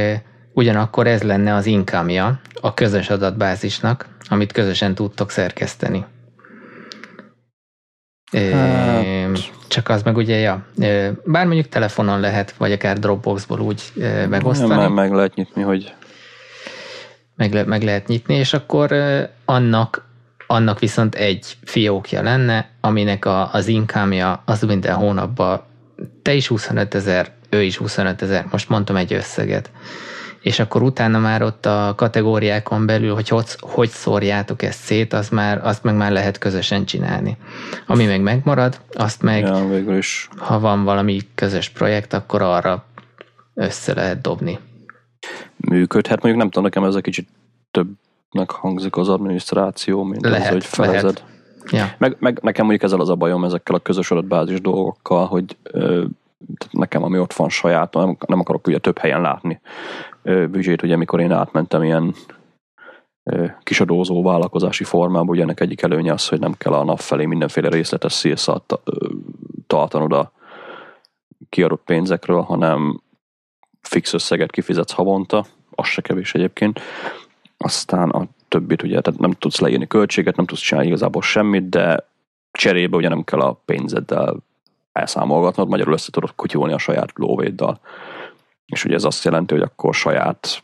ugyanakkor 0.53 1.07
ez 1.07 1.21
lenne 1.21 1.53
az 1.53 1.65
income 1.65 2.39
a 2.61 2.73
közös 2.73 3.09
adatbázisnak, 3.09 4.07
amit 4.29 4.51
közösen 4.51 4.95
tudtok 4.95 5.31
szerkeszteni. 5.31 6.05
Hát. 8.31 9.05
Csak 9.67 9.89
az 9.89 10.03
meg 10.03 10.17
ugye, 10.17 10.35
ja, 10.35 10.65
bár 11.23 11.45
mondjuk 11.45 11.67
telefonon 11.69 12.19
lehet, 12.19 12.51
vagy 12.51 12.71
akár 12.71 12.99
Dropboxból 12.99 13.59
úgy 13.59 13.81
megosztani. 14.29 14.75
Meg, 14.75 14.91
meg 14.91 15.11
lehet 15.11 15.35
nyitni, 15.35 15.61
hogy 15.61 15.93
meg, 17.35 17.53
le, 17.53 17.63
meg 17.63 17.83
lehet 17.83 18.07
nyitni, 18.07 18.35
és 18.35 18.53
akkor 18.53 18.95
annak 19.45 20.11
annak 20.47 20.79
viszont 20.79 21.15
egy 21.15 21.57
fiókja 21.63 22.21
lenne, 22.21 22.69
aminek 22.81 23.25
a, 23.25 23.53
az 23.53 23.67
income 23.67 24.41
az 24.45 24.61
minden 24.61 24.95
hónapban 24.95 25.61
te 26.21 26.33
is 26.33 26.47
25 26.47 26.95
ezer, 26.95 27.31
ő 27.49 27.61
is 27.61 27.77
25 27.77 28.21
ezer, 28.21 28.45
most 28.51 28.69
mondtam 28.69 28.95
egy 28.95 29.13
összeget. 29.13 29.71
És 30.43 30.59
akkor 30.59 30.81
utána 30.81 31.19
már 31.19 31.41
ott 31.41 31.65
a 31.65 31.93
kategóriákon 31.95 32.85
belül, 32.85 33.13
hogy 33.13 33.29
hogy, 33.29 33.55
hogy 33.59 33.89
szórjátok 33.89 34.61
ezt 34.61 34.79
szét, 34.79 35.13
az 35.13 35.29
már, 35.29 35.65
azt 35.65 35.83
meg 35.83 35.95
már 35.95 36.11
lehet 36.11 36.37
közösen 36.37 36.85
csinálni. 36.85 37.37
Ami 37.87 38.05
meg 38.05 38.21
megmarad, 38.21 38.79
azt 38.93 39.21
meg, 39.21 39.41
ja, 39.43 39.67
végül 39.67 39.97
is. 39.97 40.29
ha 40.37 40.59
van 40.59 40.83
valami 40.83 41.19
közös 41.35 41.69
projekt, 41.69 42.13
akkor 42.13 42.41
arra 42.41 42.85
össze 43.53 43.93
lehet 43.93 44.21
dobni. 44.21 44.59
Működhet, 45.57 46.21
mondjuk 46.21 46.37
nem 46.37 46.47
tudom, 46.47 46.63
nekem 46.63 46.83
ez 46.83 46.95
egy 46.95 47.03
kicsit 47.03 47.27
több 47.71 47.87
hangzik 48.47 48.97
az 48.97 49.09
adminisztráció, 49.09 50.03
mint 50.03 50.25
lehet, 50.25 50.45
az, 50.45 50.51
hogy 50.51 50.65
felezed. 50.65 51.03
Lehet. 51.03 51.23
Ja. 51.71 51.95
Meg, 51.97 52.15
meg, 52.19 52.39
nekem 52.41 52.65
mondjuk 52.65 52.83
ezzel 52.83 52.99
az 52.99 53.09
a 53.09 53.15
bajom 53.15 53.43
ezekkel 53.43 53.75
a 53.75 53.79
közös 53.79 54.11
adatbázis 54.11 54.61
dolgokkal, 54.61 55.25
hogy 55.25 55.57
ö, 55.63 56.03
nekem 56.71 57.03
ami 57.03 57.19
ott 57.19 57.33
van 57.33 57.49
saját, 57.49 57.93
nem, 57.93 58.17
nem 58.27 58.39
akarok 58.39 58.67
ugye 58.67 58.77
több 58.77 58.97
helyen 58.97 59.21
látni 59.21 59.61
büdzsét, 60.23 60.83
ugye 60.83 60.95
mikor 60.95 61.19
én 61.19 61.31
átmentem 61.31 61.83
ilyen 61.83 62.13
kisadózó 63.63 64.23
vállalkozási 64.23 64.83
formába, 64.83 65.31
ugye 65.31 65.41
ennek 65.41 65.59
egyik 65.59 65.81
előnye 65.81 66.13
az, 66.13 66.27
hogy 66.27 66.39
nem 66.39 66.53
kell 66.57 66.73
a 66.73 66.83
nap 66.83 66.99
felé 66.99 67.25
mindenféle 67.25 67.69
részletes 67.69 68.21
CSA-t 68.21 68.79
tartanod 69.67 70.13
a 70.13 70.31
kiadott 71.49 71.83
pénzekről, 71.83 72.41
hanem 72.41 73.01
fix 73.81 74.13
összeget 74.13 74.51
kifizetsz 74.51 74.91
havonta, 74.91 75.45
az 75.75 75.87
se 75.87 76.01
kevés 76.01 76.33
egyébként, 76.33 76.79
aztán 77.57 78.09
a 78.09 78.27
többit 78.47 78.83
ugye, 78.83 79.01
tehát 79.01 79.19
nem 79.19 79.31
tudsz 79.31 79.59
leírni 79.59 79.87
költséget, 79.87 80.35
nem 80.35 80.45
tudsz 80.45 80.61
csinálni 80.61 80.89
igazából 80.89 81.21
semmit, 81.21 81.69
de 81.69 82.07
cserébe 82.51 82.97
ugye 82.97 83.09
nem 83.09 83.23
kell 83.23 83.39
a 83.39 83.61
pénzeddel 83.65 84.37
elszámolgatnod, 84.91 85.67
magyarul 85.69 85.93
össze 85.93 86.11
tudod 86.11 86.35
kutyulni 86.35 86.73
a 86.73 86.77
saját 86.77 87.11
lóvéddal. 87.15 87.79
És 88.65 88.85
ugye 88.85 88.95
ez 88.95 89.03
azt 89.03 89.23
jelenti, 89.23 89.53
hogy 89.53 89.63
akkor 89.63 89.93
saját 89.93 90.63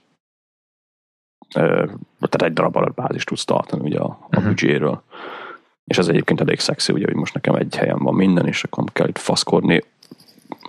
tehát 1.49 2.41
egy 2.41 2.53
darab 2.53 2.75
adatbázist 2.75 3.27
tudsz 3.27 3.45
tartani 3.45 3.81
ugye 3.81 3.99
a, 3.99 4.03
a 4.03 4.27
uh-huh. 4.27 4.43
büdzséről. 4.43 5.03
És 5.85 5.97
ez 5.97 6.07
egyébként 6.07 6.41
elég 6.41 6.59
szexi, 6.59 6.93
ugye, 6.93 7.05
hogy 7.05 7.15
most 7.15 7.33
nekem 7.33 7.55
egy 7.55 7.75
helyen 7.75 8.03
van 8.03 8.13
minden, 8.13 8.47
és 8.47 8.63
akkor 8.63 8.83
kell 8.93 9.07
itt 9.07 9.17
faszkodni 9.17 9.83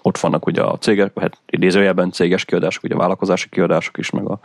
ott 0.03 0.19
vannak 0.19 0.47
ugye 0.47 0.63
a 0.63 0.79
cégek, 0.79 1.19
hát 1.19 1.39
idézőjelben 1.47 2.11
céges 2.11 2.45
kiadások, 2.45 2.85
ugye 2.85 2.95
a 2.95 2.99
vállalkozási 2.99 3.49
kiadások 3.49 3.99
is, 3.99 4.11
meg 4.11 4.27
a 4.27 4.41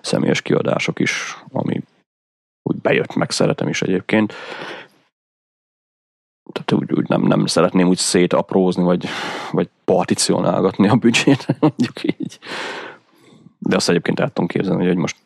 személyes 0.00 0.42
kiadások 0.42 0.98
is, 0.98 1.36
ami 1.52 1.82
úgy 2.62 2.76
bejött, 2.76 3.14
meg 3.14 3.30
szeretem 3.30 3.68
is 3.68 3.82
egyébként. 3.82 4.34
Tehát 6.52 6.72
úgy, 6.82 6.98
úgy 6.98 7.08
nem, 7.08 7.22
nem 7.22 7.46
szeretném 7.46 7.88
úgy 7.88 7.98
szétaprózni, 7.98 8.82
vagy, 8.82 9.06
vagy 9.52 9.68
particionálgatni 9.84 10.88
a 10.88 10.94
büdzsét, 10.94 11.46
mondjuk 11.60 12.02
így. 12.02 12.38
De 13.58 13.76
azt 13.76 13.88
egyébként 13.88 14.20
el 14.20 14.26
tudom 14.26 14.48
képzelni, 14.48 14.86
hogy 14.86 14.96
most 14.96 15.16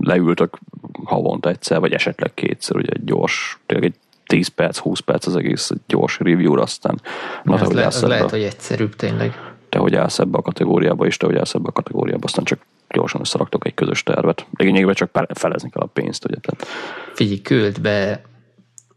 leültök 0.00 0.58
havonta 1.04 1.48
egyszer, 1.48 1.80
vagy 1.80 1.92
esetleg 1.92 2.34
kétszer, 2.34 2.76
ugye 2.76 2.92
egy 2.92 3.04
gyors, 3.04 3.58
tényleg 3.66 3.90
egy 3.90 3.96
10 4.26 4.48
perc, 4.48 4.78
20 4.78 5.00
perc 5.00 5.26
az 5.26 5.36
egész 5.36 5.70
gyors 5.86 6.18
review 6.18 6.60
aztán 6.60 7.00
na, 7.42 7.56
te, 7.56 7.64
hogy 7.64 7.74
le, 7.74 7.86
az 7.86 8.02
lehet, 8.02 8.24
a, 8.24 8.30
hogy 8.30 8.42
egyszerűbb 8.42 8.96
tényleg. 8.96 9.52
Te, 9.68 9.78
hogy 9.78 9.94
állsz 9.94 10.18
ebbe 10.18 10.38
a 10.38 10.42
kategóriába, 10.42 11.06
és 11.06 11.16
te, 11.16 11.26
hogy 11.26 11.36
állsz 11.36 11.54
ebbe 11.54 11.68
a 11.68 11.72
kategóriába, 11.72 12.24
aztán 12.24 12.44
csak 12.44 12.60
gyorsan 12.88 13.20
összeraktok 13.20 13.66
egy 13.66 13.74
közös 13.74 14.02
tervet. 14.02 14.46
Lényegében 14.56 14.94
csak 14.94 15.26
felezni 15.34 15.70
kell 15.70 15.82
a 15.82 15.86
pénzt, 15.86 16.24
ugye. 16.24 16.36
Tehát. 16.40 16.66
Figyelj, 17.14 17.40
küld 17.40 17.80
be 17.80 18.22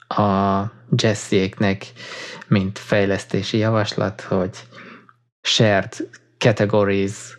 a 0.08 0.64
Jessieknek, 0.96 1.92
mint 2.48 2.80
fejlesztési 2.80 3.58
javaslat, 3.58 4.22
hogy 4.22 4.68
shared 5.42 5.94
categories, 6.38 7.38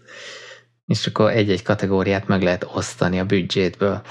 és 0.86 1.06
akkor 1.06 1.30
egy-egy 1.30 1.62
kategóriát 1.62 2.26
meg 2.26 2.42
lehet 2.42 2.66
osztani 2.74 3.18
a 3.20 3.24
büdzsétből. 3.24 4.02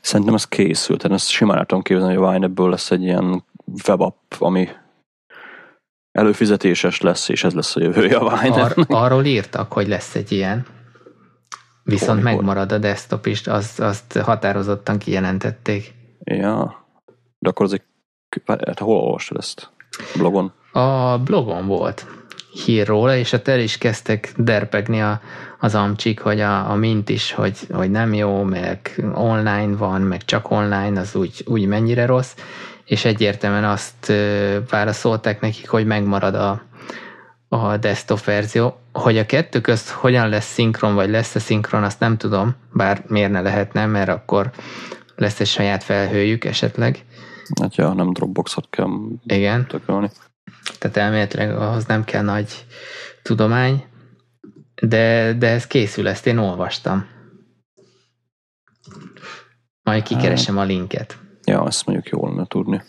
Szerintem 0.00 0.34
ez 0.34 0.48
készült, 0.48 1.00
tehát 1.00 1.16
ezt 1.16 1.28
simán 1.28 1.58
el 1.58 1.64
tudom 1.66 1.82
képzelni, 1.82 2.14
hogy 2.14 2.24
a 2.24 2.28
Wine 2.28 2.46
ebből 2.46 2.70
lesz 2.70 2.90
egy 2.90 3.02
ilyen 3.02 3.44
webapp, 3.86 4.32
ami 4.38 4.68
előfizetéses 6.12 7.00
lesz, 7.00 7.28
és 7.28 7.44
ez 7.44 7.54
lesz 7.54 7.76
a 7.76 7.80
jövője 7.80 8.16
a 8.16 8.40
Wine 8.40 8.62
Ar- 8.62 8.84
Arról 8.88 9.24
írtak, 9.24 9.72
hogy 9.72 9.88
lesz 9.88 10.14
egy 10.14 10.32
ilyen. 10.32 10.66
Viszont 11.84 12.22
Hol, 12.22 12.32
megmarad 12.32 12.72
a 12.72 12.78
desktop 12.78 13.26
is, 13.26 13.46
azt, 13.46 13.80
azt 13.80 14.18
határozottan 14.18 14.98
kijelentették. 14.98 15.94
Ja, 16.24 16.81
de 17.42 17.48
akkor 17.48 17.66
az 17.66 17.72
egy... 17.72 17.82
Hát 18.46 18.78
hol 18.78 18.96
olvastad 18.96 19.38
ezt? 19.38 19.70
Blogon? 20.16 20.52
A 20.72 21.18
blogon 21.18 21.66
volt 21.66 22.06
hír 22.64 22.86
róla, 22.86 23.16
és 23.16 23.32
ott 23.32 23.48
el 23.48 23.60
is 23.60 23.78
kezdtek 23.78 24.32
derpegni 24.36 25.02
a, 25.02 25.20
az 25.60 25.74
amcsik, 25.74 26.20
hogy 26.20 26.40
a, 26.40 26.70
a 26.70 26.74
mint 26.74 27.08
is, 27.08 27.32
hogy, 27.32 27.58
hogy 27.70 27.90
nem 27.90 28.14
jó, 28.14 28.42
meg 28.42 29.04
online 29.14 29.76
van, 29.76 30.00
meg 30.00 30.24
csak 30.24 30.50
online, 30.50 31.00
az 31.00 31.14
úgy, 31.14 31.44
úgy 31.46 31.66
mennyire 31.66 32.06
rossz, 32.06 32.34
és 32.84 33.04
egyértelműen 33.04 33.64
azt 33.64 34.12
válaszolták 34.70 35.40
nekik, 35.40 35.68
hogy 35.68 35.86
megmarad 35.86 36.34
a, 36.34 36.62
a 37.48 37.76
desktop 37.76 38.24
verzió. 38.24 38.80
Hogy 38.92 39.18
a 39.18 39.26
kettő 39.26 39.60
közt 39.60 39.88
hogyan 39.88 40.28
lesz 40.28 40.52
szinkron, 40.52 40.94
vagy 40.94 41.10
lesz-e 41.10 41.38
szinkron, 41.38 41.82
azt 41.82 42.00
nem 42.00 42.16
tudom, 42.16 42.54
bár 42.72 43.02
miért 43.06 43.30
ne 43.30 43.40
lehetne, 43.40 43.86
mert 43.86 44.08
akkor 44.08 44.50
lesz 45.16 45.40
egy 45.40 45.46
saját 45.46 45.82
felhőjük 45.82 46.44
esetleg. 46.44 47.04
Ja, 47.68 47.92
nem 47.92 48.12
Dropboxot 48.12 48.70
kell 48.70 48.88
Igen. 49.24 49.66
tökölni. 49.66 50.10
Tehát 50.78 50.96
elméletileg 50.96 51.56
ahhoz 51.56 51.84
nem 51.84 52.04
kell 52.04 52.22
nagy 52.22 52.66
tudomány, 53.22 53.84
de, 54.82 55.32
de 55.32 55.48
ez 55.48 55.66
készül, 55.66 56.08
ezt 56.08 56.26
én 56.26 56.38
olvastam. 56.38 57.06
Majd 59.82 60.02
kikeresem 60.02 60.58
a 60.58 60.62
linket. 60.62 61.18
Ja, 61.44 61.66
ezt 61.66 61.86
mondjuk 61.86 62.08
jól 62.08 62.28
lenne 62.28 62.46
tudni. 62.46 62.82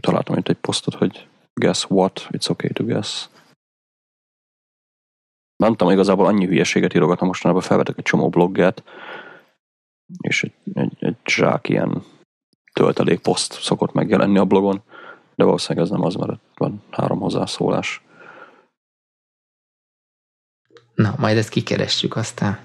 Találtam 0.00 0.36
itt 0.36 0.48
egy 0.48 0.56
posztot, 0.56 0.94
hogy 0.94 1.28
guess 1.54 1.84
what, 1.88 2.26
it's 2.30 2.50
okay 2.50 2.70
to 2.70 2.84
guess. 2.84 3.28
Nem 5.56 5.70
tudom, 5.70 5.92
igazából 5.92 6.26
annyi 6.26 6.46
hülyeséget 6.46 6.94
írogattam 6.94 7.26
mostanában, 7.26 7.62
felvetek 7.62 7.98
egy 7.98 8.04
csomó 8.04 8.28
blogget, 8.28 8.82
és 10.20 10.42
egy, 10.42 10.52
egy, 10.74 10.96
egy 10.98 11.16
zsák 11.24 11.68
ilyen 11.68 12.02
töltelék 12.72 13.20
poszt 13.20 13.52
szokott 13.52 13.92
megjelenni 13.92 14.38
a 14.38 14.44
blogon, 14.44 14.82
de 15.34 15.44
valószínűleg 15.44 15.84
ez 15.84 15.92
nem 15.92 16.04
az, 16.04 16.14
mert 16.14 16.32
van 16.54 16.82
három 16.90 17.20
hozzászólás. 17.20 18.02
Na, 20.94 21.14
majd 21.18 21.36
ezt 21.36 21.48
kikeressük 21.48 22.16
aztán. 22.16 22.58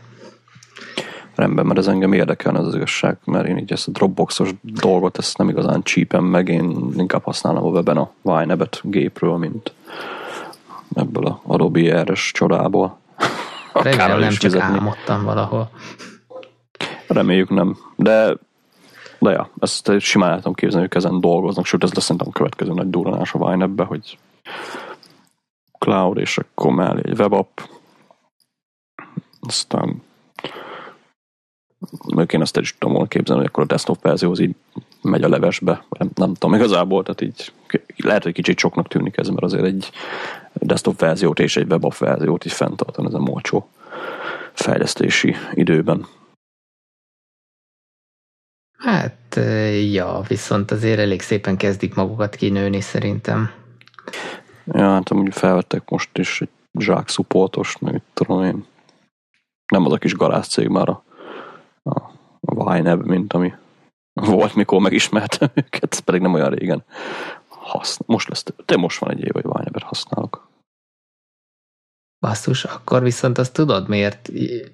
Rendben, 1.35 1.65
mert 1.65 1.79
ez 1.79 1.87
engem 1.87 2.13
érdekel 2.13 2.55
az 2.55 2.75
igazság, 2.75 3.17
mert 3.23 3.47
én 3.47 3.57
így 3.57 3.71
ezt 3.71 3.87
a 3.87 3.91
Dropboxos 3.91 4.49
dolgot, 4.61 5.17
ezt 5.17 5.37
nem 5.37 5.49
igazán 5.49 5.83
csípem 5.83 6.23
meg, 6.23 6.47
én 6.47 6.93
inkább 6.97 7.23
használom 7.23 7.63
a 7.63 7.69
webben 7.69 7.97
a 7.97 8.11
Winebet 8.21 8.79
gépről, 8.83 9.37
mint 9.37 9.73
ebből 10.93 11.25
a 11.25 11.41
Adobe 11.43 12.03
RS 12.03 12.31
csodából. 12.31 12.99
Remélem 13.73 14.19
nem 14.19 14.29
csak 14.29 14.39
fizetni. 14.39 14.75
álmodtam 14.75 15.23
valahol. 15.23 15.71
Reméljük 17.09 17.49
nem, 17.49 17.77
de 17.95 18.37
de 19.19 19.31
ja, 19.31 19.49
ezt 19.59 19.99
simán 19.99 20.35
tudom 20.35 20.53
képzelni, 20.53 20.87
hogy 20.87 20.97
ezen 20.97 21.21
dolgoznak, 21.21 21.65
sőt 21.65 21.83
ez 21.83 21.93
lesz 21.93 22.03
szerintem 22.03 22.27
a 22.29 22.37
következő 22.37 22.73
nagy 22.73 22.89
duranás 22.89 23.33
a 23.33 23.37
Winebbe, 23.37 23.83
hogy 23.83 24.17
cloud, 25.79 26.17
és 26.17 26.37
akkor 26.37 26.71
mellé 26.71 27.01
egy 27.03 27.19
webapp, 27.19 27.59
aztán 29.39 30.01
Mondjuk 32.01 32.33
én 32.33 32.41
azt 32.41 32.57
el 32.57 32.63
is 32.63 32.77
tudom 32.77 32.93
volna 32.93 33.07
képzelni, 33.07 33.41
hogy 33.41 33.49
akkor 33.49 33.63
a 33.63 33.67
desktop 33.67 34.01
verzió 34.01 34.31
az 34.31 34.39
így 34.39 34.55
megy 35.01 35.23
a 35.23 35.29
levesbe, 35.29 35.85
nem, 35.89 36.09
nem 36.15 36.33
tudom 36.33 36.55
igazából, 36.55 37.03
tehát 37.03 37.21
így 37.21 37.51
lehet, 37.97 38.23
hogy 38.23 38.33
kicsit 38.33 38.59
soknak 38.59 38.87
tűnik 38.87 39.17
ez, 39.17 39.27
mert 39.27 39.43
azért 39.43 39.63
egy 39.63 39.91
desktop 40.53 40.99
verziót 40.99 41.39
és 41.39 41.57
egy 41.57 41.71
web 41.71 41.97
verziót 41.97 42.45
is 42.45 42.53
fenntartani 42.53 43.07
ez 43.07 43.13
a 43.13 43.19
molcsó 43.19 43.67
fejlesztési 44.53 45.35
időben. 45.53 46.05
Hát, 48.79 49.39
ja, 49.91 50.21
viszont 50.27 50.71
azért 50.71 50.99
elég 50.99 51.21
szépen 51.21 51.57
kezdik 51.57 51.95
magukat 51.95 52.35
kinőni 52.35 52.81
szerintem. 52.81 53.51
Ja, 54.65 54.89
hát 54.89 55.09
amúgy 55.09 55.33
felvettek 55.33 55.89
most 55.89 56.17
is 56.17 56.41
egy 56.41 56.49
zsák 56.79 57.07
supportos, 57.07 57.77
meg 57.77 58.01
tudom 58.13 58.43
én. 58.43 58.65
Nem 59.71 59.85
az 59.85 59.91
a 59.91 59.97
kis 59.97 60.15
cég 60.41 60.67
már 60.67 60.89
a, 60.89 61.03
a, 61.83 62.01
a 62.41 62.75
YNAB, 62.75 63.05
mint 63.05 63.33
ami 63.33 63.53
volt, 64.13 64.55
mikor 64.55 64.79
megismertem 64.81 65.49
őket, 65.53 65.93
ez 65.93 65.99
pedig 65.99 66.21
nem 66.21 66.33
olyan 66.33 66.49
régen. 66.49 66.83
Haszn- 67.47 68.07
most 68.07 68.29
lesz, 68.29 68.43
te 68.65 68.77
most 68.77 68.99
van 68.99 69.11
egy 69.11 69.23
év, 69.23 69.31
hogy 69.31 69.43
YNAB-et 69.43 69.83
használok. 69.83 70.49
Basszus, 72.19 72.63
akkor 72.63 73.03
viszont 73.03 73.37
azt 73.37 73.53
tudod, 73.53 73.87
miért 73.87 74.29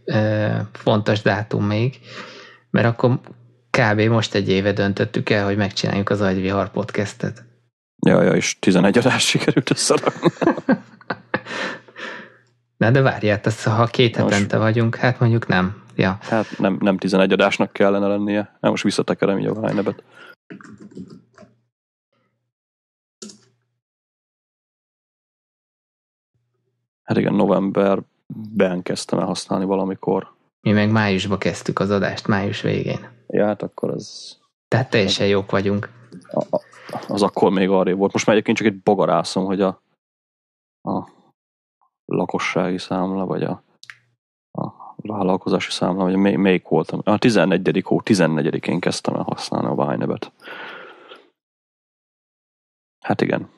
e, 0.06 0.70
fontos 0.72 1.22
dátum 1.22 1.66
még, 1.66 2.00
mert 2.70 2.88
akkor 2.88 3.20
kb. 3.76 4.02
most 4.02 4.34
egy 4.34 4.50
éve 4.50 4.72
döntöttük 4.72 5.30
el, 5.30 5.46
hogy 5.46 5.58
megcsináljuk 5.58 6.10
az 6.10 6.22
Agyvihar 6.22 6.70
podcastet. 6.70 7.44
Ja, 8.06 8.22
ja, 8.22 8.32
és 8.32 8.60
11 8.60 8.98
adás 8.98 9.28
sikerült 9.28 9.70
összerakni. 9.70 10.30
Na 12.78 12.92
de 12.92 13.02
várjál, 13.02 13.40
ez, 13.44 13.64
ha 13.64 13.86
két 13.86 14.16
hetente 14.16 14.58
vagyunk, 14.58 14.96
hát 14.96 15.20
mondjuk 15.20 15.48
nem. 15.48 15.84
Ja. 15.96 16.18
Hát 16.22 16.58
nem, 16.58 16.78
nem 16.80 16.98
11 16.98 17.32
adásnak 17.32 17.74
kellene 17.74 18.08
lennie. 18.08 18.58
Nem, 18.60 18.72
most 18.72 18.84
visszatekerem 18.84 19.40
így 19.40 19.46
a 19.46 19.54
Vájnebet. 19.54 20.04
Hát 27.04 27.18
igen, 27.18 27.34
novemberben 27.34 28.82
kezdtem 28.84 29.20
el 29.20 29.26
használni 29.26 29.66
valamikor. 29.66 30.35
Mi 30.66 30.72
meg 30.72 30.92
májusban 30.92 31.38
kezdtük 31.38 31.80
az 31.80 31.90
adást, 31.90 32.28
május 32.28 32.62
végén. 32.62 33.10
Ja, 33.28 33.46
hát 33.46 33.62
akkor 33.62 33.90
az... 33.90 34.38
Tehát 34.68 34.90
teljesen 34.90 35.28
jók 35.28 35.52
vagyunk. 35.52 35.90
A, 36.30 36.56
a, 36.56 36.62
az 37.08 37.22
akkor 37.22 37.52
még 37.52 37.70
arra 37.70 37.96
volt. 37.96 38.14
Most 38.14 38.26
már 38.26 38.36
egyébként 38.36 38.58
csak 38.58 38.68
egy 38.68 38.82
bogarászom, 38.82 39.46
hogy 39.46 39.62
a, 39.62 39.82
a 40.82 41.10
lakossági 42.06 42.78
számla, 42.78 43.26
vagy 43.26 43.44
a, 43.44 43.64
a 44.52 44.96
vállalkozási 44.96 45.72
számla, 45.72 46.04
vagy 46.04 46.16
mely, 46.16 46.36
melyik 46.36 46.68
voltam. 46.68 47.02
A 47.04 47.18
14. 47.18 47.82
hó 47.84 48.02
14-én 48.04 48.80
kezdtem 48.80 49.16
el 49.16 49.24
használni 49.24 49.68
a 49.68 49.76
Vájnebet. 49.76 50.32
Hát 53.00 53.22
igen. 53.22 53.50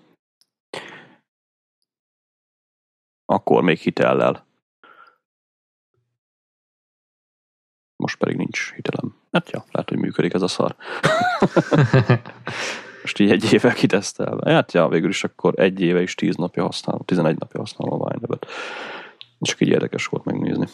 Akkor 3.26 3.64
még 3.64 3.78
hitellel. 3.78 4.47
Most 7.98 8.18
pedig 8.18 8.36
nincs 8.36 8.74
hitelem. 8.76 9.16
Hát 9.32 9.50
ja, 9.52 9.66
lehet, 9.72 9.90
hogy 9.90 9.98
működik 9.98 10.34
ez 10.34 10.42
a 10.42 10.48
szar. 10.48 10.76
Most 13.08 13.20
így 13.20 13.32
egy 13.32 13.54
éve 13.54 13.74
kitesztelve. 13.74 14.52
Hát 14.52 14.72
ja, 14.72 14.88
végül 14.88 15.10
is 15.10 15.24
akkor 15.24 15.60
egy 15.60 15.82
éve 15.82 16.02
is 16.02 16.16
tíz 16.16 16.36
napja 16.36 16.64
használom, 16.64 17.02
11 17.06 17.38
napja 17.38 17.60
használom 17.60 18.02
a 18.02 18.10
Vine 18.10 18.38
Csak 19.42 19.62
így 19.62 19.68
érdekes 19.68 20.06
volt 20.06 20.26
megnézni. 20.26 20.68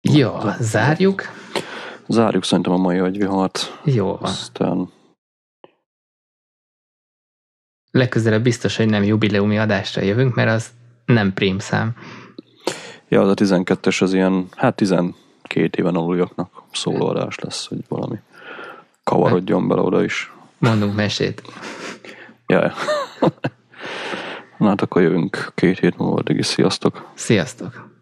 Jó, 0.00 0.38
zárjuk. 0.58 1.22
Zárjuk 2.08 2.44
szerintem 2.44 2.72
a 2.72 2.76
mai 2.76 2.98
agyvihart. 2.98 3.80
Jó. 3.84 4.18
Aztán... 4.20 4.88
Legközelebb 7.94 8.42
biztos, 8.42 8.76
hogy 8.76 8.88
nem 8.88 9.02
jubileumi 9.02 9.58
adásra 9.58 10.02
jövünk, 10.02 10.34
mert 10.34 10.50
az 10.50 10.66
nem 11.06 11.32
prím 11.32 11.58
szám. 11.58 11.96
Ja, 13.08 13.20
az 13.20 13.28
a 13.28 13.34
12-es 13.34 14.02
az 14.02 14.12
ilyen, 14.12 14.46
hát 14.56 14.74
12 14.74 15.14
éven 15.52 15.94
aluljaknak 15.94 16.62
szóló 16.72 17.06
adás 17.06 17.38
lesz, 17.38 17.66
hogy 17.66 17.78
valami 17.88 18.16
kavarodjon 19.04 19.68
bele 19.68 19.80
oda 19.80 20.04
is. 20.04 20.32
Mondunk 20.58 20.94
mesét. 20.94 21.42
Ja, 22.46 22.72
Na 24.58 24.68
hát 24.68 24.82
akkor 24.82 25.02
jövünk 25.02 25.52
két 25.54 25.78
hét 25.78 25.98
múlva, 25.98 26.16
addig 26.16 26.38
is 26.38 26.46
sziasztok. 26.46 27.10
Sziasztok. 27.14 27.93